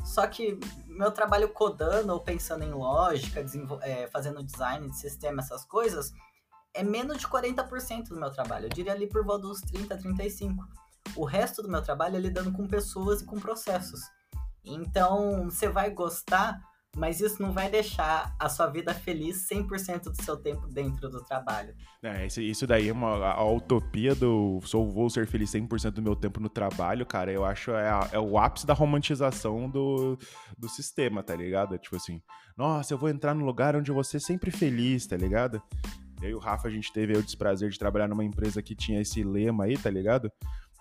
Só 0.05 0.25
que 0.27 0.59
meu 0.87 1.11
trabalho 1.11 1.49
codando 1.49 2.13
ou 2.13 2.19
pensando 2.19 2.63
em 2.63 2.71
lógica, 2.71 3.45
é, 3.81 4.07
fazendo 4.07 4.43
design 4.43 4.89
de 4.89 4.97
sistema, 4.97 5.41
essas 5.41 5.65
coisas, 5.65 6.13
é 6.73 6.83
menos 6.83 7.17
de 7.17 7.27
40% 7.27 8.09
do 8.09 8.19
meu 8.19 8.31
trabalho. 8.31 8.65
Eu 8.65 8.69
diria 8.69 8.93
ali 8.93 9.07
por 9.07 9.23
volta 9.23 9.47
dos 9.47 9.61
30, 9.61 9.97
35. 9.97 10.67
O 11.15 11.25
resto 11.25 11.61
do 11.61 11.69
meu 11.69 11.81
trabalho 11.81 12.15
é 12.15 12.19
lidando 12.19 12.51
com 12.51 12.67
pessoas 12.67 13.21
e 13.21 13.25
com 13.25 13.39
processos. 13.39 14.01
Então, 14.63 15.45
você 15.45 15.69
vai 15.69 15.91
gostar 15.91 16.59
mas 16.95 17.21
isso 17.21 17.41
não 17.41 17.51
vai 17.51 17.69
deixar 17.69 18.35
a 18.39 18.49
sua 18.49 18.67
vida 18.67 18.93
feliz 18.93 19.47
100% 19.47 20.05
do 20.05 20.23
seu 20.23 20.35
tempo 20.35 20.67
dentro 20.67 21.09
do 21.09 21.23
trabalho. 21.23 21.73
É, 22.01 22.25
isso, 22.25 22.65
daí 22.65 22.89
é 22.89 22.91
uma 22.91 23.25
a, 23.25 23.45
utopia 23.51 24.15
do 24.15 24.59
sou 24.63 24.89
vou 24.89 25.09
ser 25.09 25.27
feliz 25.27 25.51
100% 25.51 25.91
do 25.91 26.01
meu 26.01 26.15
tempo 26.15 26.39
no 26.39 26.49
trabalho, 26.49 27.05
cara, 27.05 27.31
eu 27.31 27.45
acho 27.45 27.71
é, 27.71 27.89
a, 27.89 28.09
é 28.13 28.19
o 28.19 28.37
ápice 28.37 28.65
da 28.65 28.73
romantização 28.73 29.69
do, 29.69 30.17
do 30.57 30.67
sistema, 30.67 31.21
tá 31.21 31.35
ligado? 31.35 31.77
Tipo 31.77 31.95
assim, 31.95 32.21
nossa, 32.57 32.93
eu 32.93 32.97
vou 32.97 33.09
entrar 33.09 33.35
num 33.35 33.45
lugar 33.45 33.75
onde 33.75 33.91
eu 33.91 33.95
vou 33.95 34.03
ser 34.03 34.19
sempre 34.19 34.49
feliz, 34.49 35.05
tá 35.05 35.15
ligado? 35.15 35.61
Eu 36.21 36.29
e 36.29 36.33
o 36.33 36.39
Rafa, 36.39 36.67
a 36.67 36.71
gente 36.71 36.91
teve 36.91 37.13
o 37.13 37.23
desprazer 37.23 37.69
de 37.69 37.79
trabalhar 37.79 38.07
numa 38.07 38.25
empresa 38.25 38.61
que 38.61 38.75
tinha 38.75 38.99
esse 38.99 39.23
lema 39.23 39.65
aí, 39.65 39.77
tá 39.77 39.89
ligado? 39.89 40.29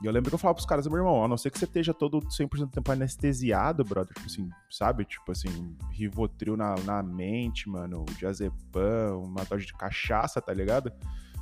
E 0.00 0.06
eu 0.06 0.12
lembro 0.12 0.30
que 0.30 0.34
eu 0.34 0.38
falava 0.38 0.54
pros 0.54 0.66
caras, 0.66 0.86
meu 0.86 0.98
irmão, 0.98 1.24
a 1.24 1.28
não 1.28 1.36
ser 1.36 1.50
que 1.50 1.58
você 1.58 1.64
esteja 1.64 1.92
todo 1.92 2.20
100% 2.20 2.48
do 2.58 2.66
tempo 2.68 2.92
anestesiado, 2.92 3.84
brother, 3.84 4.14
tipo 4.14 4.26
assim, 4.26 4.48
sabe? 4.70 5.04
Tipo 5.04 5.32
assim, 5.32 5.76
Rivotril 5.90 6.56
na, 6.56 6.76
na 6.84 7.02
mente, 7.02 7.68
mano, 7.68 8.04
diazepam, 8.16 9.18
uma 9.18 9.44
dose 9.44 9.66
de 9.66 9.74
cachaça, 9.74 10.40
tá 10.40 10.54
ligado? 10.54 10.92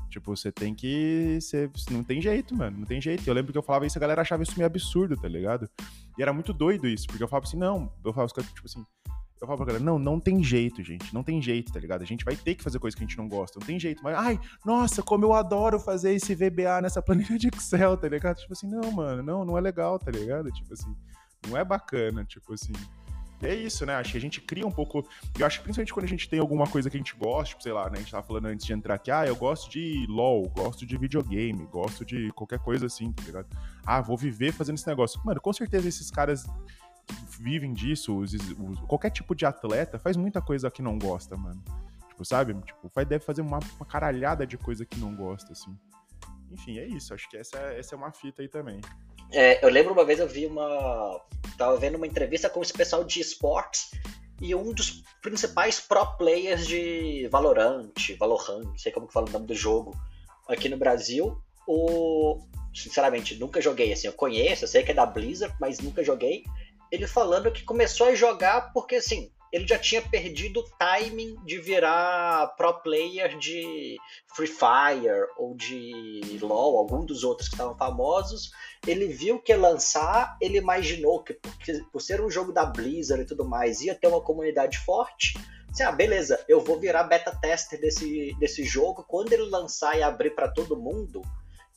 Tipo, 0.08 0.34
você 0.34 0.50
tem 0.50 0.74
que. 0.74 1.38
Você, 1.40 1.70
não 1.90 2.02
tem 2.02 2.22
jeito, 2.22 2.54
mano. 2.56 2.78
Não 2.78 2.86
tem 2.86 3.00
jeito. 3.00 3.28
Eu 3.28 3.34
lembro 3.34 3.52
que 3.52 3.58
eu 3.58 3.62
falava 3.62 3.86
isso, 3.86 3.98
a 3.98 4.00
galera 4.00 4.22
achava 4.22 4.42
isso 4.42 4.54
meio 4.56 4.66
absurdo, 4.66 5.16
tá 5.16 5.28
ligado? 5.28 5.68
E 6.16 6.22
era 6.22 6.32
muito 6.32 6.52
doido 6.52 6.86
isso, 6.86 7.06
porque 7.06 7.22
eu 7.22 7.28
falava 7.28 7.46
assim, 7.46 7.58
não. 7.58 7.92
Eu 8.02 8.12
falava, 8.12 8.32
tipo 8.32 8.64
assim, 8.64 8.84
eu 9.40 9.46
falo 9.46 9.58
pra 9.58 9.66
galera, 9.66 9.84
não, 9.84 9.98
não 9.98 10.18
tem 10.18 10.42
jeito, 10.42 10.82
gente. 10.82 11.12
Não 11.12 11.22
tem 11.22 11.40
jeito, 11.42 11.72
tá 11.72 11.78
ligado? 11.78 12.02
A 12.02 12.06
gente 12.06 12.24
vai 12.24 12.34
ter 12.34 12.54
que 12.54 12.64
fazer 12.64 12.78
coisa 12.78 12.96
que 12.96 13.02
a 13.02 13.06
gente 13.06 13.18
não 13.18 13.28
gosta. 13.28 13.58
Não 13.58 13.66
tem 13.66 13.78
jeito. 13.78 14.02
Mas, 14.02 14.16
ai, 14.16 14.40
nossa, 14.64 15.02
como 15.02 15.24
eu 15.24 15.34
adoro 15.34 15.78
fazer 15.78 16.14
esse 16.14 16.34
VBA 16.34 16.80
nessa 16.80 17.02
planilha 17.02 17.38
de 17.38 17.48
Excel, 17.48 17.96
tá 17.98 18.08
ligado? 18.08 18.38
Tipo 18.38 18.54
assim, 18.54 18.66
não, 18.66 18.90
mano, 18.90 19.22
não, 19.22 19.44
não 19.44 19.58
é 19.58 19.60
legal, 19.60 19.98
tá 19.98 20.10
ligado? 20.10 20.50
Tipo 20.50 20.72
assim, 20.72 20.94
não 21.48 21.56
é 21.56 21.62
bacana, 21.62 22.24
tipo 22.24 22.54
assim. 22.54 22.72
é 23.42 23.54
isso, 23.54 23.84
né? 23.84 23.94
Acho 23.96 24.12
que 24.12 24.18
a 24.18 24.20
gente 24.20 24.40
cria 24.40 24.66
um 24.66 24.70
pouco. 24.70 25.06
Eu 25.38 25.46
acho 25.46 25.58
que 25.58 25.64
principalmente 25.64 25.92
quando 25.92 26.06
a 26.06 26.08
gente 26.08 26.30
tem 26.30 26.40
alguma 26.40 26.66
coisa 26.66 26.88
que 26.88 26.96
a 26.96 27.00
gente 27.00 27.14
gosta, 27.14 27.50
tipo, 27.50 27.62
sei 27.62 27.72
lá, 27.72 27.90
né? 27.90 27.96
A 27.96 28.00
gente 28.00 28.10
tava 28.10 28.26
falando 28.26 28.46
antes 28.46 28.64
de 28.64 28.72
entrar 28.72 28.94
aqui, 28.94 29.10
ah, 29.10 29.26
eu 29.26 29.36
gosto 29.36 29.70
de 29.70 30.06
LOL, 30.08 30.48
gosto 30.48 30.86
de 30.86 30.96
videogame, 30.96 31.66
gosto 31.66 32.06
de 32.06 32.32
qualquer 32.32 32.58
coisa 32.58 32.86
assim, 32.86 33.12
tá 33.12 33.22
ligado? 33.22 33.46
Ah, 33.84 34.00
vou 34.00 34.16
viver 34.16 34.52
fazendo 34.52 34.76
esse 34.76 34.86
negócio. 34.86 35.20
Mano, 35.26 35.42
com 35.42 35.52
certeza 35.52 35.86
esses 35.86 36.10
caras 36.10 36.46
vivem 37.38 37.72
disso, 37.72 38.16
os, 38.18 38.32
os, 38.32 38.78
qualquer 38.86 39.10
tipo 39.10 39.34
de 39.34 39.46
atleta 39.46 39.98
faz 39.98 40.16
muita 40.16 40.40
coisa 40.40 40.70
que 40.70 40.82
não 40.82 40.98
gosta, 40.98 41.36
mano. 41.36 41.62
Tipo, 42.08 42.24
sabe? 42.24 42.54
Tipo, 42.62 42.90
deve 43.04 43.24
fazer 43.24 43.42
uma, 43.42 43.58
uma 43.76 43.86
caralhada 43.86 44.46
de 44.46 44.56
coisa 44.56 44.84
que 44.86 44.98
não 44.98 45.14
gosta, 45.14 45.52
assim. 45.52 45.76
Enfim, 46.50 46.78
é 46.78 46.86
isso. 46.86 47.12
Acho 47.12 47.28
que 47.28 47.36
essa, 47.36 47.58
essa 47.58 47.94
é 47.94 47.98
uma 47.98 48.12
fita 48.12 48.42
aí 48.42 48.48
também. 48.48 48.80
É, 49.32 49.64
eu 49.64 49.68
lembro 49.68 49.92
uma 49.92 50.04
vez 50.04 50.18
eu 50.18 50.28
vi 50.28 50.46
uma. 50.46 51.20
Tava 51.58 51.76
vendo 51.76 51.96
uma 51.96 52.06
entrevista 52.06 52.48
com 52.48 52.62
esse 52.62 52.72
pessoal 52.72 53.04
de 53.04 53.20
esportes 53.20 53.90
e 54.40 54.54
um 54.54 54.72
dos 54.72 55.02
principais 55.22 55.80
pro 55.80 56.06
players 56.16 56.66
de 56.66 57.28
Valorant, 57.30 57.90
Valorant, 58.18 58.64
não 58.64 58.78
sei 58.78 58.92
como 58.92 59.06
que 59.06 59.12
fala 59.12 59.28
o 59.28 59.32
nome 59.32 59.46
do 59.46 59.54
jogo, 59.54 59.96
aqui 60.48 60.68
no 60.68 60.76
Brasil. 60.76 61.40
O. 61.66 62.38
Sinceramente, 62.74 63.38
nunca 63.38 63.60
joguei 63.60 63.92
assim. 63.92 64.06
Eu 64.06 64.12
conheço, 64.12 64.64
eu 64.64 64.68
sei 64.68 64.82
que 64.82 64.90
é 64.90 64.94
da 64.94 65.06
Blizzard, 65.06 65.54
mas 65.58 65.80
nunca 65.80 66.04
joguei 66.04 66.44
ele 66.90 67.06
falando 67.06 67.52
que 67.52 67.64
começou 67.64 68.08
a 68.08 68.14
jogar 68.14 68.72
porque 68.72 68.96
assim, 68.96 69.30
ele 69.52 69.66
já 69.66 69.78
tinha 69.78 70.02
perdido 70.02 70.60
o 70.60 70.70
timing 70.78 71.36
de 71.44 71.58
virar 71.58 72.48
pro 72.56 72.74
player 72.82 73.38
de 73.38 73.96
Free 74.34 74.46
Fire 74.46 75.28
ou 75.36 75.54
de 75.54 76.38
LoL, 76.42 76.78
algum 76.78 77.04
dos 77.04 77.24
outros 77.24 77.48
que 77.48 77.54
estavam 77.54 77.76
famosos. 77.76 78.50
Ele 78.86 79.06
viu 79.06 79.38
que 79.38 79.54
lançar, 79.54 80.36
ele 80.40 80.58
imaginou 80.58 81.22
que 81.22 81.38
por 81.92 82.00
ser 82.00 82.20
um 82.20 82.30
jogo 82.30 82.52
da 82.52 82.66
Blizzard 82.66 83.22
e 83.22 83.26
tudo 83.26 83.48
mais, 83.48 83.80
ia 83.80 83.94
ter 83.94 84.08
uma 84.08 84.20
comunidade 84.20 84.78
forte. 84.78 85.38
Assim, 85.70 85.84
ah, 85.84 85.92
beleza, 85.92 86.42
eu 86.48 86.60
vou 86.60 86.78
virar 86.80 87.04
beta 87.04 87.34
tester 87.40 87.80
desse, 87.80 88.34
desse 88.38 88.64
jogo. 88.64 89.04
Quando 89.06 89.32
ele 89.32 89.44
lançar 89.44 89.96
e 89.96 90.02
abrir 90.02 90.30
para 90.34 90.48
todo 90.48 90.76
mundo, 90.76 91.22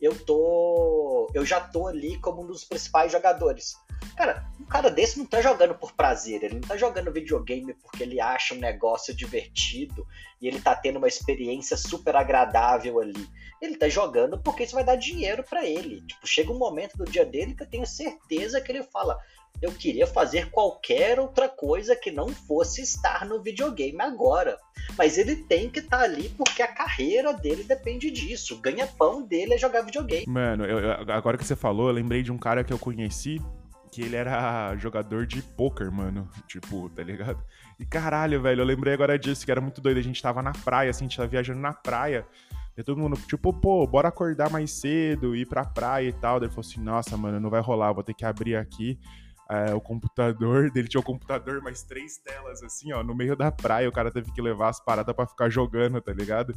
eu 0.01 0.17
tô. 0.25 1.29
Eu 1.33 1.45
já 1.45 1.59
tô 1.59 1.87
ali 1.87 2.17
como 2.19 2.43
um 2.43 2.47
dos 2.47 2.63
principais 2.63 3.11
jogadores. 3.11 3.75
Cara, 4.15 4.45
um 4.59 4.65
cara 4.65 4.89
desse 4.89 5.17
não 5.17 5.25
tá 5.25 5.41
jogando 5.41 5.75
por 5.75 5.91
prazer, 5.93 6.43
ele 6.43 6.55
não 6.55 6.61
tá 6.61 6.77
jogando 6.77 7.11
videogame 7.11 7.73
porque 7.73 8.03
ele 8.03 8.19
acha 8.19 8.53
um 8.53 8.57
negócio 8.59 9.13
divertido 9.13 10.05
e 10.41 10.47
ele 10.47 10.61
tá 10.61 10.75
tendo 10.75 10.97
uma 10.97 11.07
experiência 11.07 11.75
super 11.75 12.15
agradável 12.15 12.99
ali. 12.99 13.27
Ele 13.61 13.77
tá 13.77 13.89
jogando 13.89 14.39
porque 14.39 14.63
isso 14.63 14.75
vai 14.75 14.83
dar 14.83 14.95
dinheiro 14.95 15.43
para 15.43 15.65
ele. 15.65 16.01
Tipo, 16.05 16.25
chega 16.25 16.51
um 16.51 16.57
momento 16.57 16.97
do 16.97 17.05
dia 17.05 17.25
dele 17.25 17.53
que 17.53 17.63
eu 17.63 17.69
tenho 17.69 17.85
certeza 17.85 18.61
que 18.61 18.71
ele 18.71 18.83
fala: 18.83 19.17
eu 19.61 19.71
queria 19.71 20.07
fazer 20.07 20.49
qualquer 20.49 21.19
outra 21.19 21.49
coisa 21.49 21.95
que 21.95 22.11
não 22.11 22.29
fosse 22.29 22.81
estar 22.81 23.25
no 23.25 23.41
videogame 23.41 24.01
agora. 24.01 24.57
Mas 24.97 25.17
ele 25.17 25.35
tem 25.35 25.69
que 25.69 25.79
estar 25.79 25.97
tá 25.97 26.03
ali 26.03 26.29
porque 26.29 26.61
a 26.61 26.67
carreira 26.67 27.33
dele 27.33 27.63
depende 27.63 28.09
disso. 28.09 28.55
O 28.55 28.59
ganha-pão 28.59 29.21
dele 29.21 29.53
é 29.55 29.57
jogar 29.57 29.81
videogame. 29.81 30.25
Mano, 30.27 30.65
eu, 30.65 30.91
agora 31.11 31.37
que 31.37 31.43
você 31.43 31.55
falou, 31.55 31.87
eu 31.87 31.93
lembrei 31.93 32.23
de 32.23 32.31
um 32.31 32.37
cara 32.37 32.63
que 32.63 32.71
eu 32.71 32.79
conheci 32.79 33.41
que 33.91 34.01
ele 34.01 34.15
era 34.15 34.75
jogador 34.77 35.25
de 35.25 35.41
poker, 35.41 35.91
mano. 35.91 36.29
Tipo, 36.47 36.89
tá 36.89 37.03
ligado? 37.03 37.43
E 37.77 37.85
caralho, 37.85 38.41
velho, 38.41 38.61
eu 38.61 38.65
lembrei 38.65 38.93
agora 38.93 39.19
disso, 39.19 39.45
que 39.45 39.51
era 39.51 39.61
muito 39.61 39.81
doido. 39.81 39.97
A 39.97 40.03
gente 40.03 40.21
tava 40.21 40.41
na 40.41 40.53
praia, 40.53 40.89
assim, 40.89 41.05
a 41.05 41.07
gente 41.07 41.17
tava 41.17 41.29
viajando 41.29 41.59
na 41.59 41.73
praia. 41.73 42.25
E 42.77 42.83
todo 42.83 42.97
mundo, 42.97 43.19
tipo, 43.27 43.51
pô, 43.51 43.85
bora 43.85 44.07
acordar 44.07 44.49
mais 44.49 44.71
cedo, 44.71 45.35
ir 45.35 45.45
pra 45.45 45.65
praia 45.65 46.07
e 46.07 46.13
tal. 46.13 46.39
Daí 46.39 46.47
ele 46.47 46.55
falou 46.55 46.67
assim: 46.67 46.79
nossa, 46.79 47.17
mano, 47.17 47.39
não 47.39 47.49
vai 47.49 47.59
rolar, 47.59 47.91
vou 47.91 48.03
ter 48.03 48.13
que 48.13 48.23
abrir 48.23 48.55
aqui 48.55 48.97
é, 49.49 49.73
o 49.73 49.81
computador. 49.81 50.69
Dele 50.69 50.87
tinha 50.87 51.01
o 51.01 51.03
computador, 51.03 51.61
mais 51.61 51.81
três 51.83 52.17
telas, 52.17 52.61
assim, 52.61 52.93
ó, 52.93 53.03
no 53.03 53.15
meio 53.15 53.35
da 53.35 53.51
praia. 53.51 53.89
O 53.89 53.91
cara 53.91 54.11
teve 54.11 54.31
que 54.31 54.41
levar 54.41 54.69
as 54.69 54.79
paradas 54.79 55.15
pra 55.15 55.25
ficar 55.25 55.49
jogando, 55.49 55.99
tá 55.99 56.13
ligado? 56.13 56.53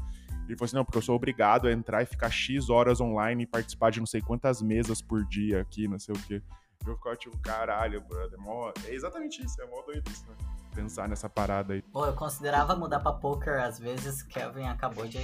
Ele 0.47 0.57
falou 0.57 0.67
assim: 0.67 0.77
não, 0.77 0.85
porque 0.85 0.99
eu 0.99 1.03
sou 1.03 1.17
obrigado 1.17 1.67
a 1.67 1.73
entrar 1.73 2.03
e 2.03 2.07
ficar 2.07 2.31
X 2.31 2.69
horas 2.69 3.01
online 3.01 3.45
e 3.45 3.47
participar 3.47 3.91
de 3.91 4.01
não 4.01 4.07
sei 4.07 4.21
quantas 4.21 4.61
mesas 4.61 5.01
por 5.01 5.25
dia 5.25 5.61
aqui, 5.61 5.89
não 5.89 5.99
sei 5.99 6.15
o 6.15 6.19
quê. 6.19 6.43
Eu 6.87 6.97
ficava 6.97 7.17
tipo, 7.17 7.39
caralho, 7.39 8.01
brother. 8.03 8.39
Mó... 8.41 8.73
É 8.85 8.93
exatamente 8.93 9.43
isso, 9.45 9.61
é 9.63 9.67
mó 9.67 9.83
doido 9.83 10.11
isso, 10.11 10.27
né? 10.29 10.35
Pensar 10.75 11.09
nessa 11.09 11.29
parada 11.29 11.75
aí. 11.75 11.83
Pô, 11.83 12.05
eu 12.07 12.15
considerava 12.15 12.75
mudar 12.75 13.01
pra 13.01 13.13
poker 13.13 13.63
às 13.63 13.79
vezes, 13.79 14.23
Kevin 14.23 14.65
acabou 14.65 15.07
de 15.07 15.19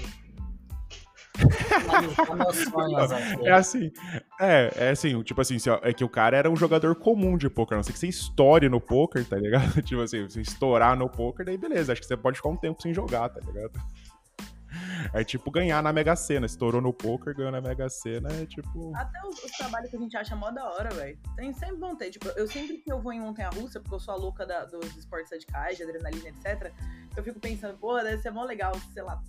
é 3.45 3.53
assim, 3.53 3.91
é, 4.41 4.72
é 4.76 4.91
assim, 4.91 5.22
tipo 5.22 5.41
assim, 5.41 5.57
é 5.82 5.93
que 5.93 6.05
o 6.05 6.09
cara 6.09 6.36
era 6.36 6.51
um 6.51 6.57
jogador 6.57 6.95
comum 6.97 7.36
de 7.36 7.49
poker, 7.49 7.76
não 7.76 7.82
sei 7.82 7.93
que 7.93 7.99
você 7.99 8.09
estoure 8.09 8.68
no 8.68 8.80
poker, 8.80 9.24
tá 9.24 9.36
ligado? 9.36 9.78
Tipo 9.82 10.03
assim, 10.03 10.22
você 10.22 10.41
estourar 10.41 10.97
no 10.97 11.09
poker, 11.09 11.47
daí 11.47 11.57
beleza, 11.57 11.93
acho 11.93 12.01
que 12.01 12.07
você 12.07 12.16
pode 12.16 12.36
ficar 12.36 12.49
um 12.49 12.57
tempo 12.57 12.80
sem 12.82 12.93
jogar, 12.93 13.28
tá 13.28 13.41
ligado? 13.41 13.80
É 15.14 15.24
tipo 15.24 15.51
ganhar 15.51 15.82
na 15.82 15.93
Mega 15.93 16.14
Sena. 16.14 16.47
Estourou 16.47 16.80
no 16.80 16.93
poker, 16.93 17.34
ganhou 17.34 17.53
na 17.53 17.61
Mega 17.61 17.89
Sena, 17.89 18.28
é 18.32 18.47
tipo. 18.47 18.95
Até 18.95 19.20
os, 19.26 19.43
os 19.43 19.51
trabalhos 19.53 19.91
que 19.91 19.97
a 19.97 19.99
gente 19.99 20.16
acha 20.16 20.36
mó 20.36 20.51
da 20.51 20.68
hora, 20.70 20.91
velho. 20.91 21.18
Tem 21.36 21.53
sempre 21.55 21.76
vão 21.76 21.97
ter. 21.97 22.11
Tipo, 22.11 22.28
eu 22.30 22.47
sempre 22.47 22.78
que 22.78 22.93
eu 22.93 23.01
vou 23.01 23.12
em 23.12 23.20
montanha 23.20 23.51
russa, 23.51 23.80
porque 23.80 23.95
eu 23.95 24.01
sou 24.01 24.14
a 24.14 24.16
louca 24.16 24.45
da, 24.45 24.64
dos 24.64 24.97
esportes 24.97 25.32
radicais, 25.32 25.76
de 25.76 25.84
adrenalina, 25.84 26.28
etc. 26.28 26.72
Eu 27.16 27.24
fico 27.24 27.41
pensando, 27.41 27.76
porra, 27.78 28.05
deve 28.05 28.18
ser 28.18 28.30
mó 28.30 28.45
legal, 28.45 28.72
sei 28.93 29.03
lá, 29.03 29.20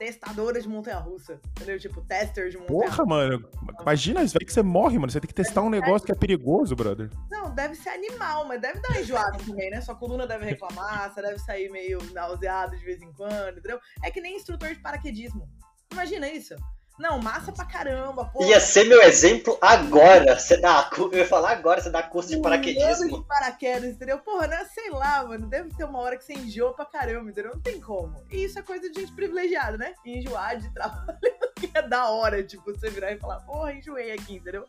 testadora 0.00 0.62
de 0.62 0.66
montanha-russa, 0.66 1.38
entendeu? 1.50 1.78
Tipo, 1.78 2.00
tester 2.00 2.48
de 2.48 2.56
montanha-russa. 2.56 2.96
Porra, 2.96 3.06
mano. 3.06 3.46
Imagina, 3.82 4.22
isso 4.22 4.32
vai 4.32 4.46
que 4.46 4.52
você 4.52 4.62
morre, 4.62 4.98
mano. 4.98 5.12
Você 5.12 5.20
tem 5.20 5.28
que 5.28 5.34
testar 5.34 5.60
um 5.60 5.68
negócio 5.68 6.06
que 6.06 6.12
é 6.12 6.14
perigoso, 6.14 6.74
brother. 6.74 7.10
Não, 7.30 7.54
deve 7.54 7.74
ser 7.74 7.90
animal, 7.90 8.48
mas 8.48 8.62
deve 8.62 8.80
dar 8.80 8.98
enjoado 8.98 9.44
também, 9.44 9.70
né? 9.70 9.82
Sua 9.82 9.94
coluna 9.94 10.26
deve 10.26 10.46
reclamar, 10.46 11.12
você 11.12 11.20
deve 11.20 11.38
sair 11.38 11.70
meio 11.70 11.98
nauseado 12.14 12.78
de 12.78 12.82
vez 12.82 13.02
em 13.02 13.12
quando, 13.12 13.58
entendeu? 13.58 13.78
É 14.02 14.10
que 14.10 14.22
nem 14.22 14.36
instrutor 14.36 14.70
de 14.70 14.80
paraquedismo. 14.80 15.46
Imagina 15.92 16.26
isso. 16.30 16.56
Não, 17.00 17.18
massa 17.18 17.50
pra 17.50 17.64
caramba, 17.64 18.26
pô. 18.26 18.44
Ia 18.44 18.60
ser 18.60 18.84
meu 18.84 19.00
exemplo 19.00 19.56
agora. 19.58 20.38
Você 20.38 20.58
dá, 20.58 20.90
eu 20.98 21.14
ia 21.14 21.26
falar 21.26 21.52
agora, 21.52 21.80
você 21.80 21.88
dá 21.88 22.02
curso 22.02 22.28
de 22.28 22.42
paraquedismo. 22.42 23.22
de 23.22 23.26
paraquedas, 23.26 23.94
entendeu? 23.94 24.18
Porra, 24.18 24.46
né? 24.46 24.66
Sei 24.66 24.90
lá, 24.90 25.24
mano. 25.26 25.46
Deve 25.46 25.70
ter 25.74 25.84
uma 25.84 25.98
hora 25.98 26.18
que 26.18 26.24
você 26.24 26.34
enjoa 26.34 26.74
pra 26.74 26.84
caramba, 26.84 27.30
entendeu? 27.30 27.52
Não 27.54 27.60
tem 27.62 27.80
como. 27.80 28.22
E 28.30 28.44
isso 28.44 28.58
é 28.58 28.62
coisa 28.62 28.90
de 28.90 29.00
gente 29.00 29.12
privilegiada, 29.12 29.78
né? 29.78 29.94
Enjoar 30.04 30.58
de 30.58 30.68
trabalho 30.74 31.18
que 31.54 31.70
é 31.72 31.80
da 31.80 32.10
hora, 32.10 32.42
tipo, 32.42 32.64
você 32.64 32.90
virar 32.90 33.12
e 33.12 33.18
falar, 33.18 33.40
porra, 33.40 33.72
enjoei 33.72 34.12
aqui, 34.12 34.34
entendeu? 34.34 34.66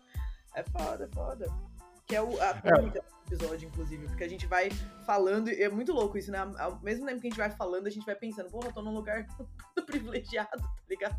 É 0.55 0.63
foda, 0.63 1.09
é 1.11 1.13
foda. 1.13 1.51
Que 2.07 2.15
é 2.15 2.21
o, 2.21 2.41
a 2.41 2.61
é. 2.63 3.01
episódio, 3.27 3.67
inclusive, 3.67 4.07
porque 4.07 4.23
a 4.23 4.29
gente 4.29 4.47
vai 4.47 4.69
falando, 5.05 5.49
e 5.49 5.61
é 5.61 5.67
muito 5.67 5.91
louco 5.91 6.17
isso, 6.17 6.31
né? 6.31 6.39
Ao 6.57 6.79
mesmo 6.79 7.05
tempo 7.05 7.19
que 7.19 7.27
a 7.27 7.29
gente 7.29 7.39
vai 7.39 7.51
falando, 7.51 7.87
a 7.87 7.89
gente 7.89 8.05
vai 8.05 8.15
pensando, 8.15 8.49
porra, 8.49 8.69
eu 8.69 8.73
tô 8.73 8.81
num 8.81 8.93
lugar 8.93 9.27
privilegiado, 9.85 10.61
tá 10.61 10.83
ligado? 10.89 11.17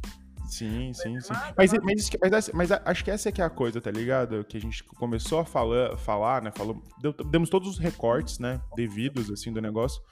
Sim, 0.52 0.92
sim, 0.92 1.18
sim. 1.18 1.32
Mas, 1.56 1.72
mas, 1.72 2.10
mas, 2.30 2.50
mas, 2.52 2.72
acho 2.72 3.02
que 3.02 3.10
essa 3.10 3.30
é 3.30 3.32
que 3.32 3.40
é 3.40 3.44
a 3.44 3.48
coisa, 3.48 3.80
tá 3.80 3.90
ligado? 3.90 4.44
Que 4.44 4.58
a 4.58 4.60
gente 4.60 4.84
começou 4.84 5.38
a 5.38 5.46
falar, 5.46 5.96
falar 5.96 6.42
né? 6.42 6.52
Falou, 6.54 6.82
demos 7.30 7.48
todos 7.48 7.66
os 7.66 7.78
recortes, 7.78 8.38
né? 8.38 8.60
Devidos, 8.76 9.30
assim, 9.30 9.50
do 9.50 9.62
negócio. 9.62 10.02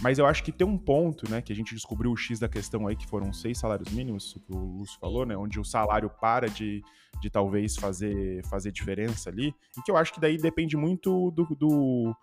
Mas 0.00 0.18
eu 0.18 0.24
acho 0.24 0.42
que 0.42 0.50
tem 0.50 0.66
um 0.66 0.78
ponto, 0.78 1.30
né? 1.30 1.42
Que 1.42 1.52
a 1.52 1.56
gente 1.56 1.74
descobriu 1.74 2.10
o 2.10 2.16
X 2.16 2.38
da 2.38 2.48
questão 2.48 2.86
aí, 2.86 2.96
que 2.96 3.06
foram 3.06 3.30
seis 3.30 3.58
salários 3.58 3.92
mínimos, 3.92 4.32
que 4.32 4.52
o 4.54 4.78
Lúcio 4.78 4.98
falou, 4.98 5.26
né? 5.26 5.36
Onde 5.36 5.60
o 5.60 5.64
salário 5.64 6.08
para 6.08 6.48
de, 6.48 6.82
de 7.20 7.28
talvez 7.28 7.76
fazer, 7.76 8.42
fazer 8.46 8.72
diferença 8.72 9.28
ali. 9.28 9.54
E 9.76 9.82
que 9.82 9.90
eu 9.90 9.98
acho 9.98 10.14
que 10.14 10.20
daí 10.20 10.38
depende 10.38 10.78
muito 10.78 11.30
do, 11.32 11.44
do 11.54 12.16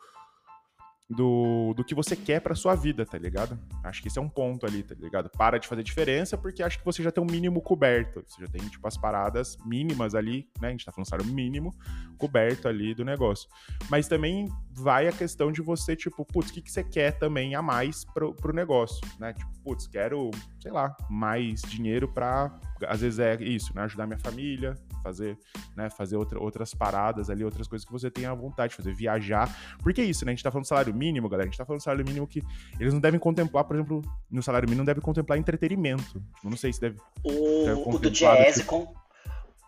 do, 1.10 1.74
do 1.74 1.84
que 1.84 1.95
você 1.95 2.16
quer 2.16 2.41
pra 2.41 2.53
sua 2.53 2.76
vida, 2.76 3.05
tá 3.05 3.18
ligado? 3.18 3.58
Acho 3.84 4.01
que 4.01 4.10
esse 4.10 4.20
é 4.20 4.22
um 4.22 4.28
ponto 4.28 4.66
ali, 4.66 4.84
tá 4.84 4.93
ligado? 4.93 5.30
Para 5.30 5.58
de 5.58 5.68
fazer 5.68 5.82
diferença 5.82 6.38
porque 6.38 6.62
acho 6.62 6.78
que 6.80 6.86
você 6.86 7.01
já 7.01 7.12
tem 7.12 7.24
um 7.24 7.28
mínimo 7.28 7.62
coberto. 7.62 8.24
Você 8.28 8.41
já 8.41 8.47
tem, 8.51 8.62
tipo, 8.68 8.86
as 8.88 8.97
paradas 8.97 9.58
mínimas 9.66 10.16
ali, 10.16 10.49
né? 10.60 10.68
A 10.68 10.72
gente 10.72 10.86
tá 10.86 10.91
falando 10.91 11.08
salário 11.08 11.32
mínimo 11.32 11.74
coberto 12.18 12.68
ali 12.68 12.93
do 12.93 13.05
negócio. 13.05 13.47
Mas 13.89 14.08
também 14.08 14.51
vai 14.74 15.08
a 15.08 15.12
questão 15.12 15.51
de 15.51 15.62
você, 15.62 15.95
tipo, 15.95 16.26
putz, 16.26 16.49
o 16.49 16.53
que, 16.53 16.62
que 16.62 16.72
você 16.72 16.84
quer 16.84 17.18
também 17.18 17.55
a 17.55 17.62
mais 17.62 18.03
pro, 18.03 18.34
pro 18.34 18.53
negócio, 18.53 18.99
né? 19.18 19.34
Tipo, 19.34 19.51
putz, 19.64 19.88
quero, 19.88 20.30
sei 20.60 20.72
lá, 20.72 20.95
mais 21.10 21.62
dinheiro 21.62 22.08
pra. 22.08 22.53
Às 22.86 23.01
vezes 23.01 23.19
é 23.19 23.36
isso, 23.41 23.73
né? 23.75 23.84
Ajudar 23.84 24.05
minha 24.05 24.19
família, 24.19 24.75
fazer, 25.03 25.38
né, 25.75 25.89
fazer 25.89 26.17
outra, 26.17 26.39
outras 26.39 26.73
paradas 26.73 27.30
ali, 27.30 27.43
outras 27.43 27.67
coisas 27.67 27.86
que 27.86 27.91
você 27.91 28.11
tenha 28.11 28.34
vontade 28.34 28.71
de 28.71 28.75
fazer, 28.75 28.93
viajar. 28.93 29.49
Porque 29.82 30.01
é 30.01 30.03
isso, 30.03 30.25
né? 30.25 30.32
A 30.32 30.36
gente 30.36 30.43
tá 30.43 30.51
falando 30.51 30.63
de 30.63 30.69
salário 30.69 30.93
mínimo, 30.93 31.30
galera. 31.30 31.47
A 31.47 31.49
gente 31.49 31.57
tá 31.57 31.65
falando 31.65 31.80
de 31.80 31.84
salário 31.84 32.05
mínimo 32.05 32.28
que 32.28 32.43
eles 32.80 32.93
não 32.93 32.99
devem 32.99 33.19
contemplar, 33.19 33.63
por 33.63 33.75
exemplo, 33.75 34.01
no 34.30 34.43
salário 34.43 34.67
mínimo 34.67 34.80
não 34.82 34.86
devem 34.86 35.01
contemplar 35.01 35.39
entretenimento. 35.39 36.21
Eu 36.43 36.49
não 36.49 36.57
sei 36.57 36.71
se 36.73 36.82
deve. 36.82 36.97
O, 37.23 37.95
o 37.95 37.99
do 37.99 38.11
Jazz 38.11 38.55
tipo, 38.55 38.67
com. 38.67 38.93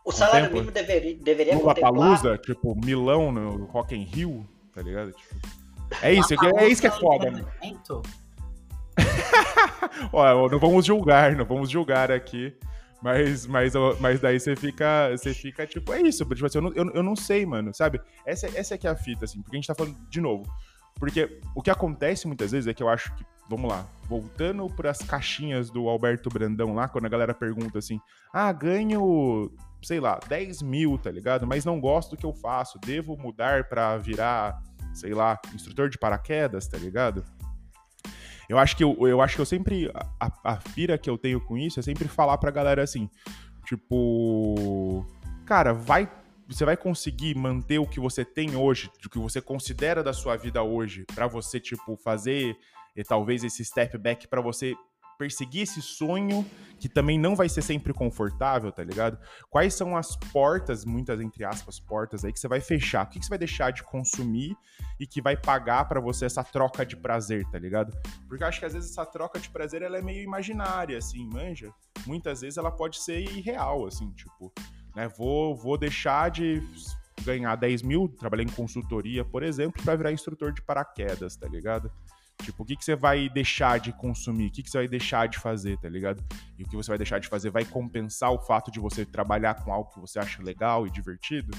O 0.06 0.12
salário 0.12 0.50
Contempla. 0.50 0.60
mínimo 0.60 0.72
deveria, 0.72 1.16
deveria 1.18 1.54
no 1.56 1.62
contemplar... 1.62 1.94
Palusa, 1.94 2.38
tipo, 2.38 2.76
Milão, 2.76 3.32
no 3.32 3.66
Rock 3.66 3.96
in 3.96 4.04
Rio, 4.04 4.48
tá 4.74 4.82
ligado? 4.82 5.12
Tipo, 5.12 5.36
é 6.02 6.14
isso, 6.14 6.34
é, 6.34 6.64
é 6.64 6.68
isso 6.68 6.82
que 6.82 6.88
é 6.88 6.92
foda, 6.92 7.30
né? 7.30 7.44
Ó, 10.14 10.50
não 10.50 10.60
vamos 10.60 10.86
julgar, 10.86 11.36
não 11.36 11.46
vamos 11.46 11.70
julgar 11.70 12.12
aqui. 12.12 12.54
Mas, 13.02 13.46
mas, 13.48 13.74
mas 14.00 14.20
daí 14.20 14.40
você 14.40 14.56
fica, 14.56 15.10
você 15.12 15.34
fica 15.34 15.66
tipo, 15.66 15.94
é 15.94 16.02
isso. 16.02 16.26
Tipo 16.26 16.46
assim, 16.46 16.58
eu, 16.58 16.62
não, 16.62 16.74
eu, 16.74 16.92
eu 16.96 17.04
não 17.04 17.16
sei, 17.16 17.46
mano, 17.46 17.74
sabe? 17.74 18.02
Essa, 18.26 18.48
essa 18.58 18.76
é 18.76 18.78
que 18.78 18.88
é 18.88 18.90
a 18.90 18.96
fita, 18.96 19.26
assim, 19.26 19.42
porque 19.42 19.56
a 19.56 19.60
gente 19.60 19.68
tá 19.68 19.76
falando 19.76 19.98
de 20.10 20.20
novo. 20.20 20.44
Porque 21.00 21.40
o 21.56 21.62
que 21.62 21.72
acontece 21.72 22.28
muitas 22.28 22.52
vezes 22.52 22.68
é 22.68 22.74
que 22.74 22.84
eu 22.84 22.90
acho 22.90 23.16
que, 23.16 23.26
vamos 23.50 23.72
lá, 23.72 23.86
voltando 24.04 24.68
para 24.68 24.92
as 24.92 24.98
caixinhas 24.98 25.70
do 25.70 25.88
Alberto 25.88 26.30
Brandão 26.30 26.76
lá, 26.76 26.90
quando 26.90 27.06
a 27.06 27.10
galera 27.10 27.34
pergunta 27.34 27.80
assim, 27.80 28.02
ah, 28.34 28.52
ganho, 28.52 29.50
sei 29.82 30.02
lá, 30.02 30.20
10 30.28 30.62
mil, 30.62 30.98
tá 30.98 31.10
ligado? 31.10 31.48
Mas 31.48 31.64
não 31.64 31.80
gosto 31.80 32.12
do 32.12 32.18
que 32.18 32.26
eu 32.26 32.34
faço, 32.34 32.78
devo 32.80 33.16
mudar 33.16 33.70
para 33.70 33.98
virar, 33.98 34.62
sei 34.94 35.14
lá, 35.14 35.40
instrutor 35.54 35.90
de 35.90 35.98
paraquedas, 35.98 36.68
tá 36.68 36.78
ligado? 36.78 37.24
Eu 38.50 38.58
acho 38.58 38.76
que 38.76 38.84
eu, 38.84 39.08
eu 39.08 39.22
acho 39.22 39.36
que 39.36 39.42
eu 39.42 39.46
sempre. 39.46 39.92
A, 40.20 40.32
a 40.44 40.60
fira 40.60 40.98
que 40.98 41.08
eu 41.08 41.20
tenho 41.20 41.40
com 41.40 41.56
isso 41.56 41.80
é 41.80 41.84
sempre 41.84 42.08
falar 42.08 42.38
pra 42.40 42.50
galera 42.50 42.82
assim: 42.82 43.08
tipo. 43.66 45.06
Cara, 45.46 45.72
vai. 45.72 46.12
Você 46.48 46.66
vai 46.66 46.76
conseguir 46.76 47.36
manter 47.36 47.78
o 47.78 47.86
que 47.86 48.00
você 48.00 48.26
tem 48.26 48.56
hoje, 48.56 48.90
o 49.06 49.10
que 49.10 49.20
você 49.20 49.40
considera 49.40 50.02
da 50.02 50.14
sua 50.14 50.36
vida 50.36 50.64
hoje, 50.64 51.06
para 51.14 51.28
você, 51.28 51.60
tipo, 51.60 51.96
fazer 51.96 52.58
e 52.96 53.04
talvez 53.04 53.44
esse 53.44 53.64
step 53.64 53.96
back 54.00 54.28
para 54.28 54.42
você 54.42 54.74
perseguir 55.20 55.64
esse 55.64 55.82
sonho 55.82 56.46
que 56.80 56.88
também 56.88 57.20
não 57.20 57.36
vai 57.36 57.50
ser 57.50 57.62
sempre 57.62 57.94
confortável, 57.94 58.72
tá 58.72 58.82
ligado? 58.82 59.20
Quais 59.50 59.74
são 59.74 59.98
as 59.98 60.16
portas, 60.16 60.86
muitas 60.86 61.20
entre 61.20 61.44
aspas, 61.44 61.78
portas 61.78 62.24
aí 62.24 62.32
que 62.32 62.40
você 62.40 62.48
vai 62.48 62.62
fechar? 62.62 63.06
O 63.06 63.10
que, 63.10 63.22
você 63.22 63.28
vai 63.28 63.38
deixar 63.38 63.72
de 63.72 63.84
consumir 63.84 64.56
e 64.98 65.06
que 65.06 65.22
vai 65.22 65.36
pagar 65.36 65.90
para 65.90 66.00
você 66.00 66.26
essa 66.26 66.42
troca 66.42 66.86
de 66.86 66.96
prazer, 66.96 67.46
tá 67.52 67.60
ligado? 67.60 67.92
Porque 68.30 68.42
eu 68.42 68.48
acho 68.48 68.62
que 68.62 68.66
às 68.66 68.74
vezes 68.74 68.92
essa 68.92 69.06
troca 69.06 69.38
de 69.42 69.50
prazer 69.50 69.82
ela 69.82 69.98
é 69.98 70.02
meio 70.02 70.24
imaginária, 70.24 70.98
assim, 70.98 71.30
manja. 71.30 71.70
Muitas 72.08 72.40
vezes 72.40 72.58
ela 72.58 72.72
pode 72.72 72.98
ser 73.02 73.20
irreal, 73.20 73.86
assim, 73.86 74.10
tipo, 74.12 74.54
né? 74.96 75.10
Vou, 75.10 75.54
vou 75.54 75.78
deixar 75.78 76.32
de 76.32 76.64
ganhar 77.26 77.58
10 77.58 77.82
mil, 77.82 78.08
trabalhei 78.08 78.46
em 78.46 78.50
consultoria, 78.50 79.26
por 79.26 79.44
exemplo, 79.44 79.84
para 79.84 79.98
virar 79.98 80.14
instrutor 80.14 80.54
de 80.54 80.62
paraquedas, 80.62 81.36
tá 81.36 81.48
ligado? 81.50 81.92
Tipo, 82.44 82.64
o 82.64 82.66
que, 82.66 82.76
que 82.76 82.86
você 82.86 82.96
vai 82.96 83.30
deixar 83.30 83.80
de 83.80 83.92
consumir? 83.92 84.48
O 84.48 84.52
que, 84.52 84.64
que 84.64 84.70
você 84.70 84.78
vai 84.78 84.88
deixar 84.88 85.28
de 85.28 85.38
fazer, 85.38 85.78
tá 85.78 85.90
ligado? 85.90 86.24
E 86.58 86.64
o 86.64 86.68
que 86.68 86.76
você 86.76 86.90
vai 86.90 86.98
deixar 86.98 87.20
de 87.20 87.28
fazer 87.28 87.50
vai 87.50 87.66
compensar 87.66 88.32
o 88.32 88.40
fato 88.40 88.72
de 88.72 88.80
você 88.80 89.06
trabalhar 89.06 89.56
com 89.56 89.74
algo 89.74 89.92
que 89.92 90.00
você 90.00 90.20
acha 90.20 90.42
legal 90.42 90.88
e 90.88 90.90
divertido? 90.90 91.56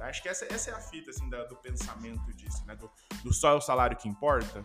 Acho 0.00 0.22
que 0.22 0.28
essa, 0.28 0.44
essa 0.52 0.70
é 0.70 0.74
a 0.74 0.78
fita, 0.78 1.10
assim, 1.10 1.28
da, 1.28 1.44
do 1.44 1.56
pensamento 1.56 2.32
disso, 2.34 2.64
né? 2.66 2.76
Do, 2.76 2.90
do 3.24 3.32
só 3.32 3.50
é 3.50 3.54
o 3.54 3.60
salário 3.60 3.96
que 3.96 4.08
importa. 4.08 4.64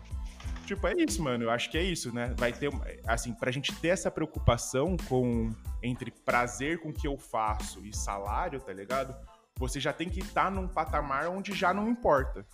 Tipo, 0.66 0.86
é 0.86 0.94
isso, 0.96 1.22
mano. 1.22 1.44
Eu 1.44 1.50
acho 1.50 1.70
que 1.70 1.78
é 1.78 1.82
isso, 1.82 2.14
né? 2.14 2.32
Vai 2.36 2.52
ter, 2.52 2.70
assim, 3.06 3.34
pra 3.34 3.50
gente 3.50 3.74
ter 3.74 3.88
essa 3.88 4.10
preocupação 4.10 4.96
com 5.08 5.50
entre 5.82 6.10
prazer 6.10 6.80
com 6.80 6.90
o 6.90 6.92
que 6.92 7.08
eu 7.08 7.18
faço 7.18 7.84
e 7.84 7.94
salário, 7.94 8.60
tá 8.60 8.72
ligado? 8.72 9.16
Você 9.56 9.80
já 9.80 9.92
tem 9.92 10.08
que 10.08 10.20
estar 10.20 10.44
tá 10.44 10.50
num 10.50 10.68
patamar 10.68 11.28
onde 11.28 11.52
já 11.52 11.74
não 11.74 11.88
importa, 11.88 12.46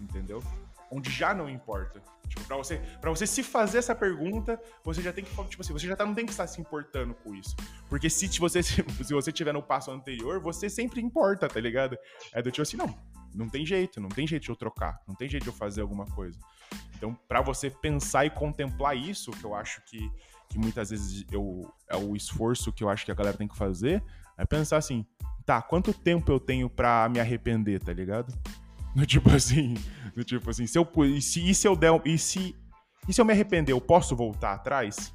entendeu? 0.00 0.42
Onde 0.90 1.10
já 1.10 1.34
não 1.34 1.48
importa. 1.48 2.02
Tipo, 2.28 2.44
pra 2.44 2.56
você, 2.56 2.78
pra 3.00 3.10
você 3.10 3.26
se 3.26 3.42
fazer 3.42 3.78
essa 3.78 3.94
pergunta, 3.94 4.60
você 4.84 5.00
já 5.00 5.12
tem 5.12 5.24
que, 5.24 5.30
tipo 5.30 5.62
assim, 5.62 5.72
você 5.72 5.86
já 5.86 5.96
tá, 5.96 6.04
não 6.04 6.14
tem 6.14 6.26
que 6.26 6.32
estar 6.32 6.46
se 6.46 6.60
importando 6.60 7.14
com 7.14 7.34
isso. 7.34 7.54
Porque 7.88 8.10
se 8.10 8.26
você, 8.38 8.62
se 8.62 9.12
você 9.12 9.32
tiver 9.32 9.52
no 9.52 9.62
passo 9.62 9.90
anterior, 9.90 10.40
você 10.40 10.68
sempre 10.68 11.00
importa, 11.00 11.48
tá 11.48 11.60
ligado? 11.60 11.96
É 12.32 12.42
do 12.42 12.50
tipo 12.50 12.62
assim, 12.62 12.76
não, 12.76 12.94
não 13.34 13.48
tem 13.48 13.64
jeito, 13.64 14.00
não 14.00 14.08
tem 14.08 14.26
jeito 14.26 14.42
de 14.44 14.48
eu 14.48 14.56
trocar, 14.56 15.00
não 15.06 15.14
tem 15.14 15.28
jeito 15.28 15.44
de 15.44 15.48
eu 15.48 15.54
fazer 15.54 15.82
alguma 15.82 16.06
coisa. 16.06 16.38
Então, 16.96 17.14
para 17.28 17.40
você 17.40 17.70
pensar 17.70 18.24
e 18.24 18.30
contemplar 18.30 18.96
isso, 18.96 19.30
que 19.30 19.44
eu 19.44 19.54
acho 19.54 19.82
que, 19.84 20.10
que 20.48 20.58
muitas 20.58 20.90
vezes 20.90 21.24
eu, 21.30 21.72
é 21.88 21.96
o 21.96 22.16
esforço 22.16 22.72
que 22.72 22.82
eu 22.82 22.88
acho 22.88 23.04
que 23.04 23.12
a 23.12 23.14
galera 23.14 23.36
tem 23.36 23.46
que 23.46 23.56
fazer, 23.56 24.02
é 24.38 24.44
pensar 24.44 24.78
assim, 24.78 25.06
tá, 25.44 25.62
quanto 25.62 25.92
tempo 25.92 26.32
eu 26.32 26.40
tenho 26.40 26.68
para 26.68 27.08
me 27.08 27.20
arrepender, 27.20 27.82
tá 27.82 27.92
ligado? 27.92 28.32
No 28.96 29.04
tipo 29.04 29.28
assim, 29.28 29.74
no 30.16 30.24
tipo 30.24 30.48
assim, 30.48 30.66
se 30.66 30.78
eu 30.78 30.88
e 31.04 31.20
se, 31.20 31.50
e 31.50 31.54
se 31.54 31.68
eu 31.68 31.76
der 31.76 31.92
e 32.06 32.16
se 32.16 32.56
e 33.06 33.12
se 33.12 33.20
eu 33.20 33.26
me 33.26 33.32
arrepender, 33.34 33.72
eu 33.72 33.80
posso 33.80 34.16
voltar 34.16 34.54
atrás? 34.54 35.14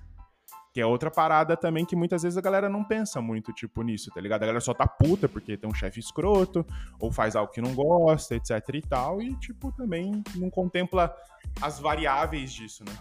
Que 0.72 0.80
é 0.80 0.86
outra 0.86 1.10
parada 1.10 1.58
também 1.58 1.84
que 1.84 1.96
muitas 1.96 2.22
vezes 2.22 2.38
a 2.38 2.42
galera 2.42 2.70
não 2.70 2.84
pensa 2.84 3.20
muito, 3.20 3.52
tipo, 3.52 3.82
nisso, 3.82 4.12
tá 4.14 4.22
ligado? 4.22 4.44
A 4.44 4.46
galera 4.46 4.62
só 4.62 4.74
tá 4.76 4.88
puta 4.88 5.28
porque 5.28 5.58
tem 5.58 5.68
um 5.68 5.74
chefe 5.74 6.00
escroto, 6.00 6.64
ou 7.00 7.12
faz 7.12 7.36
algo 7.36 7.52
que 7.52 7.60
não 7.60 7.74
gosta, 7.74 8.36
etc 8.36 8.62
e 8.76 8.82
tal, 8.84 9.20
e, 9.20 9.36
tipo, 9.40 9.72
também 9.72 10.24
não 10.36 10.50
contempla 10.52 11.14
as 11.60 11.80
variáveis 11.80 12.54
disso, 12.54 12.86
né? 12.86 12.94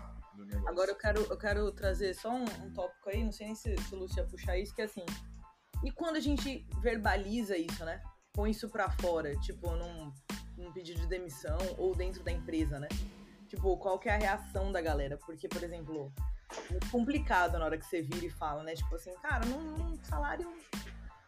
Agora 0.67 0.91
eu 0.91 0.97
quero, 0.97 1.21
eu 1.21 1.37
quero 1.37 1.71
trazer 1.73 2.15
só 2.15 2.31
um, 2.33 2.43
um 2.43 2.73
tópico 2.73 3.11
aí, 3.11 3.23
não 3.23 3.31
sei 3.31 3.49
nem 3.49 3.55
se, 3.55 3.77
se 3.77 3.95
o 3.95 3.99
Lúcio 3.99 4.19
ia 4.19 4.27
puxar 4.27 4.59
isso, 4.59 4.75
que 4.75 4.81
é 4.81 4.87
assim, 4.87 5.05
e 5.85 5.93
quando 5.93 6.17
a 6.17 6.21
gente 6.21 6.67
verbaliza 6.81 7.57
isso, 7.57 7.85
né? 7.85 8.03
Põe 8.33 8.51
isso 8.51 8.69
pra 8.71 8.91
fora, 8.91 9.37
tipo, 9.37 9.71
num 9.77 10.11
um 10.67 10.73
pedido 10.73 11.01
de 11.01 11.07
demissão 11.07 11.59
ou 11.79 11.95
dentro 11.95 12.23
da 12.23 12.31
empresa, 12.31 12.79
né? 12.79 12.89
Tipo, 13.49 13.77
qual 13.77 13.99
que 13.99 14.09
é 14.09 14.15
a 14.15 14.19
reação 14.19 14.71
da 14.71 14.81
galera? 14.81 15.17
Porque, 15.17 15.49
por 15.49 15.63
exemplo, 15.63 16.13
é 16.71 16.91
complicado 16.91 17.59
na 17.59 17.65
hora 17.65 17.79
que 17.79 17.85
você 17.85 18.01
vira 18.03 18.27
e 18.27 18.31
fala, 18.31 18.63
né? 18.63 18.75
Tipo 18.75 18.95
assim, 18.95 19.13
cara, 19.23 19.45
não, 19.47 19.97
salário 20.05 20.49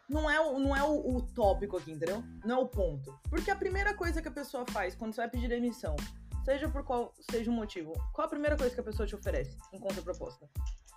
não 0.07 0.29
é, 0.29 0.39
o, 0.39 0.59
não 0.59 0.75
é 0.75 0.83
o, 0.83 1.15
o, 1.15 1.21
tópico 1.21 1.77
aqui, 1.77 1.91
entendeu? 1.91 2.23
Não 2.45 2.55
é 2.55 2.59
o 2.59 2.67
ponto. 2.67 3.17
Porque 3.29 3.49
a 3.49 3.55
primeira 3.55 3.93
coisa 3.93 4.21
que 4.21 4.27
a 4.27 4.31
pessoa 4.31 4.65
faz 4.67 4.95
quando 4.95 5.13
você 5.13 5.21
vai 5.21 5.29
pedir 5.29 5.47
demissão, 5.47 5.95
seja 6.43 6.69
por 6.69 6.83
qual 6.83 7.13
seja 7.31 7.49
o 7.49 7.53
motivo, 7.53 7.93
qual 8.13 8.27
a 8.27 8.29
primeira 8.29 8.57
coisa 8.57 8.73
que 8.73 8.79
a 8.79 8.83
pessoa 8.83 9.07
te 9.07 9.15
oferece 9.15 9.57
em 9.71 9.79
contraproposta? 9.79 10.47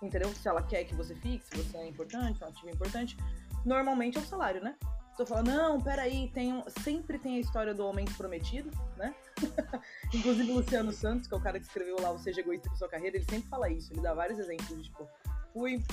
Entendeu? 0.01 0.29
Se 0.33 0.47
ela 0.47 0.61
quer 0.61 0.83
que 0.83 0.93
você 0.93 1.15
fique, 1.15 1.43
se 1.45 1.57
você 1.57 1.77
é 1.77 1.87
importante, 1.87 2.37
se 2.37 2.43
é 2.43 2.47
um 2.47 2.49
ativo 2.49 2.69
importante, 2.69 3.17
normalmente 3.65 4.17
é 4.17 4.21
o 4.21 4.25
salário, 4.25 4.61
né? 4.61 4.75
Pessoa 5.17 5.43
fala, 5.43 5.43
não, 5.43 5.81
peraí, 5.81 6.29
tem 6.33 6.53
um... 6.53 6.63
sempre 6.83 7.17
tem 7.17 7.37
a 7.37 7.39
história 7.39 7.73
do 7.73 7.81
aumento 7.81 8.13
prometido, 8.15 8.69
né? 8.95 9.15
Inclusive 10.13 10.51
o 10.51 10.55
Luciano 10.55 10.91
Santos, 10.91 11.27
que 11.27 11.33
é 11.33 11.37
o 11.37 11.41
cara 11.41 11.59
que 11.59 11.65
escreveu 11.65 11.99
lá 11.99 12.11
o 12.11 12.19
Seja 12.19 12.41
Egoísta 12.41 12.69
com 12.69 12.75
Sua 12.75 12.87
Carreira, 12.87 13.17
ele 13.17 13.25
sempre 13.25 13.49
fala 13.49 13.69
isso, 13.69 13.91
ele 13.91 14.01
dá 14.01 14.13
vários 14.13 14.37
exemplos, 14.37 14.83
tipo, 14.83 15.07
fui 15.51 15.83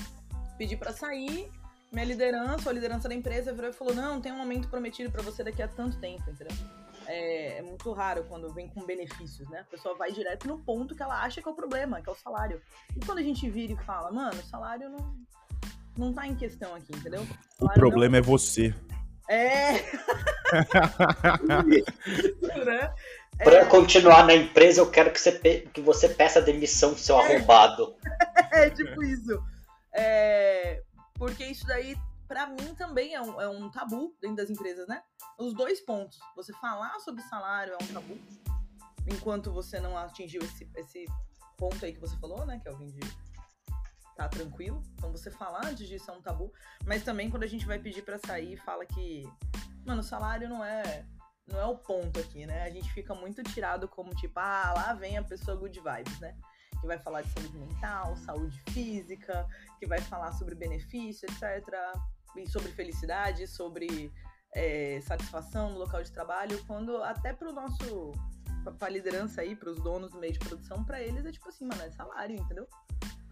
pedir 0.57 0.77
para 0.77 0.93
sair, 0.93 1.51
minha 1.91 2.05
liderança, 2.05 2.63
ou 2.65 2.69
a 2.69 2.73
liderança 2.73 3.09
da 3.09 3.15
empresa 3.15 3.51
virou 3.51 3.69
e 3.71 3.73
falou, 3.73 3.95
não, 3.95 4.21
tem 4.21 4.31
um 4.31 4.39
aumento 4.39 4.67
prometido 4.67 5.11
para 5.11 5.23
você 5.23 5.43
daqui 5.43 5.61
a 5.61 5.67
tanto 5.67 5.97
tempo, 5.99 6.29
entendeu? 6.29 6.55
É, 7.07 7.59
é, 7.59 7.61
muito 7.61 7.91
raro 7.93 8.25
quando 8.27 8.51
vem 8.53 8.67
com 8.67 8.83
benefícios, 8.83 9.47
né? 9.49 9.59
A 9.59 9.63
pessoa 9.65 9.95
vai 9.95 10.11
direto 10.11 10.47
no 10.47 10.59
ponto 10.59 10.95
que 10.95 11.03
ela 11.03 11.21
acha 11.21 11.41
que 11.41 11.47
é 11.47 11.51
o 11.51 11.55
problema, 11.55 12.01
que 12.01 12.09
é 12.09 12.11
o 12.11 12.15
salário. 12.15 12.61
E 12.95 13.05
quando 13.05 13.19
a 13.19 13.23
gente 13.23 13.47
vira 13.49 13.73
e 13.73 13.77
fala, 13.85 14.11
mano, 14.11 14.39
o 14.39 14.45
salário 14.45 14.89
não, 14.89 15.15
não 15.95 16.13
tá 16.13 16.27
em 16.27 16.35
questão 16.35 16.73
aqui, 16.73 16.95
entendeu? 16.95 17.21
O, 17.59 17.65
o 17.65 17.73
problema 17.73 18.13
não... 18.13 18.19
é 18.19 18.21
você. 18.21 18.73
É. 19.27 19.73
né? 22.65 22.93
Pra 23.37 23.61
é. 23.61 23.65
continuar 23.65 24.25
na 24.25 24.33
empresa, 24.33 24.81
eu 24.81 24.89
quero 24.89 25.11
que 25.11 25.19
você, 25.19 25.31
que 25.73 25.81
você 25.81 26.09
peça 26.09 26.41
demissão, 26.41 26.97
seu 26.97 27.19
é. 27.19 27.35
arrombado. 27.35 27.95
É, 28.51 28.69
tipo 28.69 29.03
isso. 29.03 29.43
É, 29.91 30.81
porque 31.15 31.43
isso 31.43 31.67
daí, 31.67 31.97
pra 32.25 32.47
mim, 32.47 32.73
também 32.77 33.13
é 33.13 33.21
um, 33.21 33.41
é 33.41 33.49
um 33.49 33.69
tabu 33.69 34.15
dentro 34.21 34.37
das 34.37 34.49
empresas, 34.49 34.87
né? 34.87 35.01
Os 35.37 35.53
dois 35.53 35.81
pontos. 35.81 36.17
Você 36.37 36.53
falar 36.53 36.97
sobre 36.99 37.21
salário 37.23 37.73
é 37.73 37.83
um 37.83 37.87
tabu, 37.87 38.17
enquanto 39.07 39.51
você 39.51 39.81
não 39.81 39.97
atingiu 39.97 40.41
esse, 40.41 40.69
esse 40.77 41.05
ponto 41.57 41.83
aí 41.83 41.91
que 41.91 41.99
você 41.99 42.15
falou, 42.17 42.45
né? 42.45 42.61
Que 42.61 42.69
é 42.69 42.71
o 42.71 42.77
tá 44.15 44.27
tranquilo. 44.27 44.81
Então 44.93 45.11
você 45.11 45.29
falar 45.29 45.65
antes 45.65 45.87
disso 45.87 46.09
é 46.09 46.13
um 46.13 46.21
tabu. 46.21 46.51
Mas 46.85 47.03
também 47.03 47.29
quando 47.29 47.43
a 47.43 47.47
gente 47.47 47.65
vai 47.65 47.79
pedir 47.79 48.01
para 48.01 48.17
sair, 48.17 48.57
fala 48.57 48.85
que, 48.85 49.23
mano, 49.85 50.01
o 50.01 50.03
salário 50.03 50.49
não 50.49 50.63
é 50.63 51.05
não 51.47 51.59
é 51.59 51.65
o 51.65 51.77
ponto 51.77 52.19
aqui, 52.19 52.45
né? 52.45 52.63
A 52.63 52.69
gente 52.71 52.91
fica 52.91 53.13
muito 53.13 53.43
tirado 53.43 53.87
como 53.87 54.15
tipo, 54.15 54.39
ah, 54.39 54.73
lá 54.75 54.93
vem 54.93 55.17
a 55.17 55.23
pessoa 55.23 55.55
good 55.55 55.79
vibes, 55.79 56.19
né? 56.19 56.35
Que 56.81 56.87
vai 56.87 56.97
falar 56.97 57.21
de 57.21 57.29
saúde 57.29 57.57
mental, 57.57 58.17
saúde 58.17 58.59
física, 58.69 59.47
que 59.77 59.85
vai 59.85 60.01
falar 60.01 60.31
sobre 60.33 60.55
benefício, 60.55 61.27
etc. 61.29 61.67
E 62.35 62.49
sobre 62.49 62.71
felicidade, 62.71 63.47
sobre 63.47 64.11
é, 64.55 64.99
satisfação 65.01 65.69
no 65.71 65.77
local 65.77 66.01
de 66.01 66.11
trabalho, 66.11 66.63
quando 66.65 66.97
até 67.03 67.31
pro 67.31 67.53
nosso 67.53 68.11
pra 68.79 68.89
liderança 68.89 69.41
aí, 69.41 69.55
pros 69.55 69.79
donos 69.79 70.11
do 70.11 70.19
meio 70.19 70.33
de 70.33 70.39
produção, 70.39 70.83
para 70.83 70.99
eles 70.99 71.23
é 71.23 71.31
tipo 71.31 71.47
assim, 71.47 71.65
mano, 71.65 71.83
é 71.83 71.91
salário, 71.91 72.35
entendeu? 72.35 72.67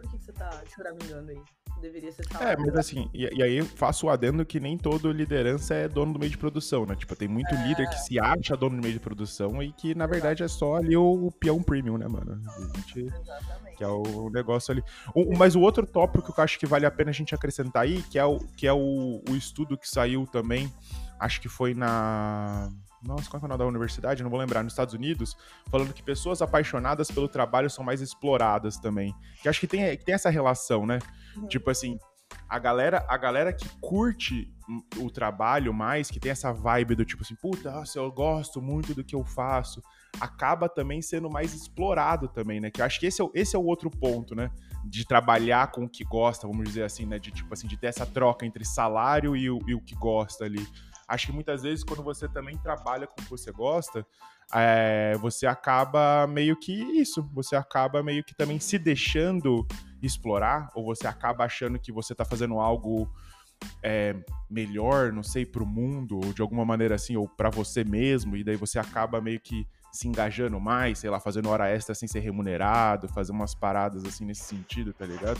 Por 0.04 0.12
que, 0.12 0.18
que 0.18 0.26
você 0.26 0.34
tá 0.34 0.62
choramingando 0.74 1.32
aí? 1.32 1.42
Deveria 1.82 2.12
ser 2.12 2.26
É, 2.40 2.56
mas 2.56 2.76
assim, 2.76 3.10
e, 3.14 3.24
e 3.36 3.44
aí 3.44 3.62
faço 3.62 4.06
o 4.06 4.10
adendo 4.10 4.46
que 4.46 4.60
nem 4.60 4.78
todo 4.78 5.12
liderança 5.12 5.74
é 5.74 5.88
dono 5.88 6.14
do 6.14 6.20
meio 6.20 6.32
de 6.32 6.38
produção, 6.38 6.86
né? 6.86 6.96
Tipo, 6.96 7.16
tem 7.16 7.28
muito 7.28 7.54
líder 7.56 7.90
que 7.90 8.00
se 8.00 8.20
acha 8.20 8.56
dono 8.56 8.78
do 8.78 8.82
meio 8.82 8.94
de 8.94 9.00
produção 9.00 9.62
e 9.62 9.72
que, 9.74 9.94
na 9.96 10.06
verdade, 10.06 10.44
é 10.44 10.48
só 10.48 10.76
ali 10.76 10.96
o, 10.96 11.26
o 11.28 11.32
peão 11.32 11.62
premium, 11.62 11.98
né, 11.98 12.08
mano? 12.08 12.42
A 12.48 12.78
gente, 12.78 13.00
Exatamente. 13.02 13.76
que 13.78 13.84
é 13.84 13.88
o 13.88 14.30
negócio 14.30 14.72
ali. 14.72 14.84
O- 15.14 15.36
mas 15.38 15.56
o 15.56 15.62
outro 15.62 15.86
tópico 15.86 16.32
que 16.34 16.40
eu 16.40 16.44
acho 16.44 16.58
que 16.60 16.66
vale 16.66 16.86
a 16.86 16.92
pena 16.92 17.10
a 17.10 17.14
gente 17.14 17.36
acrescentar 17.36 17.84
aí, 17.84 18.02
que 18.04 18.18
é 18.18 18.26
o, 18.26 18.40
que 18.40 18.66
é 18.68 18.74
o, 18.74 19.22
o 19.30 19.36
estudo 19.36 19.78
que 19.78 19.90
saiu 19.90 20.26
também, 20.26 20.72
acho 21.20 21.42
que 21.42 21.50
foi 21.50 21.74
na. 21.74 22.70
Nossa, 23.04 23.30
qual 23.30 23.42
é 23.42 23.46
o 23.46 23.48
nome 23.50 23.60
da 23.60 23.66
universidade? 23.66 24.24
Não 24.24 24.30
vou 24.30 24.40
lembrar, 24.40 24.64
nos 24.64 24.74
Estados 24.74 24.94
Unidos, 24.94 25.36
falando 25.70 25.94
que 25.94 26.02
pessoas 26.02 26.42
apaixonadas 26.42 27.12
pelo 27.12 27.28
trabalho 27.28 27.70
são 27.70 27.84
mais 27.84 28.02
exploradas 28.02 28.78
também. 28.78 29.14
Que 29.42 29.50
acho 29.50 29.60
que 29.60 29.68
tem, 29.68 29.98
que 29.98 30.06
tem 30.06 30.16
essa 30.16 30.30
relação, 30.30 30.86
né? 30.86 31.00
Uhum. 31.36 31.48
Tipo 31.48 31.70
assim, 31.70 31.98
a 32.48 32.58
galera, 32.58 33.06
a 33.10 33.18
galera 33.18 33.52
que 33.52 33.68
curte 33.82 34.50
o 34.98 35.10
trabalho 35.12 35.74
mais, 35.74 36.10
que 36.10 36.20
tem 36.20 36.32
essa 36.32 36.54
vibe 36.54 36.96
do 36.96 37.04
tipo 37.04 37.22
assim, 37.24 37.36
puta, 37.36 37.70
nossa, 37.72 38.00
eu 38.00 38.10
gosto 38.10 38.62
muito 38.62 38.94
do 38.94 39.04
que 39.04 39.14
eu 39.16 39.24
faço, 39.26 39.82
acaba 40.22 40.70
também 40.70 41.02
sendo 41.02 41.30
mais 41.30 41.54
explorado 41.54 42.30
também, 42.30 42.62
né? 42.62 42.72
Que 42.72 42.80
eu 42.82 42.86
acho 42.86 43.00
que 43.00 43.08
esse 43.08 43.22
é, 43.22 43.26
o- 43.26 43.32
esse 43.34 43.56
é 43.56 43.60
o 43.60 43.66
outro 43.66 43.90
ponto, 43.92 44.34
né? 44.34 44.50
De 44.86 45.06
trabalhar 45.06 45.70
com 45.72 45.84
o 45.84 45.90
que 45.90 46.04
gosta, 46.06 46.48
vamos 46.48 46.64
dizer 46.66 46.84
assim, 46.84 47.06
né? 47.06 47.20
De 47.20 47.32
tipo 47.32 47.54
assim, 47.54 47.68
de 47.68 47.76
ter 47.76 47.88
essa 47.88 48.06
troca 48.06 48.46
entre 48.46 48.64
salário 48.64 49.36
e 49.36 49.50
o, 49.50 49.60
e 49.68 49.76
o 49.76 49.82
que 49.82 49.94
gosta 49.96 50.46
ali. 50.46 50.66
Acho 51.08 51.28
que 51.28 51.34
muitas 51.34 51.64
vezes, 51.64 51.84
quando 51.84 52.04
você 52.04 52.28
também 52.28 52.58
trabalha 52.58 53.08
com 53.08 53.20
o 53.20 53.24
que 53.24 53.30
você 53.30 53.52
gosta, 53.52 54.06
é, 54.54 55.16
você 55.20 55.46
acaba 55.46 56.28
meio 56.28 56.56
que 56.58 56.74
isso, 56.74 57.28
você 57.34 57.56
acaba 57.56 58.04
meio 58.04 58.24
que 58.24 58.36
também 58.36 58.60
se 58.60 58.78
deixando 58.78 59.66
explorar, 60.02 60.70
ou 60.76 60.86
você 60.86 61.08
acaba 61.08 61.46
achando 61.46 61.80
que 61.80 61.92
você 61.92 62.14
tá 62.14 62.26
fazendo 62.26 62.60
algo 62.60 63.10
é, 63.82 64.16
melhor, 64.50 65.12
não 65.12 65.24
sei, 65.24 65.46
pro 65.46 65.66
mundo, 65.66 66.18
ou 66.18 66.34
de 66.34 66.42
alguma 66.42 66.66
maneira 66.66 66.96
assim, 66.96 67.16
ou 67.16 67.28
para 67.28 67.50
você 67.50 67.84
mesmo, 67.84 68.36
e 68.36 68.44
daí 68.44 68.56
você 68.56 68.80
acaba 68.80 69.22
meio 69.22 69.40
que 69.40 69.66
se 69.92 70.08
engajando 70.08 70.60
mais, 70.60 71.00
sei 71.00 71.10
lá, 71.10 71.20
fazendo 71.20 71.50
hora 71.50 71.70
extra 71.70 71.94
sem 71.94 72.08
ser 72.08 72.20
remunerado, 72.20 73.08
fazer 73.08 73.32
umas 73.32 73.54
paradas 73.54 74.04
assim 74.06 74.26
nesse 74.26 74.44
sentido, 74.44 74.92
tá 74.92 75.06
ligado? 75.06 75.40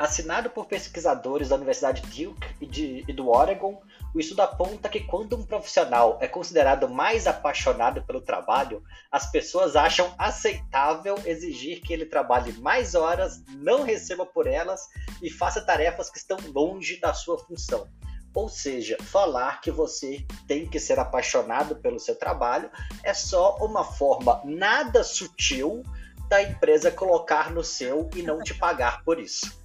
Assinado 0.00 0.48
por 0.48 0.64
pesquisadores 0.64 1.50
da 1.50 1.56
Universidade 1.56 2.00
Duke 2.00 2.54
e, 2.58 2.64
de- 2.64 3.04
e 3.06 3.12
do 3.12 3.28
Oregon, 3.28 3.82
o 4.14 4.18
estudo 4.18 4.40
aponta 4.40 4.88
que 4.88 5.00
quando 5.00 5.36
um 5.36 5.44
profissional 5.44 6.16
é 6.22 6.26
considerado 6.26 6.88
mais 6.88 7.26
apaixonado 7.26 8.02
pelo 8.04 8.22
trabalho, 8.22 8.82
as 9.12 9.30
pessoas 9.30 9.76
acham 9.76 10.10
aceitável 10.16 11.16
exigir 11.26 11.82
que 11.82 11.92
ele 11.92 12.06
trabalhe 12.06 12.50
mais 12.54 12.94
horas, 12.94 13.44
não 13.58 13.82
receba 13.82 14.24
por 14.24 14.46
elas 14.46 14.88
e 15.20 15.28
faça 15.28 15.60
tarefas 15.60 16.08
que 16.08 16.16
estão 16.16 16.38
longe 16.50 16.98
da 16.98 17.12
sua 17.12 17.38
função. 17.38 17.86
Ou 18.32 18.48
seja, 18.48 18.96
falar 19.02 19.60
que 19.60 19.70
você 19.70 20.24
tem 20.48 20.66
que 20.66 20.80
ser 20.80 20.98
apaixonado 20.98 21.76
pelo 21.76 22.00
seu 22.00 22.16
trabalho 22.16 22.70
é 23.04 23.12
só 23.12 23.58
uma 23.60 23.84
forma 23.84 24.40
nada 24.46 25.04
sutil 25.04 25.82
da 26.26 26.42
empresa 26.42 26.90
colocar 26.90 27.50
no 27.50 27.62
seu 27.62 28.08
e 28.16 28.22
não 28.22 28.42
te 28.42 28.54
pagar 28.54 29.04
por 29.04 29.20
isso. 29.20 29.59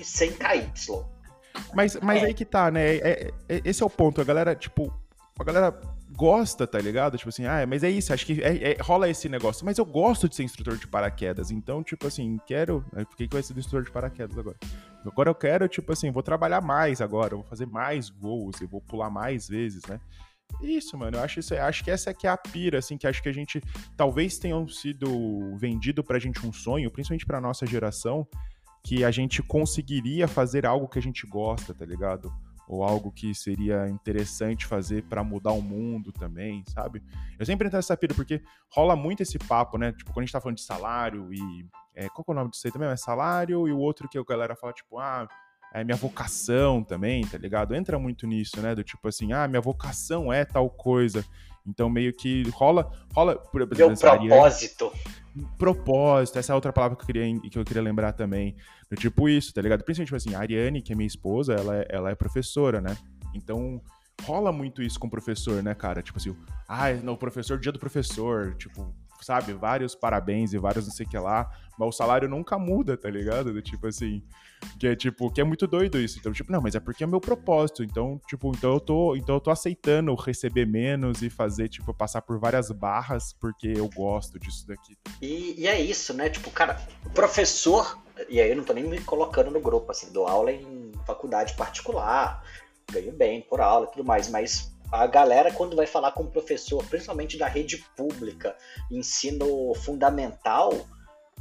E 0.00 0.04
sem 0.04 0.32
KY. 0.32 0.70
Mas, 1.74 1.96
mas 2.02 2.22
É. 2.22 2.26
aí 2.26 2.34
que 2.34 2.44
tá, 2.44 2.70
né? 2.70 2.96
É- 2.96 3.32
é- 3.48 3.62
esse 3.64 3.82
é 3.82 3.86
o 3.86 3.90
ponto. 3.90 4.20
A 4.20 4.24
galera, 4.24 4.54
tipo, 4.54 4.92
a 5.38 5.44
galera 5.44 5.80
gosta, 6.16 6.66
tá 6.66 6.78
ligado? 6.78 7.16
Tipo 7.16 7.28
assim, 7.28 7.44
ah, 7.44 7.66
mas 7.66 7.82
é 7.82 7.90
isso, 7.90 8.12
acho 8.12 8.24
que 8.26 8.40
é- 8.42 8.72
é- 8.72 8.76
rola 8.80 9.08
esse 9.08 9.28
negócio. 9.28 9.64
Mas 9.64 9.78
eu 9.78 9.84
gosto 9.84 10.28
de 10.28 10.34
ser 10.36 10.42
instrutor 10.44 10.76
de 10.76 10.86
paraquedas, 10.86 11.50
então, 11.50 11.82
tipo 11.82 12.06
assim, 12.06 12.38
quero. 12.46 12.84
Por 12.92 13.16
que, 13.16 13.28
que 13.28 13.34
vai 13.34 13.42
ser 13.42 13.56
instrutor 13.56 13.84
de 13.84 13.90
paraquedas 13.90 14.36
agora? 14.38 14.56
Agora 15.04 15.30
eu 15.30 15.34
quero, 15.34 15.68
tipo 15.68 15.92
assim, 15.92 16.10
vou 16.10 16.22
trabalhar 16.22 16.60
mais 16.60 17.00
agora, 17.00 17.34
vou 17.34 17.44
fazer 17.44 17.66
mais 17.66 18.08
voos, 18.08 18.60
eu 18.60 18.68
vou 18.68 18.80
pular 18.80 19.10
mais 19.10 19.48
vezes, 19.48 19.82
né? 19.88 20.00
Isso, 20.62 20.96
mano, 20.96 21.16
eu 21.16 21.22
acho 21.22 21.40
isso, 21.40 21.54
acho 21.54 21.82
que 21.82 21.90
essa 21.90 22.14
que 22.14 22.26
é 22.26 22.30
a 22.30 22.36
pira, 22.36 22.78
assim, 22.78 22.96
que 22.96 23.06
acho 23.06 23.22
que 23.22 23.28
a 23.28 23.32
gente 23.32 23.60
talvez 23.96 24.38
tenham 24.38 24.68
sido 24.68 25.56
vendido 25.56 26.04
pra 26.04 26.18
gente 26.18 26.46
um 26.46 26.52
sonho, 26.52 26.90
principalmente 26.90 27.26
pra 27.26 27.40
nossa 27.40 27.66
geração, 27.66 28.26
que 28.84 29.02
a 29.02 29.10
gente 29.10 29.42
conseguiria 29.42 30.28
fazer 30.28 30.66
algo 30.66 30.86
que 30.86 30.98
a 30.98 31.02
gente 31.02 31.26
gosta, 31.26 31.72
tá 31.72 31.86
ligado? 31.86 32.30
Ou 32.68 32.84
algo 32.84 33.10
que 33.10 33.34
seria 33.34 33.88
interessante 33.88 34.66
fazer 34.66 35.02
pra 35.04 35.24
mudar 35.24 35.52
o 35.52 35.62
mundo 35.62 36.12
também, 36.12 36.62
sabe? 36.68 37.02
Eu 37.38 37.46
sempre 37.46 37.66
entro 37.66 37.78
nessa 37.78 37.96
pira, 37.96 38.14
porque 38.14 38.42
rola 38.70 38.94
muito 38.94 39.22
esse 39.22 39.38
papo, 39.38 39.78
né? 39.78 39.92
Tipo, 39.92 40.12
quando 40.12 40.18
a 40.18 40.26
gente 40.26 40.32
tá 40.32 40.40
falando 40.40 40.58
de 40.58 40.62
salário 40.62 41.32
e. 41.32 41.66
é, 41.94 42.08
qual 42.10 42.22
que 42.22 42.30
é 42.30 42.32
o 42.32 42.36
nome 42.36 42.50
disso 42.50 42.66
aí 42.66 42.72
também? 42.72 42.88
É 42.88 42.96
salário 42.96 43.66
e 43.66 43.72
o 43.72 43.78
outro 43.78 44.08
que 44.08 44.18
a 44.18 44.24
galera 44.24 44.54
fala, 44.54 44.72
tipo, 44.72 44.98
ah, 44.98 45.26
é 45.72 45.82
minha 45.82 45.96
vocação 45.96 46.84
também, 46.84 47.26
tá 47.26 47.38
ligado? 47.38 47.74
Entra 47.74 47.98
muito 47.98 48.26
nisso, 48.26 48.60
né? 48.60 48.74
Do 48.74 48.84
tipo 48.84 49.08
assim, 49.08 49.32
ah, 49.32 49.48
minha 49.48 49.60
vocação 49.62 50.32
é 50.32 50.44
tal 50.44 50.68
coisa. 50.68 51.24
Então 51.66 51.88
meio 51.88 52.12
que 52.12 52.42
rola. 52.50 52.90
rola 53.14 53.36
por 53.36 53.62
exemplo, 53.62 53.86
Meu 53.88 53.96
propósito. 53.96 54.92
propósito, 55.58 56.38
essa 56.38 56.52
é 56.52 56.54
outra 56.54 56.72
palavra 56.72 56.96
que 56.96 57.02
eu 57.02 57.06
queria, 57.06 57.40
que 57.40 57.58
eu 57.58 57.64
queria 57.64 57.82
lembrar 57.82 58.12
também. 58.12 58.56
Do 58.90 58.96
tipo 58.96 59.28
isso, 59.28 59.52
tá 59.52 59.62
ligado? 59.62 59.82
Principalmente, 59.82 60.08
tipo 60.08 60.16
assim, 60.16 60.34
a 60.34 60.40
Ariane, 60.40 60.82
que 60.82 60.92
é 60.92 60.96
minha 60.96 61.06
esposa, 61.06 61.54
ela 61.54 61.76
é, 61.76 61.86
ela 61.88 62.10
é 62.10 62.14
professora, 62.14 62.80
né? 62.80 62.96
Então, 63.34 63.80
rola 64.22 64.52
muito 64.52 64.82
isso 64.82 64.98
com 65.00 65.06
o 65.06 65.10
professor, 65.10 65.62
né, 65.62 65.74
cara? 65.74 66.02
Tipo 66.02 66.18
assim, 66.18 66.36
ah, 66.68 66.92
não, 67.02 67.16
professor, 67.16 67.58
dia 67.58 67.72
do 67.72 67.78
professor, 67.78 68.54
tipo, 68.56 68.94
sabe? 69.20 69.52
Vários 69.52 69.94
parabéns 69.94 70.52
e 70.52 70.58
vários 70.58 70.86
não 70.86 70.94
sei 70.94 71.06
o 71.06 71.08
que 71.08 71.18
lá, 71.18 71.50
mas 71.78 71.88
o 71.88 71.92
salário 71.92 72.28
nunca 72.28 72.58
muda, 72.58 72.96
tá 72.96 73.10
ligado? 73.10 73.52
Do 73.52 73.62
tipo 73.62 73.86
assim, 73.86 74.22
que 74.78 74.86
é 74.86 74.96
tipo, 74.96 75.30
que 75.30 75.40
é 75.40 75.44
muito 75.44 75.66
doido 75.66 75.98
isso. 75.98 76.18
Então, 76.18 76.32
tipo, 76.32 76.50
não, 76.50 76.60
mas 76.60 76.74
é 76.74 76.80
porque 76.80 77.04
é 77.04 77.06
meu 77.06 77.20
propósito. 77.20 77.82
Então, 77.82 78.20
tipo, 78.26 78.50
então 78.54 78.74
eu 78.74 78.80
tô, 78.80 79.16
então 79.16 79.36
eu 79.36 79.40
tô 79.40 79.50
aceitando 79.50 80.14
receber 80.14 80.66
menos 80.66 81.22
e 81.22 81.30
fazer, 81.30 81.68
tipo, 81.68 81.92
passar 81.92 82.22
por 82.22 82.38
várias 82.38 82.70
barras 82.70 83.32
porque 83.32 83.72
eu 83.76 83.88
gosto 83.94 84.38
disso 84.38 84.66
daqui. 84.66 84.96
E, 85.20 85.60
e 85.60 85.66
é 85.66 85.80
isso, 85.80 86.14
né? 86.14 86.28
Tipo, 86.28 86.50
cara, 86.50 86.80
professor, 87.14 87.98
e 88.28 88.40
aí 88.40 88.50
eu 88.50 88.56
não 88.56 88.64
tô 88.64 88.72
nem 88.72 88.84
me 88.84 89.00
colocando 89.00 89.50
no 89.50 89.60
grupo, 89.60 89.90
assim, 89.90 90.12
dou 90.12 90.26
aula 90.26 90.52
em 90.52 90.92
faculdade 91.06 91.54
particular, 91.54 92.42
ganho 92.90 93.12
bem 93.12 93.42
por 93.42 93.60
aula 93.60 93.86
e 93.86 93.90
tudo 93.90 94.04
mais, 94.04 94.28
mas 94.28 94.73
a 94.92 95.06
galera, 95.06 95.52
quando 95.52 95.76
vai 95.76 95.86
falar 95.86 96.12
com 96.12 96.24
o 96.24 96.30
professor, 96.30 96.84
principalmente 96.84 97.36
da 97.36 97.46
rede 97.46 97.84
pública, 97.96 98.56
ensino 98.90 99.74
fundamental, 99.74 100.72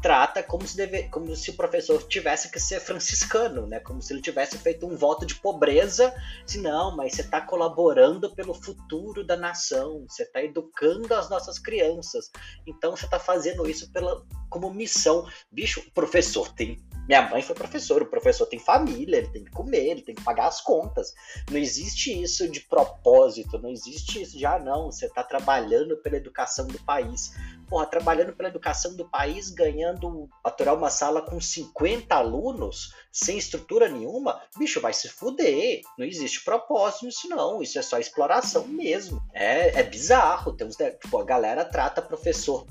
trata 0.03 0.43
como 0.43 0.67
se, 0.67 0.75
deve, 0.75 1.03
como 1.03 1.33
se 1.33 1.49
o 1.49 1.53
professor 1.53 2.03
tivesse 2.03 2.51
que 2.51 2.59
ser 2.59 2.81
franciscano, 2.81 3.65
né? 3.65 3.79
Como 3.79 4.01
se 4.01 4.11
ele 4.11 4.21
tivesse 4.21 4.57
feito 4.57 4.85
um 4.85 4.97
voto 4.97 5.25
de 5.25 5.35
pobreza. 5.35 6.13
Se 6.45 6.57
não, 6.57 6.93
mas 6.93 7.13
você 7.13 7.21
está 7.21 7.39
colaborando 7.39 8.29
pelo 8.35 8.53
futuro 8.53 9.25
da 9.25 9.37
nação, 9.37 10.05
você 10.05 10.23
está 10.23 10.43
educando 10.43 11.15
as 11.15 11.29
nossas 11.29 11.57
crianças. 11.57 12.29
Então 12.67 12.97
você 12.97 13.05
está 13.05 13.17
fazendo 13.17 13.67
isso 13.67 13.89
pela, 13.93 14.21
como 14.49 14.73
missão. 14.73 15.25
Bicho, 15.49 15.79
o 15.79 15.91
professor 15.91 16.51
tem. 16.53 16.83
Minha 17.07 17.29
mãe 17.29 17.41
foi 17.41 17.55
professora, 17.55 18.03
o 18.03 18.09
professor 18.09 18.45
tem 18.45 18.59
família, 18.59 19.17
ele 19.17 19.27
tem 19.27 19.43
que 19.43 19.51
comer, 19.51 19.87
ele 19.87 20.01
tem 20.01 20.15
que 20.15 20.23
pagar 20.23 20.47
as 20.47 20.61
contas. 20.61 21.13
Não 21.49 21.57
existe 21.57 22.21
isso 22.21 22.47
de 22.49 22.61
propósito, 22.61 23.57
não 23.57 23.69
existe 23.69 24.21
isso 24.21 24.37
de, 24.37 24.45
ah, 24.45 24.59
não, 24.59 24.85
você 24.91 25.07
está 25.07 25.21
trabalhando 25.21 25.97
pela 25.97 26.15
educação 26.15 26.65
do 26.65 26.79
país. 26.79 27.33
Porra, 27.67 27.85
trabalhando 27.85 28.33
pela 28.33 28.49
educação 28.49 28.95
do 28.95 29.09
país, 29.09 29.49
ganhando, 29.49 30.29
aturar 30.43 30.75
uma 30.75 30.89
sala 30.89 31.21
com 31.21 31.39
50 31.39 32.13
alunos, 32.13 32.93
sem 33.11 33.37
estrutura 33.37 33.89
nenhuma, 33.89 34.41
bicho, 34.57 34.81
vai 34.81 34.93
se 34.93 35.09
fuder. 35.09 35.81
Não 35.97 36.05
existe 36.05 36.43
propósito 36.43 37.05
nisso, 37.05 37.27
não. 37.29 37.61
Isso 37.61 37.79
é 37.79 37.81
só 37.81 37.97
exploração 37.97 38.67
mesmo. 38.67 39.21
É, 39.33 39.79
é 39.79 39.83
bizarro. 39.83 40.53
Tem 40.53 40.67
uns, 40.67 40.75
tipo, 40.75 41.17
a 41.17 41.23
galera 41.23 41.65
trata 41.65 42.01
professor 42.01 42.65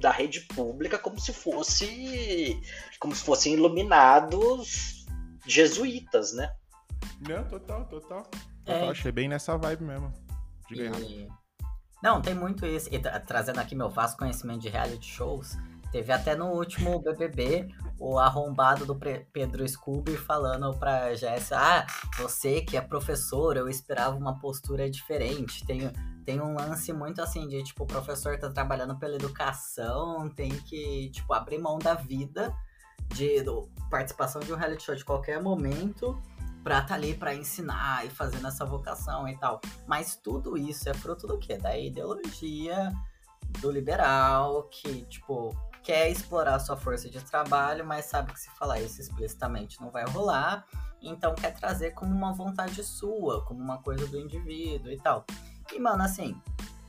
da 0.00 0.10
rede 0.10 0.42
pública 0.42 0.96
como 0.96 1.18
se 1.18 1.32
fosse 1.32 2.60
como 3.00 3.14
se 3.14 3.24
fossem 3.24 3.54
iluminados 3.54 5.04
jesuítas, 5.44 6.32
né? 6.32 6.54
Não, 7.20 7.44
total, 7.48 7.84
total. 7.86 8.26
É. 8.66 8.72
Total, 8.72 8.90
achei 8.90 9.10
bem 9.10 9.28
nessa 9.28 9.56
vibe 9.56 9.84
mesmo. 9.84 10.12
Diga. 10.68 10.98
E... 11.00 11.28
Não, 12.02 12.20
tem 12.22 12.34
muito 12.34 12.64
isso. 12.64 12.88
E 12.92 12.98
tra- 12.98 13.18
trazendo 13.20 13.58
aqui 13.58 13.74
meu 13.74 13.90
vasto 13.90 14.16
conhecimento 14.16 14.60
de 14.60 14.68
reality 14.68 15.06
shows, 15.06 15.56
Teve 15.90 16.12
até 16.12 16.36
no 16.36 16.48
último 16.48 17.00
BBB 17.00 17.68
o 17.98 18.18
arrombado 18.18 18.84
do 18.84 18.94
Pedro 19.32 19.66
Scooby 19.66 20.16
falando 20.16 20.76
pra 20.78 21.14
Jéssica: 21.14 21.56
Ah, 21.58 21.86
você 22.18 22.60
que 22.60 22.76
é 22.76 22.80
professor, 22.80 23.56
eu 23.56 23.68
esperava 23.68 24.14
uma 24.16 24.38
postura 24.38 24.90
diferente. 24.90 25.64
Tem, 25.64 25.90
tem 26.24 26.40
um 26.40 26.54
lance 26.54 26.92
muito 26.92 27.22
assim 27.22 27.48
de 27.48 27.62
tipo, 27.62 27.84
o 27.84 27.86
professor 27.86 28.38
tá 28.38 28.50
trabalhando 28.50 28.98
pela 28.98 29.16
educação, 29.16 30.28
tem 30.28 30.50
que, 30.50 31.10
tipo, 31.10 31.32
abrir 31.32 31.58
mão 31.58 31.78
da 31.78 31.94
vida, 31.94 32.54
de 33.14 33.42
do, 33.42 33.70
participação 33.90 34.42
de 34.42 34.52
um 34.52 34.56
reality 34.56 34.82
show 34.82 34.94
de 34.94 35.04
qualquer 35.04 35.42
momento 35.42 36.20
pra 36.62 36.76
estar 36.76 36.88
tá 36.88 36.94
ali 36.94 37.14
pra 37.14 37.34
ensinar 37.34 38.06
e 38.06 38.10
fazendo 38.10 38.46
essa 38.46 38.64
vocação 38.64 39.28
e 39.28 39.36
tal. 39.38 39.60
Mas 39.86 40.16
tudo 40.16 40.56
isso 40.56 40.88
é 40.88 40.94
fruto 40.94 41.26
do 41.26 41.38
quê? 41.38 41.56
Da 41.56 41.76
ideologia 41.76 42.92
do 43.60 43.70
liberal 43.70 44.64
que, 44.64 45.02
tipo, 45.06 45.56
quer 45.82 46.10
explorar 46.10 46.58
sua 46.58 46.76
força 46.76 47.08
de 47.08 47.22
trabalho, 47.24 47.86
mas 47.86 48.06
sabe 48.06 48.32
que 48.32 48.40
se 48.40 48.50
falar 48.50 48.80
isso 48.80 49.00
explicitamente 49.00 49.80
não 49.80 49.90
vai 49.90 50.04
rolar, 50.04 50.66
então 51.00 51.34
quer 51.34 51.54
trazer 51.54 51.92
como 51.92 52.14
uma 52.14 52.32
vontade 52.32 52.82
sua, 52.84 53.44
como 53.44 53.60
uma 53.60 53.78
coisa 53.78 54.06
do 54.06 54.18
indivíduo 54.18 54.92
e 54.92 54.98
tal. 54.98 55.24
E, 55.72 55.78
mano, 55.78 56.02
assim, 56.02 56.40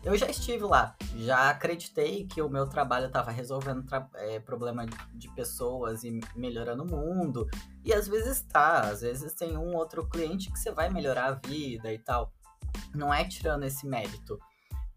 eu 0.03 0.15
já 0.15 0.27
estive 0.27 0.63
lá, 0.63 0.95
já 1.15 1.49
acreditei 1.49 2.25
que 2.25 2.41
o 2.41 2.49
meu 2.49 2.67
trabalho 2.67 3.07
estava 3.07 3.31
resolvendo 3.31 3.83
tra 3.83 4.07
é, 4.15 4.39
problema 4.39 4.85
de 5.13 5.29
pessoas 5.33 6.03
e 6.03 6.21
melhorando 6.35 6.83
o 6.83 6.89
mundo. 6.89 7.47
E 7.83 7.93
às 7.93 8.07
vezes 8.07 8.41
tá, 8.41 8.81
às 8.81 9.01
vezes 9.01 9.33
tem 9.33 9.57
um 9.57 9.75
outro 9.75 10.07
cliente 10.07 10.51
que 10.51 10.57
você 10.57 10.71
vai 10.71 10.89
melhorar 10.89 11.25
a 11.25 11.47
vida 11.47 11.91
e 11.91 11.99
tal. 11.99 12.31
Não 12.95 13.13
é 13.13 13.25
tirando 13.25 13.63
esse 13.63 13.85
mérito. 13.85 14.39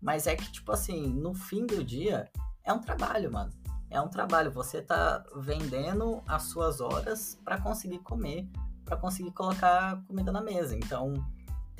Mas 0.00 0.26
é 0.26 0.36
que, 0.36 0.50
tipo 0.50 0.72
assim, 0.72 1.06
no 1.06 1.34
fim 1.34 1.66
do 1.66 1.82
dia, 1.82 2.30
é 2.64 2.72
um 2.72 2.80
trabalho, 2.80 3.30
mano. 3.30 3.52
É 3.90 4.00
um 4.00 4.08
trabalho. 4.08 4.50
Você 4.50 4.82
tá 4.82 5.24
vendendo 5.36 6.22
as 6.26 6.44
suas 6.44 6.80
horas 6.80 7.38
para 7.44 7.60
conseguir 7.60 7.98
comer, 8.00 8.48
para 8.84 8.96
conseguir 8.96 9.32
colocar 9.32 10.02
comida 10.06 10.32
na 10.32 10.40
mesa. 10.40 10.76
Então, 10.76 11.14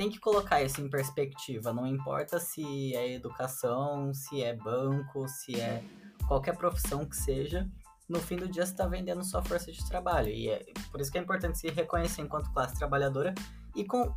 tem 0.03 0.11
que 0.11 0.19
colocar 0.19 0.61
isso 0.61 0.81
em 0.81 0.91
perspectiva. 0.91 1.73
Não 1.73 1.87
importa 1.87 2.41
se 2.41 2.93
é 2.97 3.13
educação, 3.13 4.13
se 4.13 4.43
é 4.43 4.53
banco, 4.53 5.29
se 5.29 5.61
é 5.61 5.81
qualquer 6.27 6.57
profissão 6.57 7.07
que 7.07 7.17
seja. 7.17 7.71
No 8.09 8.19
fim 8.19 8.35
do 8.35 8.49
dia 8.49 8.67
você 8.67 8.73
está 8.73 8.85
vendendo 8.85 9.23
sua 9.23 9.45
força 9.45 9.71
de 9.71 9.89
trabalho. 9.89 10.29
E 10.29 10.49
é 10.49 10.65
por 10.91 11.01
isso 11.01 11.13
que 11.13 11.19
é 11.19 11.21
importante 11.21 11.57
se 11.57 11.71
reconhecer 11.71 12.21
enquanto 12.21 12.53
classe 12.53 12.77
trabalhadora 12.77 13.33
e 13.77 13.85
com, 13.85 14.13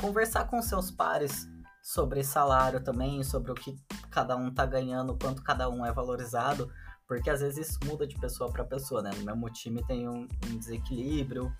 conversar 0.00 0.44
com 0.44 0.62
seus 0.62 0.92
pares 0.92 1.48
sobre 1.82 2.22
salário 2.22 2.80
também, 2.80 3.24
sobre 3.24 3.50
o 3.50 3.56
que 3.56 3.74
cada 4.12 4.36
um 4.36 4.54
tá 4.54 4.64
ganhando, 4.64 5.18
quanto 5.20 5.42
cada 5.42 5.68
um 5.68 5.84
é 5.84 5.92
valorizado, 5.92 6.70
porque 7.08 7.28
às 7.28 7.40
vezes 7.40 7.70
isso 7.70 7.80
muda 7.84 8.06
de 8.06 8.16
pessoa 8.20 8.52
para 8.52 8.64
pessoa, 8.64 9.02
né? 9.02 9.10
No 9.16 9.24
mesmo 9.24 9.50
time 9.50 9.84
tem 9.84 10.08
um, 10.08 10.28
um 10.46 10.56
desequilíbrio, 10.56 11.52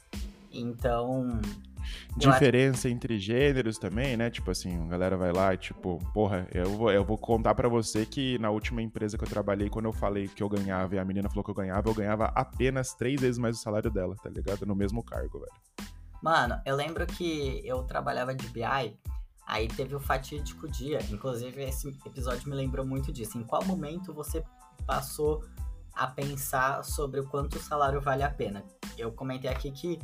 então 0.52 1.40
Diferença 2.16 2.88
entre 2.88 3.18
gêneros 3.18 3.78
também, 3.78 4.16
né? 4.16 4.30
Tipo 4.30 4.50
assim, 4.50 4.82
a 4.84 4.86
galera 4.86 5.16
vai 5.16 5.32
lá 5.32 5.54
e 5.54 5.58
tipo, 5.58 5.98
porra, 6.12 6.46
eu 6.52 6.70
vou, 6.70 6.90
eu 6.90 7.04
vou 7.04 7.18
contar 7.18 7.54
para 7.54 7.68
você 7.68 8.06
que 8.06 8.38
na 8.38 8.50
última 8.50 8.82
empresa 8.82 9.18
que 9.18 9.24
eu 9.24 9.28
trabalhei, 9.28 9.68
quando 9.68 9.86
eu 9.86 9.92
falei 9.92 10.28
que 10.28 10.42
eu 10.42 10.48
ganhava 10.48 10.94
e 10.94 10.98
a 10.98 11.04
menina 11.04 11.28
falou 11.28 11.44
que 11.44 11.50
eu 11.50 11.54
ganhava, 11.54 11.88
eu 11.88 11.94
ganhava 11.94 12.26
apenas 12.34 12.94
três 12.94 13.20
vezes 13.20 13.38
mais 13.38 13.56
o 13.56 13.60
salário 13.60 13.90
dela, 13.90 14.14
tá 14.22 14.30
ligado? 14.30 14.64
No 14.66 14.74
mesmo 14.74 15.02
cargo, 15.02 15.40
velho. 15.40 15.90
Mano, 16.22 16.58
eu 16.64 16.74
lembro 16.74 17.06
que 17.06 17.60
eu 17.64 17.82
trabalhava 17.82 18.34
de 18.34 18.48
BI, 18.48 18.96
aí 19.46 19.68
teve 19.68 19.94
o 19.94 20.00
fatídico 20.00 20.66
dia, 20.68 20.98
inclusive 21.10 21.62
esse 21.62 21.88
episódio 22.06 22.48
me 22.48 22.56
lembrou 22.56 22.86
muito 22.86 23.12
disso. 23.12 23.36
Em 23.36 23.44
qual 23.44 23.62
momento 23.64 24.14
você 24.14 24.42
passou 24.86 25.44
a 25.94 26.06
pensar 26.06 26.82
sobre 26.82 27.20
o 27.20 27.28
quanto 27.28 27.56
o 27.56 27.60
salário 27.60 28.00
vale 28.00 28.22
a 28.22 28.30
pena? 28.30 28.64
Eu 28.96 29.12
comentei 29.12 29.50
aqui 29.50 29.70
que 29.70 29.98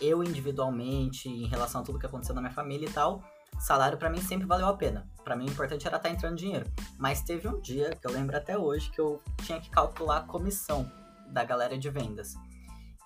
eu 0.00 0.22
individualmente, 0.22 1.28
em 1.28 1.46
relação 1.46 1.80
a 1.80 1.84
tudo 1.84 1.98
que 1.98 2.06
aconteceu 2.06 2.34
na 2.34 2.40
minha 2.40 2.52
família 2.52 2.88
e 2.88 2.92
tal, 2.92 3.22
salário 3.58 3.98
para 3.98 4.10
mim 4.10 4.20
sempre 4.20 4.46
valeu 4.46 4.66
a 4.66 4.76
pena. 4.76 5.08
Para 5.24 5.36
mim 5.36 5.46
o 5.46 5.50
importante 5.50 5.86
era 5.86 5.96
estar 5.96 6.08
tá 6.08 6.14
entrando 6.14 6.36
dinheiro. 6.36 6.70
Mas 6.98 7.22
teve 7.22 7.48
um 7.48 7.60
dia, 7.60 7.90
que 7.90 8.06
eu 8.06 8.12
lembro 8.12 8.36
até 8.36 8.56
hoje, 8.56 8.90
que 8.90 9.00
eu 9.00 9.20
tinha 9.42 9.60
que 9.60 9.70
calcular 9.70 10.18
a 10.18 10.22
comissão 10.22 10.90
da 11.28 11.44
galera 11.44 11.76
de 11.78 11.90
vendas. 11.90 12.34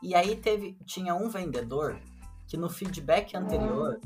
E 0.03 0.15
aí 0.15 0.37
teve, 0.37 0.79
tinha 0.87 1.15
um 1.15 1.29
vendedor 1.29 2.01
que 2.47 2.57
no 2.57 2.69
feedback 2.69 3.37
anterior 3.37 4.01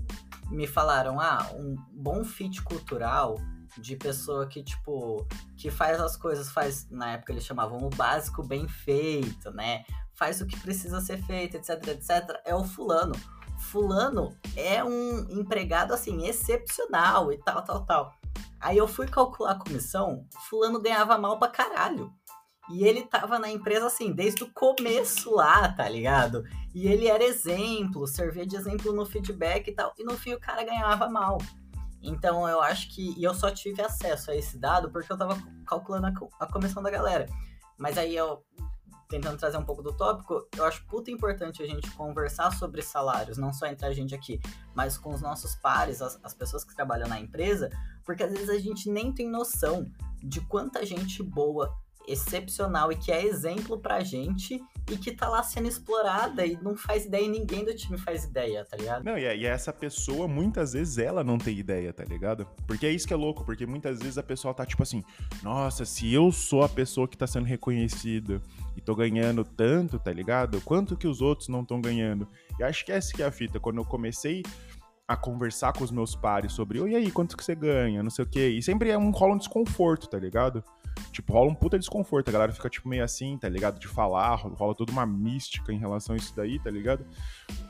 me 0.51 0.67
falaram: 0.67 1.19
"Ah, 1.21 1.51
um 1.55 1.77
bom 1.93 2.25
fit 2.25 2.63
cultural 2.63 3.37
de 3.79 3.97
pessoa 3.97 4.47
que, 4.47 4.63
tipo, 4.63 5.27
que 5.57 5.71
faz 5.71 6.01
as 6.01 6.17
coisas, 6.17 6.51
faz, 6.51 6.89
na 6.91 7.13
época 7.13 7.33
eles 7.33 7.45
chamavam 7.45 7.79
o 7.85 7.91
básico 7.91 8.43
bem 8.43 8.69
feito, 8.69 9.51
né? 9.51 9.85
Faz 10.15 10.41
o 10.41 10.47
que 10.47 10.59
precisa 10.61 11.01
ser 11.01 11.23
feito, 11.25 11.57
etc, 11.57 11.89
etc, 11.89 12.41
é 12.45 12.55
o 12.55 12.65
fulano. 12.65 13.15
Fulano 13.59 14.37
é 14.57 14.83
um 14.85 15.27
empregado 15.31 15.93
assim 15.93 16.27
excepcional 16.27 17.33
e 17.33 17.39
tal, 17.39 17.63
tal, 17.63 17.85
tal. 17.85 18.15
Aí 18.61 18.79
eu 18.79 18.89
fui 18.89 19.07
calcular 19.07 19.53
a 19.53 19.59
comissão, 19.59 20.27
fulano 20.49 20.81
ganhava 20.81 21.19
mal 21.19 21.39
pra 21.39 21.49
caralho. 21.49 22.13
E 22.71 22.85
ele 22.85 23.03
tava 23.03 23.39
na 23.39 23.51
empresa 23.51 23.87
assim, 23.87 24.13
desde 24.13 24.43
o 24.43 24.51
começo 24.53 25.35
lá, 25.35 25.69
tá 25.69 25.87
ligado? 25.87 26.45
E 26.75 26.89
ele 26.89 27.09
era 27.09 27.23
exemplo, 27.23 28.07
servia 28.07 28.47
de 28.47 28.57
exemplo 28.57 28.93
no 28.93 29.05
feedback 29.05 29.69
e 29.69 29.75
tal. 29.75 29.93
E 29.99 30.05
no 30.05 30.17
fim 30.17 30.33
o 30.33 30.41
cara 30.41 30.65
ganhava 30.65 31.09
mal. 31.11 31.39
Então 32.03 32.49
eu 32.49 32.63
acho 32.63 32.89
que. 32.95 33.15
E 33.19 33.25
eu 33.25 33.35
só 33.35 33.51
tive 33.51 33.83
acesso 33.83 34.31
a 34.31 34.37
esse 34.37 34.59
dado 34.59 34.91
porque 34.91 35.13
eu 35.13 35.17
tava 35.19 35.37
calculando 35.67 36.07
a, 36.07 36.45
a 36.45 36.51
comissão 36.51 36.83
da 36.83 36.91
galera. 36.91 37.27
Mas 37.77 37.99
aí 37.99 38.17
eu 38.17 38.43
tentando 39.15 39.39
trazer 39.39 39.57
um 39.57 39.65
pouco 39.65 39.81
do 39.81 39.93
tópico, 39.93 40.49
eu 40.57 40.65
acho 40.65 40.85
puta 40.87 41.09
importante 41.09 41.63
a 41.63 41.67
gente 41.67 41.89
conversar 41.93 42.51
sobre 42.53 42.83
salários, 42.83 43.39
não 43.39 43.53
só 43.53 43.67
entre 43.67 43.87
a 43.87 43.93
gente 43.93 44.13
aqui, 44.13 44.41
mas 44.75 44.99
com 44.99 45.15
os 45.15 45.21
nossos 45.21 45.55
pares, 45.55 46.03
as, 46.03 46.19
as 46.25 46.35
pessoas 46.35 46.65
que 46.65 46.75
trabalham 46.75 47.07
na 47.09 47.21
empresa, 47.21 47.71
porque 48.05 48.25
às 48.25 48.33
vezes 48.33 48.49
a 48.51 48.59
gente 48.59 48.91
nem 48.91 49.13
tem 49.13 49.29
noção 49.29 49.87
de 50.21 50.41
quanta 50.41 50.85
gente 50.85 51.23
boa 51.23 51.73
excepcional 52.07 52.93
e 52.93 52.97
que 52.97 53.11
é 53.11 53.25
exemplo 53.25 53.79
pra 53.79 54.01
gente 54.01 54.61
e 54.91 54.97
que 54.97 55.13
tá 55.13 55.29
lá 55.29 55.43
sendo 55.43 55.67
explorada 55.67 56.45
e 56.45 56.59
não 56.63 56.77
faz 56.77 57.07
ideia, 57.07 57.25
e 57.25 57.29
ninguém 57.29 57.65
do 57.65 57.75
time 57.75 57.97
faz 57.97 58.25
ideia, 58.25 58.65
tá 58.65 58.77
ligado? 58.77 59.05
Não, 59.05 59.17
e, 59.17 59.25
é, 59.25 59.37
e 59.37 59.47
essa 59.47 59.73
pessoa, 59.73 60.29
muitas 60.29 60.75
vezes, 60.75 60.99
ela 60.99 61.25
não 61.25 61.39
tem 61.39 61.59
ideia, 61.59 61.93
tá 61.93 62.05
ligado? 62.05 62.47
Porque 62.67 62.87
é 62.87 62.91
isso 62.91 63.07
que 63.07 63.15
é 63.15 63.17
louco, 63.17 63.45
porque 63.45 63.65
muitas 63.65 63.99
vezes 63.99 64.19
a 64.19 64.23
pessoa 64.23 64.53
tá 64.53 64.67
tipo 64.67 64.83
assim, 64.83 65.03
nossa, 65.43 65.85
se 65.85 66.13
eu 66.13 66.31
sou 66.31 66.63
a 66.63 66.69
pessoa 66.69 67.09
que 67.09 67.17
tá 67.17 67.27
sendo 67.27 67.47
reconhecida 67.47 68.43
e 68.77 68.81
tô 68.81 68.95
ganhando 68.95 69.45
tanto, 69.45 69.99
tá 69.99 70.13
ligado? 70.13 70.61
Quanto 70.61 70.97
que 70.97 71.07
os 71.07 71.23
outros 71.23 71.49
não 71.49 71.63
estão 71.63 71.81
ganhando? 71.81 72.29
E 72.59 72.63
acho 72.63 72.85
que 72.85 72.93
essa 72.93 73.13
que 73.13 73.23
é 73.23 73.27
a 73.27 73.33
fita. 73.33 73.59
Quando 73.59 73.79
eu 73.79 73.85
comecei 73.85 74.43
a 75.07 75.17
conversar 75.17 75.73
com 75.73 75.85
os 75.85 75.91
meus 75.91 76.15
pares 76.15 76.53
sobre, 76.53 76.79
e 76.79 76.97
aí, 76.97 77.11
quanto 77.11 77.37
que 77.37 77.45
você 77.45 77.55
ganha, 77.55 78.03
não 78.03 78.11
sei 78.11 78.25
o 78.25 78.29
quê. 78.29 78.49
E 78.49 78.63
sempre 78.63 78.91
é 78.91 78.99
um 78.99 79.11
rola 79.11 79.35
um 79.35 79.39
desconforto, 79.39 80.09
tá 80.09 80.19
ligado? 80.19 80.65
Tipo, 81.13 81.33
rola 81.33 81.51
um 81.51 81.55
puta 81.55 81.79
desconforto, 81.79 82.29
a 82.29 82.33
galera 82.33 82.53
fica, 82.53 82.69
tipo, 82.69 82.89
meio 82.89 83.05
assim, 83.05 83.39
tá 83.39 83.49
ligado? 83.49 83.79
De 83.79 83.87
falar, 83.87 84.35
rola 84.35 84.75
toda 84.75 84.93
uma 84.93 85.07
mística 85.07 85.73
em 85.73 85.79
relação 85.79 86.15
a 86.15 86.19
isso 86.19 86.35
daí, 86.35 86.59
tá 86.59 86.71
ligado? 86.71 87.07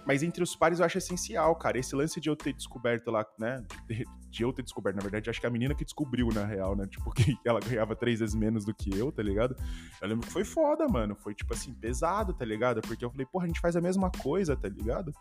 Mas 0.07 0.23
entre 0.23 0.43
os 0.43 0.55
pares 0.55 0.79
eu 0.79 0.85
acho 0.85 0.99
essencial, 0.99 1.55
cara. 1.57 1.79
Esse 1.79 1.95
lance 1.95 2.21
de 2.21 2.29
eu 2.29 2.37
ter 2.37 2.53
descoberto 2.53 3.11
lá, 3.11 3.25
né? 3.39 3.65
De, 3.87 4.05
de 4.31 4.43
eu 4.43 4.53
ter 4.53 4.63
descoberto, 4.63 4.97
na 4.97 5.03
verdade, 5.03 5.31
acho 5.31 5.41
que 5.41 5.47
a 5.47 5.51
menina 5.51 5.75
que 5.75 5.85
descobriu, 5.85 6.29
na 6.33 6.45
real, 6.45 6.75
né? 6.77 6.87
Tipo, 6.87 7.11
que 7.13 7.37
ela 7.45 7.61
ganhava 7.61 7.95
três 7.97 8.21
vezes 8.21 8.35
menos 8.35 8.65
do 8.65 8.75
que 8.75 8.97
eu, 8.97 9.11
tá 9.13 9.23
ligado? 9.23 9.57
Eu 10.01 10.09
lembro 10.09 10.27
que 10.27 10.33
foi 10.33 10.45
foda, 10.45 10.87
mano. 10.89 11.15
Foi, 11.15 11.35
tipo 11.35 11.53
assim, 11.55 11.75
pesado, 11.75 12.33
tá 12.33 12.45
ligado? 12.45 12.81
Porque 12.83 13.05
eu 13.05 13.11
falei, 13.11 13.27
porra, 13.27 13.45
a 13.45 13.49
gente 13.49 13.61
faz 13.61 13.77
a 13.77 13.81
mesma 13.81 14.11
coisa, 14.11 14.57
tá 14.57 14.69
ligado? 14.69 15.13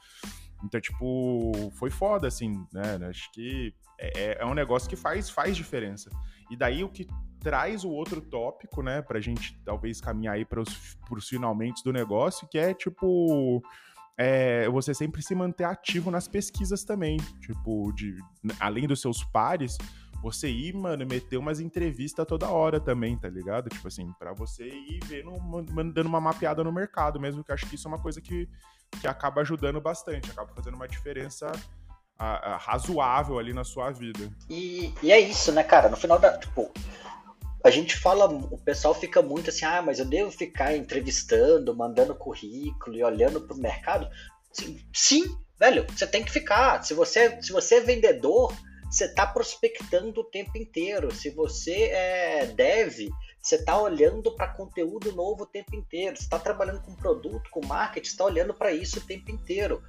Então, 0.63 0.79
tipo, 0.79 1.51
foi 1.73 1.89
foda, 1.89 2.27
assim, 2.27 2.65
né? 2.71 2.97
Acho 3.09 3.31
que 3.31 3.73
é, 3.99 4.21
é, 4.21 4.37
é 4.41 4.45
um 4.45 4.53
negócio 4.53 4.89
que 4.89 4.95
faz, 4.95 5.29
faz 5.29 5.55
diferença. 5.55 6.09
E 6.49 6.55
daí 6.55 6.83
o 6.83 6.89
que 6.89 7.07
traz 7.43 7.83
o 7.83 7.89
outro 7.89 8.21
tópico, 8.21 8.81
né, 8.81 9.01
pra 9.01 9.19
gente 9.19 9.59
talvez 9.65 9.99
caminhar 9.99 10.35
aí 10.35 10.45
para 10.45 10.61
os 10.61 11.29
finalmente 11.29 11.83
do 11.83 11.91
negócio, 11.91 12.47
que 12.47 12.57
é 12.57 12.73
tipo. 12.73 13.61
É, 14.15 14.69
você 14.69 14.93
sempre 14.93 15.23
se 15.23 15.33
manter 15.33 15.63
ativo 15.63 16.11
nas 16.11 16.27
pesquisas 16.27 16.83
também. 16.83 17.17
Tipo, 17.41 17.91
de, 17.93 18.15
além 18.59 18.87
dos 18.87 19.01
seus 19.01 19.23
pares, 19.23 19.75
você 20.21 20.49
ir, 20.49 20.73
mano, 20.73 21.05
meter 21.05 21.35
umas 21.37 21.59
entrevistas 21.59 22.25
toda 22.25 22.47
hora 22.47 22.79
também, 22.79 23.17
tá 23.17 23.27
ligado? 23.27 23.69
Tipo 23.69 23.87
assim, 23.87 24.09
para 24.17 24.31
você 24.31 24.67
ir 24.67 24.99
vendo, 25.03 25.31
dando 25.91 26.05
uma 26.05 26.21
mapeada 26.21 26.63
no 26.63 26.71
mercado 26.71 27.19
mesmo, 27.19 27.43
que 27.43 27.51
acho 27.51 27.65
que 27.65 27.75
isso 27.75 27.87
é 27.87 27.91
uma 27.91 27.99
coisa 27.99 28.21
que, 28.21 28.47
que 29.01 29.07
acaba 29.07 29.41
ajudando 29.41 29.81
bastante, 29.81 30.31
acaba 30.31 30.53
fazendo 30.53 30.75
uma 30.75 30.87
diferença 30.87 31.51
a, 32.17 32.53
a, 32.53 32.57
razoável 32.57 33.37
ali 33.37 33.51
na 33.51 33.63
sua 33.63 33.91
vida. 33.91 34.31
E, 34.49 34.93
e 35.03 35.11
é 35.11 35.19
isso, 35.19 35.51
né, 35.51 35.63
cara? 35.63 35.89
No 35.89 35.97
final 35.97 36.17
da. 36.17 36.37
Tipo, 36.37 36.71
a 37.63 37.69
gente 37.69 37.97
fala, 37.97 38.25
o 38.25 38.57
pessoal 38.57 38.93
fica 38.93 39.21
muito 39.21 39.49
assim, 39.49 39.65
ah, 39.65 39.81
mas 39.81 39.99
eu 39.99 40.05
devo 40.05 40.29
ficar 40.31 40.75
entrevistando, 40.75 41.75
mandando 41.75 42.13
currículo 42.13 42.95
e 42.95 43.03
olhando 43.03 43.41
pro 43.41 43.55
mercado. 43.55 44.07
Sim, 44.51 44.79
sim 44.93 45.37
velho, 45.57 45.85
você 45.89 46.05
tem 46.05 46.23
que 46.23 46.31
ficar. 46.31 46.83
Se 46.83 46.93
você, 46.93 47.41
se 47.41 47.51
você 47.51 47.75
é 47.75 47.79
vendedor, 47.79 48.53
você 48.91 49.05
está 49.05 49.25
prospectando 49.25 50.21
o 50.21 50.25
tempo 50.25 50.57
inteiro. 50.57 51.13
Se 51.13 51.29
você 51.29 51.85
é, 51.85 52.45
deve 52.47 53.09
Você 53.41 53.55
está 53.55 53.81
olhando 53.81 54.35
para 54.35 54.53
conteúdo 54.53 55.11
novo 55.13 55.43
o 55.43 55.47
tempo 55.47 55.75
inteiro. 55.75 56.15
Você 56.15 56.23
está 56.23 56.37
trabalhando 56.37 56.81
com 56.81 56.95
produto, 56.95 57.49
com 57.49 57.65
marketing, 57.65 58.07
está 58.07 58.25
olhando 58.25 58.53
para 58.53 58.71
isso 58.71 58.99
o 58.99 59.01
tempo 59.01 59.31
inteiro. 59.31 59.81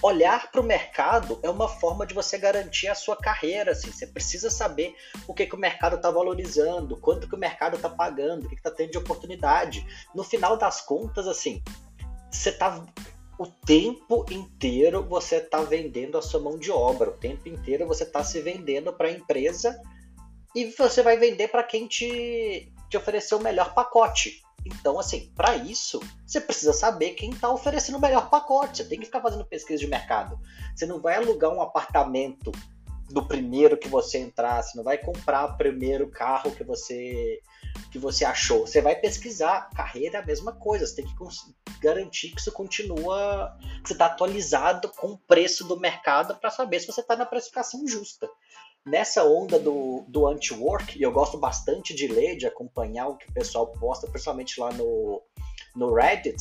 Olhar 0.00 0.50
para 0.50 0.60
o 0.60 0.64
mercado 0.64 1.38
é 1.42 1.50
uma 1.50 1.68
forma 1.68 2.06
de 2.06 2.14
você 2.14 2.38
garantir 2.38 2.88
a 2.88 2.94
sua 2.94 3.16
carreira. 3.16 3.72
Assim. 3.72 3.90
Você 3.90 4.06
precisa 4.06 4.50
saber 4.50 4.94
o 5.26 5.34
que, 5.34 5.46
que 5.46 5.54
o 5.54 5.58
mercado 5.58 5.96
está 5.96 6.10
valorizando, 6.10 6.96
quanto 6.96 7.28
que 7.28 7.34
o 7.34 7.38
mercado 7.38 7.76
está 7.76 7.88
pagando, 7.88 8.46
o 8.46 8.48
que 8.48 8.54
está 8.54 8.70
tendo 8.70 8.92
de 8.92 8.98
oportunidade. 8.98 9.86
No 10.14 10.24
final 10.24 10.56
das 10.56 10.80
contas, 10.80 11.26
assim, 11.28 11.62
você 12.30 12.50
está 12.50 12.84
o 13.38 13.46
tempo 13.46 14.24
inteiro 14.30 15.02
você 15.02 15.36
está 15.36 15.62
vendendo 15.62 16.16
a 16.16 16.22
sua 16.22 16.38
mão 16.38 16.56
de 16.56 16.70
obra, 16.70 17.10
o 17.10 17.16
tempo 17.16 17.48
inteiro 17.48 17.86
você 17.86 18.04
está 18.04 18.22
se 18.22 18.40
vendendo 18.40 18.92
para 18.92 19.08
a 19.08 19.12
empresa 19.12 19.80
e 20.54 20.66
você 20.66 21.02
vai 21.02 21.16
vender 21.16 21.48
para 21.48 21.64
quem 21.64 21.88
te, 21.88 22.72
te 22.88 22.96
oferecer 22.96 23.34
o 23.34 23.40
melhor 23.40 23.74
pacote. 23.74 24.42
Então, 24.64 24.98
assim, 24.98 25.32
para 25.34 25.56
isso, 25.56 26.00
você 26.26 26.40
precisa 26.40 26.72
saber 26.72 27.10
quem 27.10 27.30
está 27.30 27.50
oferecendo 27.50 27.98
o 27.98 28.00
melhor 28.00 28.30
pacote. 28.30 28.78
Você 28.78 28.84
tem 28.84 28.98
que 28.98 29.06
ficar 29.06 29.20
fazendo 29.20 29.44
pesquisa 29.44 29.78
de 29.78 29.88
mercado. 29.88 30.38
Você 30.74 30.86
não 30.86 31.00
vai 31.00 31.16
alugar 31.16 31.50
um 31.50 31.60
apartamento 31.60 32.52
do 33.10 33.26
primeiro 33.26 33.76
que 33.76 33.88
você 33.88 34.18
entrar, 34.18 34.62
você 34.62 34.76
não 34.76 34.84
vai 34.84 34.96
comprar 34.96 35.44
o 35.44 35.56
primeiro 35.56 36.08
carro 36.08 36.50
que 36.52 36.64
você 36.64 37.40
que 37.90 37.98
você 37.98 38.24
achou. 38.24 38.66
Você 38.66 38.80
vai 38.80 38.94
pesquisar. 38.96 39.68
Carreira 39.74 40.18
é 40.18 40.22
a 40.22 40.26
mesma 40.26 40.52
coisa. 40.52 40.86
Você 40.86 40.96
tem 40.96 41.04
que 41.04 41.14
garantir 41.80 42.30
que 42.30 42.40
isso 42.40 42.52
continua, 42.52 43.56
que 43.82 43.88
você 43.88 43.92
está 43.94 44.06
atualizado 44.06 44.88
com 44.90 45.08
o 45.08 45.18
preço 45.18 45.64
do 45.64 45.78
mercado 45.78 46.36
para 46.36 46.50
saber 46.50 46.80
se 46.80 46.86
você 46.86 47.00
está 47.00 47.16
na 47.16 47.26
precificação 47.26 47.86
justa 47.86 48.28
nessa 48.84 49.24
onda 49.24 49.58
do, 49.58 50.04
do 50.08 50.26
anti-work, 50.26 50.98
e 50.98 51.02
eu 51.02 51.12
gosto 51.12 51.38
bastante 51.38 51.94
de 51.94 52.08
ler, 52.08 52.36
de 52.36 52.46
acompanhar 52.46 53.08
o 53.08 53.16
que 53.16 53.28
o 53.28 53.32
pessoal 53.32 53.68
posta, 53.68 54.08
principalmente 54.08 54.60
lá 54.60 54.72
no, 54.72 55.22
no 55.74 55.94
Reddit, 55.94 56.36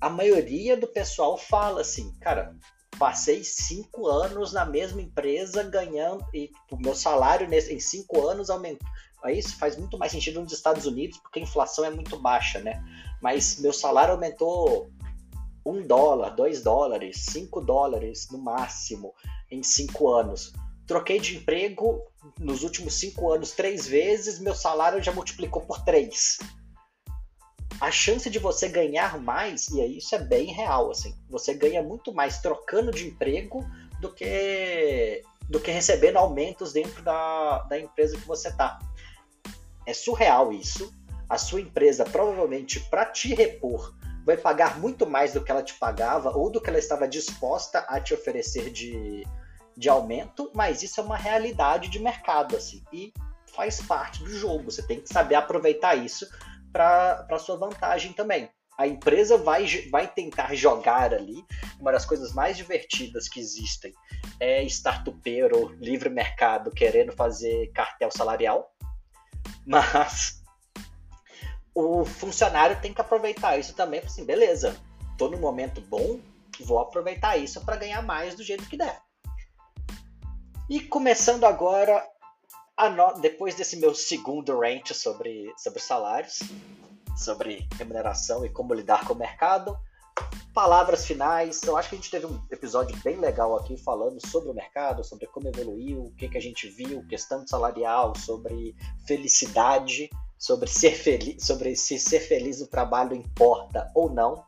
a 0.00 0.08
maioria 0.08 0.76
do 0.76 0.86
pessoal 0.86 1.36
fala 1.36 1.80
assim, 1.80 2.12
cara, 2.20 2.56
passei 2.98 3.42
cinco 3.42 4.06
anos 4.06 4.52
na 4.52 4.64
mesma 4.64 5.02
empresa 5.02 5.62
ganhando, 5.62 6.24
e 6.32 6.50
o 6.70 6.76
meu 6.76 6.94
salário 6.94 7.48
nesse, 7.48 7.72
em 7.72 7.80
cinco 7.80 8.26
anos 8.26 8.50
aumentou. 8.50 8.88
Aí 9.22 9.38
isso 9.38 9.56
faz 9.56 9.76
muito 9.76 9.96
mais 9.96 10.10
sentido 10.10 10.40
nos 10.40 10.52
Estados 10.52 10.84
Unidos, 10.84 11.18
porque 11.18 11.38
a 11.38 11.42
inflação 11.42 11.84
é 11.84 11.90
muito 11.90 12.18
baixa, 12.18 12.58
né? 12.58 12.82
Mas 13.20 13.60
meu 13.60 13.72
salário 13.72 14.14
aumentou 14.14 14.90
um 15.64 15.86
dólar, 15.86 16.30
dois 16.30 16.60
dólares, 16.60 17.26
cinco 17.30 17.60
dólares 17.60 18.28
no 18.32 18.38
máximo 18.38 19.14
em 19.48 19.62
cinco 19.62 20.08
anos 20.08 20.52
troquei 20.86 21.20
de 21.20 21.36
emprego 21.36 22.02
nos 22.38 22.62
últimos 22.62 22.94
cinco 22.94 23.32
anos 23.32 23.52
três 23.52 23.86
vezes, 23.86 24.38
meu 24.38 24.54
salário 24.54 25.02
já 25.02 25.12
multiplicou 25.12 25.62
por 25.62 25.84
três. 25.84 26.38
A 27.80 27.90
chance 27.90 28.30
de 28.30 28.38
você 28.38 28.68
ganhar 28.68 29.18
mais, 29.20 29.68
e 29.68 29.80
aí 29.80 29.98
isso 29.98 30.14
é 30.14 30.18
bem 30.18 30.52
real, 30.52 30.90
assim, 30.90 31.14
você 31.28 31.54
ganha 31.54 31.82
muito 31.82 32.12
mais 32.12 32.38
trocando 32.38 32.92
de 32.92 33.06
emprego 33.06 33.64
do 34.00 34.12
que 34.12 35.22
do 35.48 35.60
que 35.60 35.70
recebendo 35.70 36.16
aumentos 36.16 36.72
dentro 36.72 37.02
da, 37.02 37.58
da 37.64 37.78
empresa 37.78 38.16
que 38.16 38.26
você 38.26 38.48
está. 38.48 38.78
É 39.84 39.92
surreal 39.92 40.52
isso. 40.52 40.94
A 41.28 41.36
sua 41.36 41.60
empresa, 41.60 42.04
provavelmente, 42.04 42.80
para 42.88 43.04
te 43.06 43.34
repor, 43.34 43.94
vai 44.24 44.36
pagar 44.36 44.78
muito 44.78 45.06
mais 45.06 45.32
do 45.32 45.42
que 45.42 45.50
ela 45.50 45.62
te 45.62 45.74
pagava 45.74 46.30
ou 46.30 46.50
do 46.50 46.60
que 46.60 46.70
ela 46.70 46.78
estava 46.78 47.08
disposta 47.08 47.80
a 47.80 48.00
te 48.00 48.14
oferecer 48.14 48.70
de, 48.70 49.26
de 49.76 49.88
aumento, 49.88 50.50
mas 50.54 50.82
isso 50.82 51.00
é 51.00 51.04
uma 51.04 51.16
realidade 51.16 51.88
de 51.88 51.98
mercado, 51.98 52.56
assim, 52.56 52.82
e 52.92 53.12
faz 53.54 53.80
parte 53.80 54.22
do 54.22 54.30
jogo. 54.30 54.70
Você 54.70 54.86
tem 54.86 55.00
que 55.00 55.08
saber 55.08 55.34
aproveitar 55.34 55.94
isso 55.94 56.26
para 56.72 57.38
sua 57.38 57.56
vantagem 57.56 58.12
também. 58.12 58.50
A 58.78 58.86
empresa 58.86 59.36
vai, 59.36 59.66
vai 59.90 60.08
tentar 60.08 60.54
jogar 60.54 61.12
ali. 61.12 61.44
Uma 61.78 61.92
das 61.92 62.06
coisas 62.06 62.32
mais 62.32 62.56
divertidas 62.56 63.28
que 63.28 63.38
existem 63.38 63.92
é 64.40 64.62
startupeiro, 64.64 65.76
livre 65.78 66.08
mercado, 66.08 66.70
querendo 66.70 67.12
fazer 67.12 67.70
cartel 67.72 68.10
salarial. 68.10 68.74
Mas 69.66 70.42
o 71.74 72.04
funcionário 72.04 72.80
tem 72.80 72.94
que 72.94 73.00
aproveitar 73.00 73.58
isso 73.58 73.74
também. 73.74 74.00
Assim, 74.00 74.24
beleza, 74.24 74.76
tô 75.18 75.28
no 75.28 75.38
momento 75.38 75.80
bom, 75.82 76.18
vou 76.60 76.80
aproveitar 76.80 77.36
isso 77.36 77.64
para 77.64 77.76
ganhar 77.76 78.02
mais 78.02 78.34
do 78.34 78.42
jeito 78.42 78.68
que 78.68 78.76
der. 78.76 79.00
E 80.68 80.80
começando 80.80 81.44
agora, 81.44 82.02
no... 82.96 83.20
depois 83.20 83.54
desse 83.54 83.76
meu 83.76 83.94
segundo 83.94 84.58
rant 84.58 84.92
sobre, 84.92 85.52
sobre 85.56 85.80
salários, 85.80 86.40
sobre 87.16 87.68
remuneração 87.76 88.44
e 88.44 88.48
como 88.48 88.72
lidar 88.72 89.06
com 89.06 89.12
o 89.12 89.18
mercado, 89.18 89.76
palavras 90.54 91.04
finais. 91.04 91.62
Eu 91.62 91.76
acho 91.76 91.88
que 91.88 91.96
a 91.96 91.98
gente 91.98 92.10
teve 92.10 92.26
um 92.26 92.40
episódio 92.50 92.96
bem 93.02 93.16
legal 93.16 93.56
aqui 93.56 93.76
falando 93.76 94.24
sobre 94.26 94.50
o 94.50 94.54
mercado, 94.54 95.04
sobre 95.04 95.26
como 95.26 95.48
evoluiu, 95.48 96.04
o 96.04 96.14
que, 96.14 96.28
que 96.28 96.38
a 96.38 96.42
gente 96.42 96.68
viu, 96.68 97.06
questão 97.06 97.46
salarial, 97.46 98.14
sobre 98.16 98.74
felicidade, 99.06 100.08
sobre 100.38 100.68
ser 100.68 100.94
feliz, 100.94 101.44
sobre 101.44 101.76
se 101.76 101.98
ser 101.98 102.20
feliz 102.20 102.60
no 102.60 102.66
trabalho 102.66 103.14
importa 103.14 103.90
ou 103.94 104.10
não. 104.10 104.44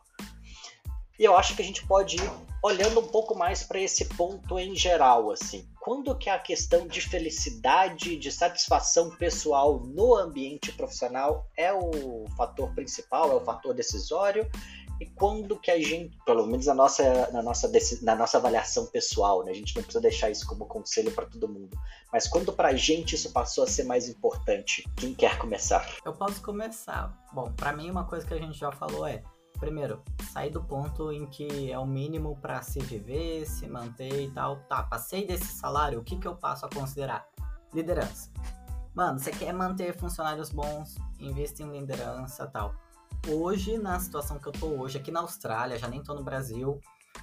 E 1.19 1.25
eu 1.25 1.37
acho 1.37 1.55
que 1.55 1.63
a 1.63 1.65
gente 1.65 1.87
pode 1.87 2.17
ir 2.17 2.33
olhando 2.63 3.01
um 3.01 3.07
pouco 3.07 3.37
mais 3.37 3.63
para 3.63 3.79
esse 3.79 4.05
ponto 4.07 4.59
em 4.59 4.75
geral, 4.75 5.31
assim. 5.31 5.69
Quando 5.85 6.17
que 6.17 6.31
a 6.31 6.39
questão 6.39 6.87
de 6.87 6.99
felicidade, 7.03 8.17
de 8.17 8.33
satisfação 8.33 9.11
pessoal 9.11 9.81
no 9.81 10.17
ambiente 10.17 10.73
profissional 10.73 11.47
é 11.55 11.75
o 11.75 12.25
fator 12.39 12.75
principal, 12.75 13.31
é 13.31 13.35
o 13.35 13.41
fator 13.45 13.75
decisório? 13.75 14.51
E 14.99 15.05
quando 15.05 15.61
que 15.61 15.71
a 15.71 15.79
gente, 15.79 16.17
pelo 16.25 16.47
menos 16.47 16.65
na 16.65 16.73
nossa, 16.73 17.31
na 17.31 17.43
nossa, 17.43 17.71
na 18.01 18.15
nossa 18.15 18.39
avaliação 18.39 18.87
pessoal, 18.87 19.45
né? 19.45 19.51
a 19.51 19.55
gente 19.55 19.77
não 19.77 19.83
precisa 19.83 20.01
deixar 20.01 20.31
isso 20.31 20.47
como 20.47 20.65
conselho 20.65 21.13
para 21.13 21.27
todo 21.27 21.47
mundo, 21.47 21.79
mas 22.11 22.27
quando 22.27 22.51
para 22.51 22.69
a 22.69 22.75
gente 22.75 23.15
isso 23.15 23.31
passou 23.31 23.65
a 23.65 23.67
ser 23.67 23.85
mais 23.85 24.09
importante? 24.09 24.89
Quem 24.97 25.13
quer 25.13 25.37
começar? 25.37 25.87
Eu 26.03 26.15
posso 26.15 26.41
começar. 26.41 27.15
Bom, 27.31 27.53
para 27.53 27.75
mim 27.75 27.91
uma 27.91 28.05
coisa 28.05 28.27
que 28.27 28.33
a 28.33 28.39
gente 28.39 28.59
já 28.59 28.73
falou 28.73 29.07
é 29.07 29.23
primeiro, 29.59 30.03
sair 30.33 30.51
do 30.51 30.63
ponto 30.63 31.13
em 31.13 31.27
que 31.27 31.71
é 31.71 31.79
o 31.79 31.87
mínimo 31.87 32.37
para 32.41 32.63
se 32.63 32.81
viver, 32.81 33.47
se 33.47 33.67
manter 33.67 34.23
e 34.23 34.31
tal. 34.31 34.57
Tá, 34.69 34.83
passei 34.83 35.27
desse 35.27 35.47
salário, 35.47 36.01
o 36.01 36.05
que, 36.05 36.17
que 36.17 36.27
eu 36.27 36.37
passo 36.37 36.67
a 36.67 36.71
considerar? 36.71 37.27
Liderança. 37.73 38.31
Mano, 38.95 39.19
você 39.19 39.31
quer 39.31 39.53
manter 39.53 39.97
funcionários 39.97 40.51
bons, 40.51 40.97
investe 41.19 41.63
em 41.63 41.71
liderança 41.71 42.47
tal. 42.47 42.75
Hoje, 43.29 43.79
na 43.79 43.99
situação 43.99 44.39
que 44.39 44.47
eu 44.47 44.53
tô 44.53 44.67
hoje, 44.67 44.99
aqui 44.99 45.11
na 45.11 45.21
Austrália, 45.21 45.79
já 45.79 45.89
nem 45.89 46.03
tô 46.03 46.15
no 46.15 46.23
Brasil, 46.23 46.79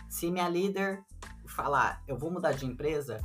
se 0.09 0.31
minha 0.31 0.49
líder 0.49 1.03
falar, 1.47 2.01
eu 2.07 2.17
vou 2.17 2.31
mudar 2.31 2.53
de 2.53 2.65
empresa, 2.65 3.19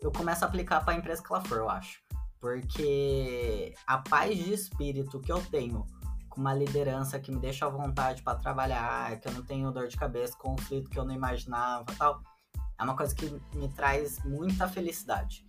eu 0.00 0.10
começo 0.10 0.44
a 0.44 0.48
aplicar 0.48 0.84
para 0.84 0.94
a 0.94 0.96
empresa 0.96 1.22
que 1.22 1.32
ela 1.32 1.44
for, 1.44 1.58
eu 1.58 1.68
acho. 1.68 2.02
Porque 2.40 3.72
a 3.86 3.98
paz 3.98 4.36
de 4.36 4.52
espírito 4.52 5.20
que 5.20 5.30
eu 5.30 5.40
tenho 5.46 5.86
com 6.32 6.40
uma 6.40 6.54
liderança 6.54 7.20
que 7.20 7.30
me 7.30 7.38
deixa 7.38 7.66
à 7.66 7.68
vontade 7.68 8.22
para 8.22 8.38
trabalhar, 8.38 9.20
que 9.20 9.28
eu 9.28 9.32
não 9.32 9.42
tenho 9.42 9.70
dor 9.70 9.86
de 9.86 9.98
cabeça, 9.98 10.34
conflito 10.36 10.88
que 10.88 10.98
eu 10.98 11.04
não 11.04 11.14
imaginava, 11.14 11.84
tal. 11.98 12.22
É 12.78 12.82
uma 12.82 12.96
coisa 12.96 13.14
que 13.14 13.26
me 13.54 13.68
traz 13.68 14.18
muita 14.24 14.66
felicidade. 14.66 15.46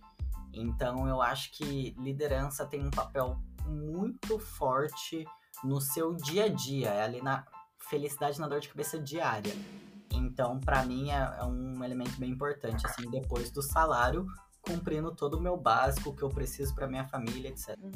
Então 0.52 1.08
eu 1.08 1.22
acho 1.22 1.52
que 1.52 1.96
liderança 1.98 2.66
tem 2.66 2.86
um 2.86 2.90
papel 2.90 3.38
muito 3.66 4.38
forte 4.38 5.24
no 5.64 5.80
seu 5.80 6.14
dia 6.14 6.44
a 6.44 6.48
dia, 6.48 6.90
é 6.90 7.02
ali 7.02 7.22
na 7.22 7.46
felicidade 7.88 8.38
na 8.38 8.46
dor 8.46 8.60
de 8.60 8.68
cabeça 8.68 8.98
diária. 8.98 9.54
Então, 10.12 10.60
para 10.60 10.84
mim 10.84 11.10
é, 11.10 11.38
é, 11.40 11.44
um 11.44 11.82
elemento 11.82 12.18
bem 12.18 12.30
importante 12.30 12.86
assim, 12.86 13.10
depois 13.10 13.50
do 13.50 13.62
salário, 13.62 14.26
cumprindo 14.60 15.14
todo 15.14 15.38
o 15.38 15.40
meu 15.40 15.56
básico 15.56 16.14
que 16.14 16.22
eu 16.22 16.28
preciso 16.28 16.74
para 16.74 16.86
minha 16.86 17.06
família, 17.06 17.48
etc. 17.48 17.74
Uhum. 17.80 17.92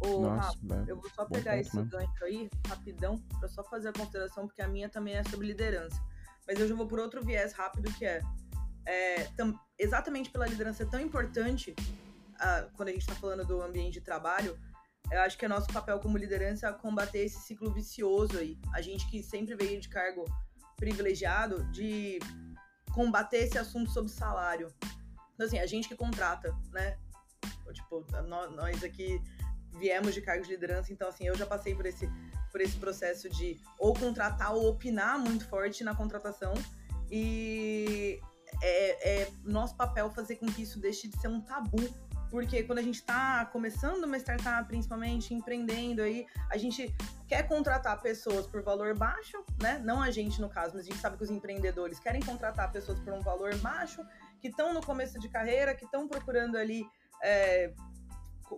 Ô, 0.00 0.22
Nossa, 0.22 0.58
Rafa, 0.62 0.84
eu 0.88 0.96
vou 0.96 1.10
só 1.10 1.24
pegar 1.26 1.58
esse 1.58 1.76
né? 1.76 1.86
gancho 1.90 2.24
aí, 2.24 2.50
rapidão, 2.66 3.18
para 3.38 3.48
só 3.48 3.62
fazer 3.64 3.88
a 3.88 3.92
consideração, 3.92 4.46
porque 4.46 4.62
a 4.62 4.68
minha 4.68 4.88
também 4.88 5.14
é 5.14 5.22
sobre 5.24 5.46
liderança. 5.46 6.00
Mas 6.46 6.58
eu 6.58 6.66
já 6.66 6.74
vou 6.74 6.86
por 6.86 6.98
outro 6.98 7.22
viés 7.22 7.52
rápido, 7.52 7.92
que 7.94 8.04
é, 8.04 8.22
é 8.86 9.24
tam, 9.36 9.58
exatamente 9.78 10.30
pela 10.30 10.46
liderança 10.46 10.86
tão 10.86 11.00
importante, 11.00 11.74
quando 12.74 12.88
a 12.88 12.92
gente 12.92 13.02
está 13.02 13.14
falando 13.14 13.44
do 13.44 13.62
ambiente 13.62 13.94
de 13.94 14.00
trabalho, 14.00 14.58
eu 15.10 15.20
acho 15.22 15.36
que 15.36 15.44
é 15.44 15.48
nosso 15.48 15.66
papel 15.68 15.98
como 15.98 16.16
liderança 16.16 16.72
combater 16.72 17.18
esse 17.18 17.40
ciclo 17.40 17.70
vicioso 17.72 18.38
aí. 18.38 18.58
A 18.72 18.80
gente 18.80 19.08
que 19.10 19.22
sempre 19.22 19.54
veio 19.54 19.80
de 19.80 19.88
cargo 19.88 20.24
privilegiado, 20.76 21.64
de 21.64 22.18
combater 22.94 23.38
esse 23.38 23.58
assunto 23.58 23.90
sobre 23.90 24.10
salário. 24.10 24.72
Então, 25.34 25.46
assim, 25.46 25.58
a 25.58 25.66
gente 25.66 25.88
que 25.88 25.96
contrata, 25.96 26.56
né? 26.72 26.96
Tipo, 27.72 28.04
nós 28.56 28.82
aqui 28.82 29.22
viemos 29.78 30.14
de 30.14 30.20
cargos 30.20 30.46
de 30.46 30.54
liderança, 30.54 30.92
então 30.92 31.08
assim, 31.08 31.26
eu 31.26 31.36
já 31.36 31.46
passei 31.46 31.74
por 31.74 31.86
esse, 31.86 32.08
por 32.50 32.60
esse 32.60 32.76
processo 32.76 33.28
de 33.28 33.58
ou 33.78 33.94
contratar 33.94 34.54
ou 34.54 34.68
opinar 34.68 35.18
muito 35.18 35.48
forte 35.48 35.84
na 35.84 35.94
contratação 35.94 36.54
e 37.10 38.20
é, 38.62 39.22
é 39.22 39.30
nosso 39.44 39.76
papel 39.76 40.10
fazer 40.10 40.36
com 40.36 40.46
que 40.46 40.62
isso 40.62 40.78
deixe 40.78 41.08
de 41.08 41.20
ser 41.20 41.28
um 41.28 41.40
tabu 41.40 41.78
Porque 42.30 42.62
quando 42.62 42.78
a 42.78 42.82
gente 42.82 42.96
está 42.96 43.44
começando 43.46 44.04
uma 44.04 44.16
startup, 44.16 44.66
principalmente 44.68 45.34
empreendendo 45.34 46.00
aí, 46.00 46.26
a 46.48 46.56
gente 46.56 46.94
quer 47.26 47.46
contratar 47.48 48.00
pessoas 48.00 48.46
por 48.46 48.62
valor 48.62 48.96
baixo, 48.96 49.44
né? 49.60 49.80
Não 49.84 50.00
a 50.00 50.12
gente 50.12 50.40
no 50.40 50.48
caso, 50.48 50.76
mas 50.76 50.86
a 50.86 50.88
gente 50.88 51.00
sabe 51.00 51.16
que 51.16 51.24
os 51.24 51.30
empreendedores 51.30 51.98
querem 51.98 52.22
contratar 52.22 52.70
pessoas 52.70 53.00
por 53.00 53.12
um 53.12 53.20
valor 53.20 53.56
baixo, 53.56 54.06
que 54.40 54.46
estão 54.46 54.72
no 54.72 54.80
começo 54.80 55.18
de 55.18 55.28
carreira, 55.28 55.74
que 55.74 55.84
estão 55.84 56.06
procurando 56.06 56.56
ali 56.56 56.86
é, 57.20 57.72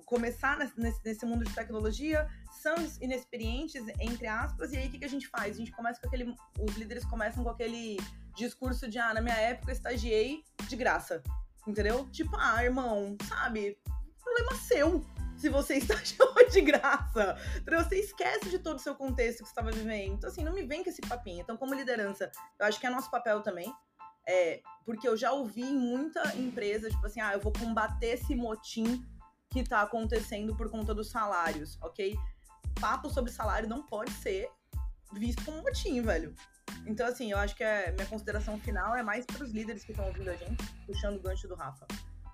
começar 0.00 0.58
nesse, 0.76 1.00
nesse 1.04 1.26
mundo 1.26 1.44
de 1.44 1.54
tecnologia, 1.54 2.28
são 2.62 2.74
inexperientes, 3.00 3.82
entre 4.00 4.26
aspas, 4.26 4.72
e 4.72 4.76
aí 4.76 4.88
o 4.88 4.90
que, 4.90 4.98
que 4.98 5.04
a 5.04 5.08
gente 5.08 5.28
faz? 5.28 5.56
A 5.56 5.58
gente 5.58 5.72
começa 5.72 6.00
com 6.00 6.06
aquele. 6.06 6.34
Os 6.58 6.76
líderes 6.76 7.04
começam 7.04 7.42
com 7.42 7.50
aquele 7.50 7.98
discurso 8.34 8.88
de, 8.88 8.98
ah, 8.98 9.12
na 9.14 9.20
minha 9.20 9.36
época 9.36 9.70
eu 9.70 9.74
estagiei 9.74 10.42
de 10.68 10.76
graça. 10.76 11.22
Entendeu? 11.66 12.08
Tipo, 12.10 12.36
ah, 12.36 12.62
irmão, 12.64 13.16
sabe? 13.28 13.78
Problema 14.22 14.54
seu 14.56 15.04
se 15.36 15.48
você 15.48 15.74
estagiou 15.78 16.34
de 16.50 16.60
graça. 16.60 17.36
Você 17.66 17.96
esquece 17.96 18.48
de 18.48 18.58
todo 18.58 18.76
o 18.76 18.80
seu 18.80 18.94
contexto 18.94 19.38
que 19.38 19.44
você 19.44 19.50
estava 19.50 19.70
vivendo. 19.70 20.14
Então, 20.14 20.30
assim, 20.30 20.44
não 20.44 20.52
me 20.52 20.62
vem 20.62 20.82
com 20.82 20.90
esse 20.90 21.02
papinho. 21.02 21.40
Então, 21.40 21.56
como 21.56 21.74
liderança, 21.74 22.30
eu 22.58 22.66
acho 22.66 22.78
que 22.78 22.86
é 22.86 22.90
nosso 22.90 23.10
papel 23.10 23.42
também. 23.42 23.72
É, 24.26 24.60
porque 24.84 25.06
eu 25.06 25.16
já 25.16 25.32
ouvi 25.32 25.62
em 25.62 25.76
muita 25.76 26.36
empresa, 26.36 26.88
tipo 26.88 27.04
assim, 27.04 27.20
ah, 27.20 27.32
eu 27.32 27.40
vou 27.40 27.52
combater 27.52 28.14
esse 28.14 28.36
motim 28.36 29.04
que 29.52 29.62
tá 29.62 29.82
acontecendo 29.82 30.56
por 30.56 30.70
conta 30.70 30.94
dos 30.94 31.10
salários, 31.10 31.78
ok? 31.82 32.16
Papo 32.80 33.10
sobre 33.10 33.30
salário 33.30 33.68
não 33.68 33.82
pode 33.82 34.10
ser 34.12 34.50
visto 35.12 35.44
como 35.44 35.62
motim, 35.62 36.00
velho. 36.00 36.34
Então, 36.86 37.06
assim, 37.06 37.30
eu 37.30 37.38
acho 37.38 37.54
que 37.54 37.62
é, 37.62 37.92
minha 37.92 38.06
consideração 38.06 38.58
final 38.58 38.96
é 38.96 39.02
mais 39.02 39.26
para 39.26 39.44
os 39.44 39.52
líderes 39.52 39.84
que 39.84 39.92
estão 39.92 40.06
ouvindo 40.06 40.30
a 40.30 40.36
gente, 40.36 40.64
puxando 40.86 41.16
o 41.16 41.20
gancho 41.20 41.46
do 41.46 41.54
Rafa. 41.54 41.86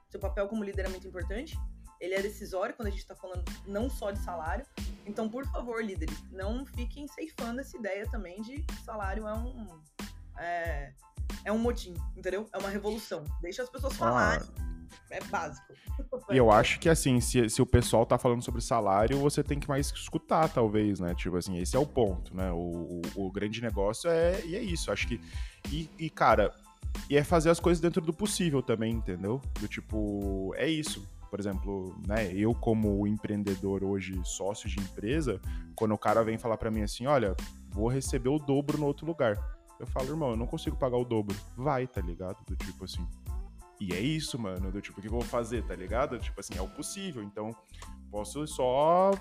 Seu 0.08 0.20
papel 0.20 0.46
como 0.46 0.62
líder 0.62 0.86
é 0.86 0.88
muito 0.88 1.08
importante. 1.08 1.58
Ele 2.00 2.14
é 2.14 2.22
decisório 2.22 2.74
quando 2.76 2.86
a 2.86 2.90
gente 2.90 3.00
está 3.00 3.16
falando 3.16 3.44
não 3.66 3.90
só 3.90 4.12
de 4.12 4.20
salário. 4.20 4.64
Então, 5.04 5.28
por 5.28 5.44
favor, 5.46 5.84
líderes, 5.84 6.16
não 6.30 6.64
fiquem 6.64 7.08
ceifando 7.08 7.60
essa 7.60 7.76
ideia 7.76 8.08
também 8.08 8.40
de 8.42 8.62
que 8.62 8.74
salário 8.84 9.26
é 9.26 9.34
um. 9.34 9.82
É, 10.38 10.92
é 11.44 11.52
um 11.52 11.58
motim, 11.58 11.94
entendeu? 12.16 12.48
É 12.52 12.58
uma 12.58 12.68
revolução. 12.68 13.24
Deixa 13.42 13.64
as 13.64 13.68
pessoas 13.68 13.96
falarem. 13.96 14.48
Ah 14.56 14.78
é 15.11 15.22
básico. 15.24 15.66
E 16.30 16.36
eu 16.36 16.51
acho 16.51 16.78
que, 16.78 16.89
assim, 16.89 17.20
se, 17.20 17.49
se 17.49 17.61
o 17.61 17.66
pessoal 17.66 18.07
tá 18.07 18.18
falando 18.18 18.43
sobre 18.43 18.61
salário, 18.61 19.18
você 19.18 19.43
tem 19.43 19.59
que 19.59 19.68
mais 19.68 19.91
escutar, 19.93 20.49
talvez, 20.49 21.01
né? 21.01 21.14
Tipo 21.14 21.36
assim, 21.36 21.59
esse 21.59 21.76
é 21.76 21.78
o 21.78 21.86
ponto, 21.86 22.36
né? 22.36 22.51
O, 22.53 23.01
o, 23.16 23.26
o 23.26 23.32
grande 23.32 23.61
negócio 23.61 24.11
é, 24.11 24.45
e 24.45 24.55
é 24.55 24.62
isso. 24.62 24.93
Acho 24.93 25.09
que. 25.09 25.20
E, 25.70 25.91
e, 25.99 26.09
cara, 26.09 26.55
e 27.09 27.16
é 27.16 27.24
fazer 27.24 27.51
as 27.51 27.61
coisas 27.61 27.80
dentro 27.80 28.01
do 28.01 28.12
possível 28.12 28.62
também, 28.62 28.93
entendeu? 28.93 29.41
Do 29.61 29.68
tipo, 29.68 30.53
é 30.57 30.68
isso. 30.68 31.07
Por 31.30 31.39
exemplo, 31.39 31.95
né, 32.07 32.32
eu 32.32 32.55
como 32.55 33.07
empreendedor 33.07 33.84
hoje, 33.84 34.18
sócio 34.24 34.68
de 34.68 34.80
empresa, 34.80 35.41
quando 35.74 35.93
o 35.93 35.99
cara 35.99 36.24
vem 36.24 36.39
falar 36.39 36.57
para 36.57 36.70
mim 36.70 36.82
assim, 36.82 37.07
olha, 37.07 37.36
vou 37.70 37.89
receber 37.89 38.30
o 38.30 38.39
dobro 38.39 38.78
no 38.78 38.86
outro 38.86 39.07
lugar. 39.07 39.36
Eu 39.78 39.86
falo, 39.86 40.09
irmão, 40.09 40.30
eu 40.30 40.36
não 40.36 40.47
consigo 40.47 40.76
pagar 40.76 40.97
o 40.97 41.05
dobro. 41.05 41.36
Vai, 41.57 41.86
tá 41.86 42.01
ligado? 42.01 42.39
Do 42.47 42.57
tipo 42.57 42.84
assim, 42.84 43.07
e 43.81 43.93
é 43.93 44.01
isso, 44.01 44.39
mano, 44.39 44.72
do 44.72 44.81
tipo, 44.81 44.99
o 44.99 45.03
que 45.03 45.07
eu 45.07 45.12
vou 45.12 45.20
fazer, 45.20 45.62
tá 45.62 45.74
ligado? 45.74 46.18
Tipo 46.18 46.41
assim, 46.41 46.57
é 46.57 46.62
o 46.62 46.68
possível. 46.68 47.22
Então, 47.22 47.55
posso 48.11 48.47
só 48.47 49.12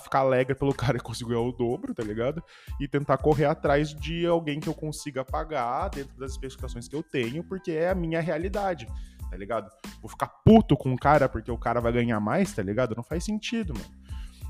ficar 0.00 0.20
alegre 0.20 0.54
pelo 0.54 0.72
cara 0.74 0.98
que 0.98 1.04
conseguiu 1.04 1.44
o 1.44 1.52
dobro, 1.52 1.92
tá 1.92 2.02
ligado? 2.02 2.42
E 2.80 2.86
tentar 2.86 3.18
correr 3.18 3.46
atrás 3.46 3.94
de 3.94 4.24
alguém 4.26 4.60
que 4.60 4.68
eu 4.68 4.74
consiga 4.74 5.24
pagar 5.24 5.88
dentro 5.88 6.16
das 6.16 6.32
especificações 6.32 6.86
que 6.86 6.94
eu 6.94 7.02
tenho, 7.02 7.42
porque 7.42 7.72
é 7.72 7.90
a 7.90 7.94
minha 7.94 8.20
realidade, 8.20 8.86
tá 9.28 9.36
ligado? 9.36 9.68
Vou 10.00 10.08
ficar 10.08 10.28
puto 10.44 10.76
com 10.76 10.92
o 10.92 10.98
cara 10.98 11.28
porque 11.28 11.50
o 11.50 11.58
cara 11.58 11.80
vai 11.80 11.92
ganhar 11.92 12.20
mais, 12.20 12.52
tá 12.52 12.62
ligado? 12.62 12.94
Não 12.94 13.02
faz 13.02 13.24
sentido, 13.24 13.74
mano. 13.74 14.05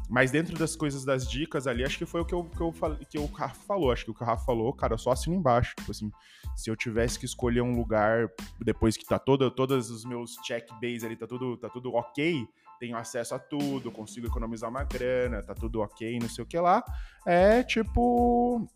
Mas 0.09 0.31
dentro 0.31 0.57
das 0.57 0.77
coisas 0.77 1.05
das 1.05 1.29
dicas 1.29 1.67
ali, 1.67 1.85
acho 1.85 1.99
que 1.99 2.07
foi 2.07 2.21
o 2.21 2.25
que, 2.25 2.33
eu, 2.33 2.45
que, 2.45 2.61
eu, 2.61 2.73
que 3.11 3.19
o 3.19 3.27
Rafa 3.27 3.61
falou. 3.67 3.91
Acho 3.91 4.05
que 4.05 4.11
o 4.13 4.15
que 4.15 4.23
o 4.23 4.27
Rafa 4.27 4.45
falou, 4.45 4.73
cara, 4.73 4.95
eu 4.95 4.99
só 4.99 5.11
assino 5.11 5.35
embaixo. 5.35 5.75
Tipo 5.77 5.91
assim, 5.91 6.11
se 6.57 6.71
eu 6.71 6.77
tivesse 6.77 7.19
que 7.19 7.25
escolher 7.25 7.61
um 7.61 7.75
lugar 7.75 8.29
depois 8.61 8.97
que 8.97 9.05
tá 9.05 9.19
todo, 9.19 9.51
todos 9.51 9.91
os 9.91 10.05
meus 10.05 10.37
check 10.45 10.69
base 10.81 11.05
ali, 11.05 11.17
tá 11.17 11.27
tudo, 11.27 11.57
tá 11.57 11.69
tudo 11.69 11.93
ok, 11.93 12.47
tenho 12.79 12.97
acesso 12.97 13.35
a 13.35 13.39
tudo, 13.39 13.91
consigo 13.91 14.27
economizar 14.27 14.71
uma 14.71 14.85
grana, 14.85 15.43
tá 15.43 15.55
tudo 15.55 15.81
ok, 15.81 16.19
não 16.21 16.29
sei 16.29 16.45
o 16.45 16.47
que 16.47 16.59
lá. 16.59 16.85
É 17.27 17.63
tipo. 17.63 18.67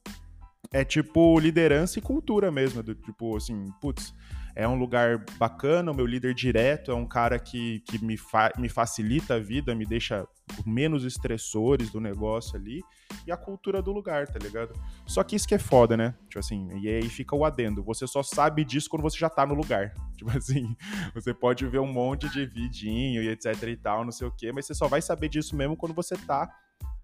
É 0.73 0.85
tipo 0.85 1.39
liderança 1.41 1.99
e 1.99 2.03
cultura 2.03 2.51
mesmo. 2.51 2.83
Do, 2.83 2.95
tipo 2.95 3.37
assim, 3.37 3.73
putz, 3.81 4.15
é 4.61 4.69
um 4.69 4.75
lugar 4.75 5.25
bacana, 5.39 5.91
o 5.91 5.95
meu 5.95 6.05
líder 6.05 6.35
direto 6.35 6.91
é 6.91 6.95
um 6.95 7.07
cara 7.07 7.39
que, 7.39 7.81
que 7.81 8.05
me, 8.05 8.19
fa 8.19 8.53
me 8.59 8.69
facilita 8.69 9.37
a 9.37 9.39
vida, 9.39 9.75
me 9.75 9.87
deixa 9.87 10.29
menos 10.67 11.03
estressores 11.03 11.91
do 11.91 11.99
negócio 11.99 12.57
ali, 12.57 12.83
e 13.27 13.33
a 13.33 13.39
cultura 13.39 13.81
do 13.81 13.91
lugar, 13.91 14.27
tá 14.27 14.39
ligado? 14.39 14.75
Só 15.07 15.25
que 15.25 15.35
isso 15.35 15.49
que 15.49 15.55
é 15.55 15.59
foda, 15.59 15.97
né? 15.97 16.15
Tipo 16.29 16.41
assim, 16.41 16.69
e 16.79 16.89
aí 16.89 17.09
fica 17.09 17.35
o 17.35 17.43
adendo, 17.43 17.83
você 17.83 18.07
só 18.07 18.23
sabe 18.23 18.63
disso 18.63 18.91
quando 18.91 19.03
você 19.03 19.17
já 19.17 19.31
tá 19.31 19.47
no 19.47 19.55
lugar. 19.55 19.95
Tipo 20.21 20.37
assim, 20.37 20.77
você 21.15 21.33
pode 21.33 21.67
ver 21.67 21.79
um 21.79 21.91
monte 21.91 22.29
de 22.29 22.45
vidinho 22.45 23.23
e 23.23 23.29
etc 23.31 23.63
e 23.63 23.77
tal, 23.77 24.05
não 24.05 24.13
sei 24.13 24.29
o 24.29 24.31
quê, 24.31 24.53
mas 24.53 24.67
você 24.67 24.75
só 24.75 24.87
vai 24.87 25.01
saber 25.01 25.31
disso 25.31 25.57
mesmo 25.57 25.75
quando 25.75 25.95
você 25.95 26.15
tá 26.15 26.47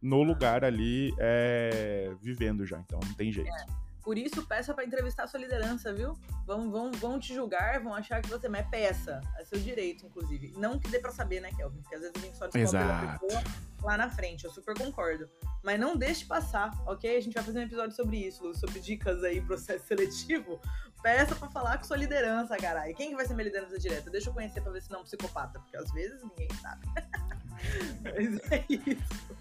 no 0.02 0.22
lugar 0.22 0.62
ali 0.62 1.10
é, 1.18 2.14
vivendo 2.20 2.66
já, 2.66 2.78
então 2.80 3.00
não 3.02 3.14
tem 3.14 3.32
jeito. 3.32 3.85
É. 4.06 4.06
Por 4.06 4.16
isso, 4.16 4.46
peça 4.46 4.72
para 4.72 4.84
entrevistar 4.84 5.24
a 5.24 5.26
sua 5.26 5.40
liderança, 5.40 5.92
viu? 5.92 6.16
Vão, 6.46 6.70
vão, 6.70 6.92
vão 6.92 7.18
te 7.18 7.34
julgar, 7.34 7.80
vão 7.80 7.92
achar 7.92 8.22
que 8.22 8.28
você. 8.30 8.48
Mas 8.48 8.64
peça. 8.68 9.20
É 9.36 9.44
seu 9.44 9.58
direito, 9.58 10.06
inclusive. 10.06 10.52
Não 10.56 10.78
que 10.78 10.88
dê 10.88 11.00
para 11.00 11.10
saber, 11.10 11.40
né, 11.40 11.50
Kelvin? 11.56 11.80
Porque 11.82 11.96
às 11.96 12.00
vezes 12.02 12.14
a 12.16 12.20
gente 12.20 12.36
só 12.38 12.46
descobre 12.46 12.78
a 12.78 13.18
pessoa 13.18 13.42
lá 13.82 13.96
na 13.96 14.08
frente. 14.08 14.44
Eu 14.44 14.52
super 14.52 14.78
concordo. 14.78 15.28
Mas 15.64 15.80
não 15.80 15.96
deixe 15.96 16.24
passar, 16.24 16.70
ok? 16.86 17.16
A 17.16 17.20
gente 17.20 17.34
vai 17.34 17.42
fazer 17.42 17.58
um 17.58 17.62
episódio 17.62 17.96
sobre 17.96 18.18
isso, 18.18 18.44
Lu, 18.44 18.54
sobre 18.54 18.78
dicas 18.78 19.24
aí, 19.24 19.40
processo 19.40 19.84
seletivo. 19.88 20.60
Peça 21.02 21.34
para 21.34 21.48
falar 21.48 21.78
com 21.78 21.84
sua 21.84 21.96
liderança, 21.96 22.56
caralho. 22.56 22.94
Quem 22.94 23.10
que 23.10 23.16
vai 23.16 23.26
ser 23.26 23.34
minha 23.34 23.46
liderança 23.46 23.76
direta? 23.76 24.08
Deixa 24.08 24.30
eu 24.30 24.34
conhecer 24.34 24.60
pra 24.60 24.70
ver 24.70 24.82
se 24.82 24.90
não 24.90 25.00
é 25.00 25.02
um 25.02 25.04
psicopata, 25.04 25.58
porque 25.58 25.76
às 25.76 25.90
vezes 25.90 26.22
ninguém 26.22 26.48
sabe. 26.62 26.86
Mas 28.02 28.52
é 28.52 28.64
isso. 28.68 29.36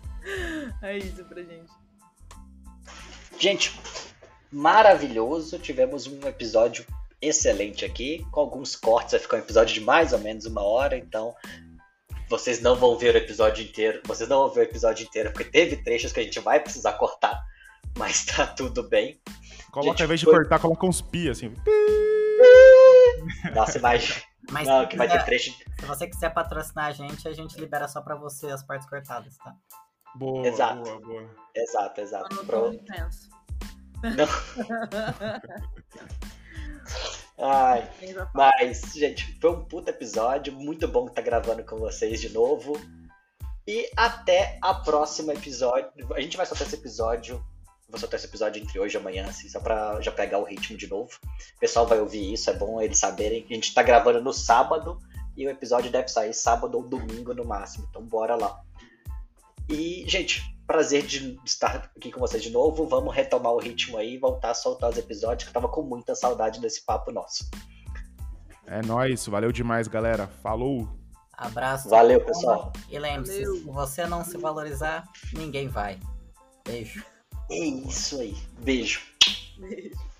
É 0.81 0.97
isso 0.97 1.23
pra 1.25 1.43
gente. 1.43 1.71
Gente, 3.39 3.79
maravilhoso. 4.51 5.59
Tivemos 5.59 6.07
um 6.07 6.27
episódio 6.27 6.85
excelente 7.21 7.85
aqui, 7.85 8.25
com 8.31 8.39
alguns 8.41 8.75
cortes, 8.75 9.11
vai 9.11 9.19
ficar 9.19 9.37
um 9.37 9.39
episódio 9.39 9.73
de 9.73 9.81
mais 9.81 10.13
ou 10.13 10.19
menos 10.19 10.45
uma 10.45 10.61
hora, 10.63 10.97
então 10.97 11.35
vocês 12.29 12.61
não 12.61 12.75
vão 12.75 12.97
ver 12.97 13.13
o 13.13 13.17
episódio 13.17 13.63
inteiro. 13.63 14.01
Vocês 14.05 14.27
não 14.27 14.39
vão 14.39 14.49
ver 14.49 14.61
o 14.61 14.63
episódio 14.63 15.05
inteiro, 15.05 15.31
porque 15.31 15.49
teve 15.49 15.77
trechos 15.77 16.11
que 16.11 16.19
a 16.19 16.23
gente 16.23 16.39
vai 16.39 16.59
precisar 16.59 16.93
cortar, 16.93 17.39
mas 17.97 18.25
tá 18.25 18.47
tudo 18.47 18.83
bem. 18.83 19.19
Coloca, 19.71 19.91
gente, 19.91 20.01
ao 20.01 20.05
invés 20.05 20.19
de 20.19 20.25
foi... 20.25 20.35
cortar, 20.35 20.59
coloca 20.59 20.85
uns 20.85 21.01
pi, 21.01 21.29
assim. 21.29 21.53
Nossa, 23.53 23.77
imagina. 23.79 24.21
Mas 24.51 24.67
não, 24.67 24.85
que 24.87 24.95
vai 24.95 25.07
ter 25.07 25.23
trecho. 25.25 25.51
Se 25.79 25.85
você 25.85 26.07
quiser 26.07 26.31
patrocinar 26.31 26.85
a 26.85 26.91
gente, 26.91 27.27
a 27.27 27.33
gente 27.33 27.59
libera 27.59 27.87
só 27.87 27.99
pra 27.99 28.15
você 28.15 28.47
as 28.47 28.63
partes 28.63 28.87
cortadas, 28.87 29.35
tá? 29.37 29.55
Boa, 30.15 30.47
exato. 30.47 30.83
boa, 30.83 30.99
boa. 31.01 31.29
Exato, 31.55 31.99
exato. 31.99 32.45
Pronto. 32.45 32.83
Não. 32.87 33.09
Ai, 37.37 37.89
mas, 38.33 38.93
gente, 38.95 39.37
foi 39.41 39.51
um 39.51 39.65
puta 39.65 39.89
episódio. 39.89 40.53
Muito 40.53 40.87
bom 40.87 41.07
estar 41.07 41.15
tá 41.15 41.21
gravando 41.21 41.63
com 41.63 41.77
vocês 41.77 42.21
de 42.21 42.29
novo. 42.29 42.79
E 43.67 43.89
até 43.97 44.57
a 44.61 44.73
próxima 44.73 45.33
episódio. 45.33 45.91
A 46.13 46.21
gente 46.21 46.37
vai 46.37 46.45
soltar 46.45 46.67
esse 46.67 46.75
episódio. 46.75 47.43
Vou 47.89 47.99
soltar 47.99 48.17
esse 48.17 48.27
episódio 48.27 48.61
entre 48.61 48.79
hoje 48.79 48.95
e 48.95 48.99
amanhã, 48.99 49.27
assim, 49.27 49.49
só 49.49 49.59
pra 49.59 49.99
já 50.01 50.11
pegar 50.11 50.39
o 50.39 50.43
ritmo 50.43 50.77
de 50.77 50.87
novo. 50.87 51.11
O 51.55 51.59
pessoal 51.59 51.85
vai 51.85 51.99
ouvir 51.99 52.33
isso, 52.33 52.49
é 52.49 52.53
bom 52.53 52.81
eles 52.81 52.97
saberem. 52.97 53.45
A 53.49 53.53
gente 53.53 53.73
tá 53.73 53.83
gravando 53.83 54.21
no 54.21 54.33
sábado 54.33 54.99
e 55.35 55.45
o 55.45 55.49
episódio 55.49 55.91
deve 55.91 56.07
sair 56.07 56.33
sábado 56.33 56.77
ou 56.77 56.87
domingo 56.87 57.33
no 57.33 57.45
máximo. 57.45 57.85
Então 57.89 58.01
bora 58.01 58.35
lá. 58.35 58.64
E, 59.69 60.05
gente, 60.07 60.41
prazer 60.67 61.05
de 61.05 61.39
estar 61.45 61.91
aqui 61.95 62.11
com 62.11 62.19
vocês 62.19 62.41
de 62.41 62.49
novo. 62.49 62.87
Vamos 62.87 63.13
retomar 63.13 63.53
o 63.53 63.59
ritmo 63.59 63.97
aí, 63.97 64.17
voltar 64.17 64.51
a 64.51 64.53
soltar 64.53 64.89
os 64.89 64.97
episódios, 64.97 65.43
que 65.43 65.49
eu 65.49 65.53
tava 65.53 65.71
com 65.71 65.81
muita 65.83 66.15
saudade 66.15 66.59
desse 66.59 66.83
papo 66.85 67.11
nosso. 67.11 67.49
É 68.67 68.81
nóis, 68.81 69.25
valeu 69.27 69.51
demais, 69.51 69.87
galera. 69.87 70.27
Falou! 70.41 70.87
Abraço. 71.33 71.89
Valeu, 71.89 72.23
pessoal. 72.23 72.71
E 72.89 72.97
lembre-se, 72.97 73.45
se 73.45 73.63
você 73.63 74.07
não 74.07 74.23
se 74.23 74.37
valorizar, 74.37 75.03
ninguém 75.33 75.67
vai. 75.67 75.99
Beijo. 76.65 77.03
É 77.51 77.57
isso 77.57 78.19
aí. 78.19 78.35
Beijo. 78.59 79.01
Beijo. 79.59 80.14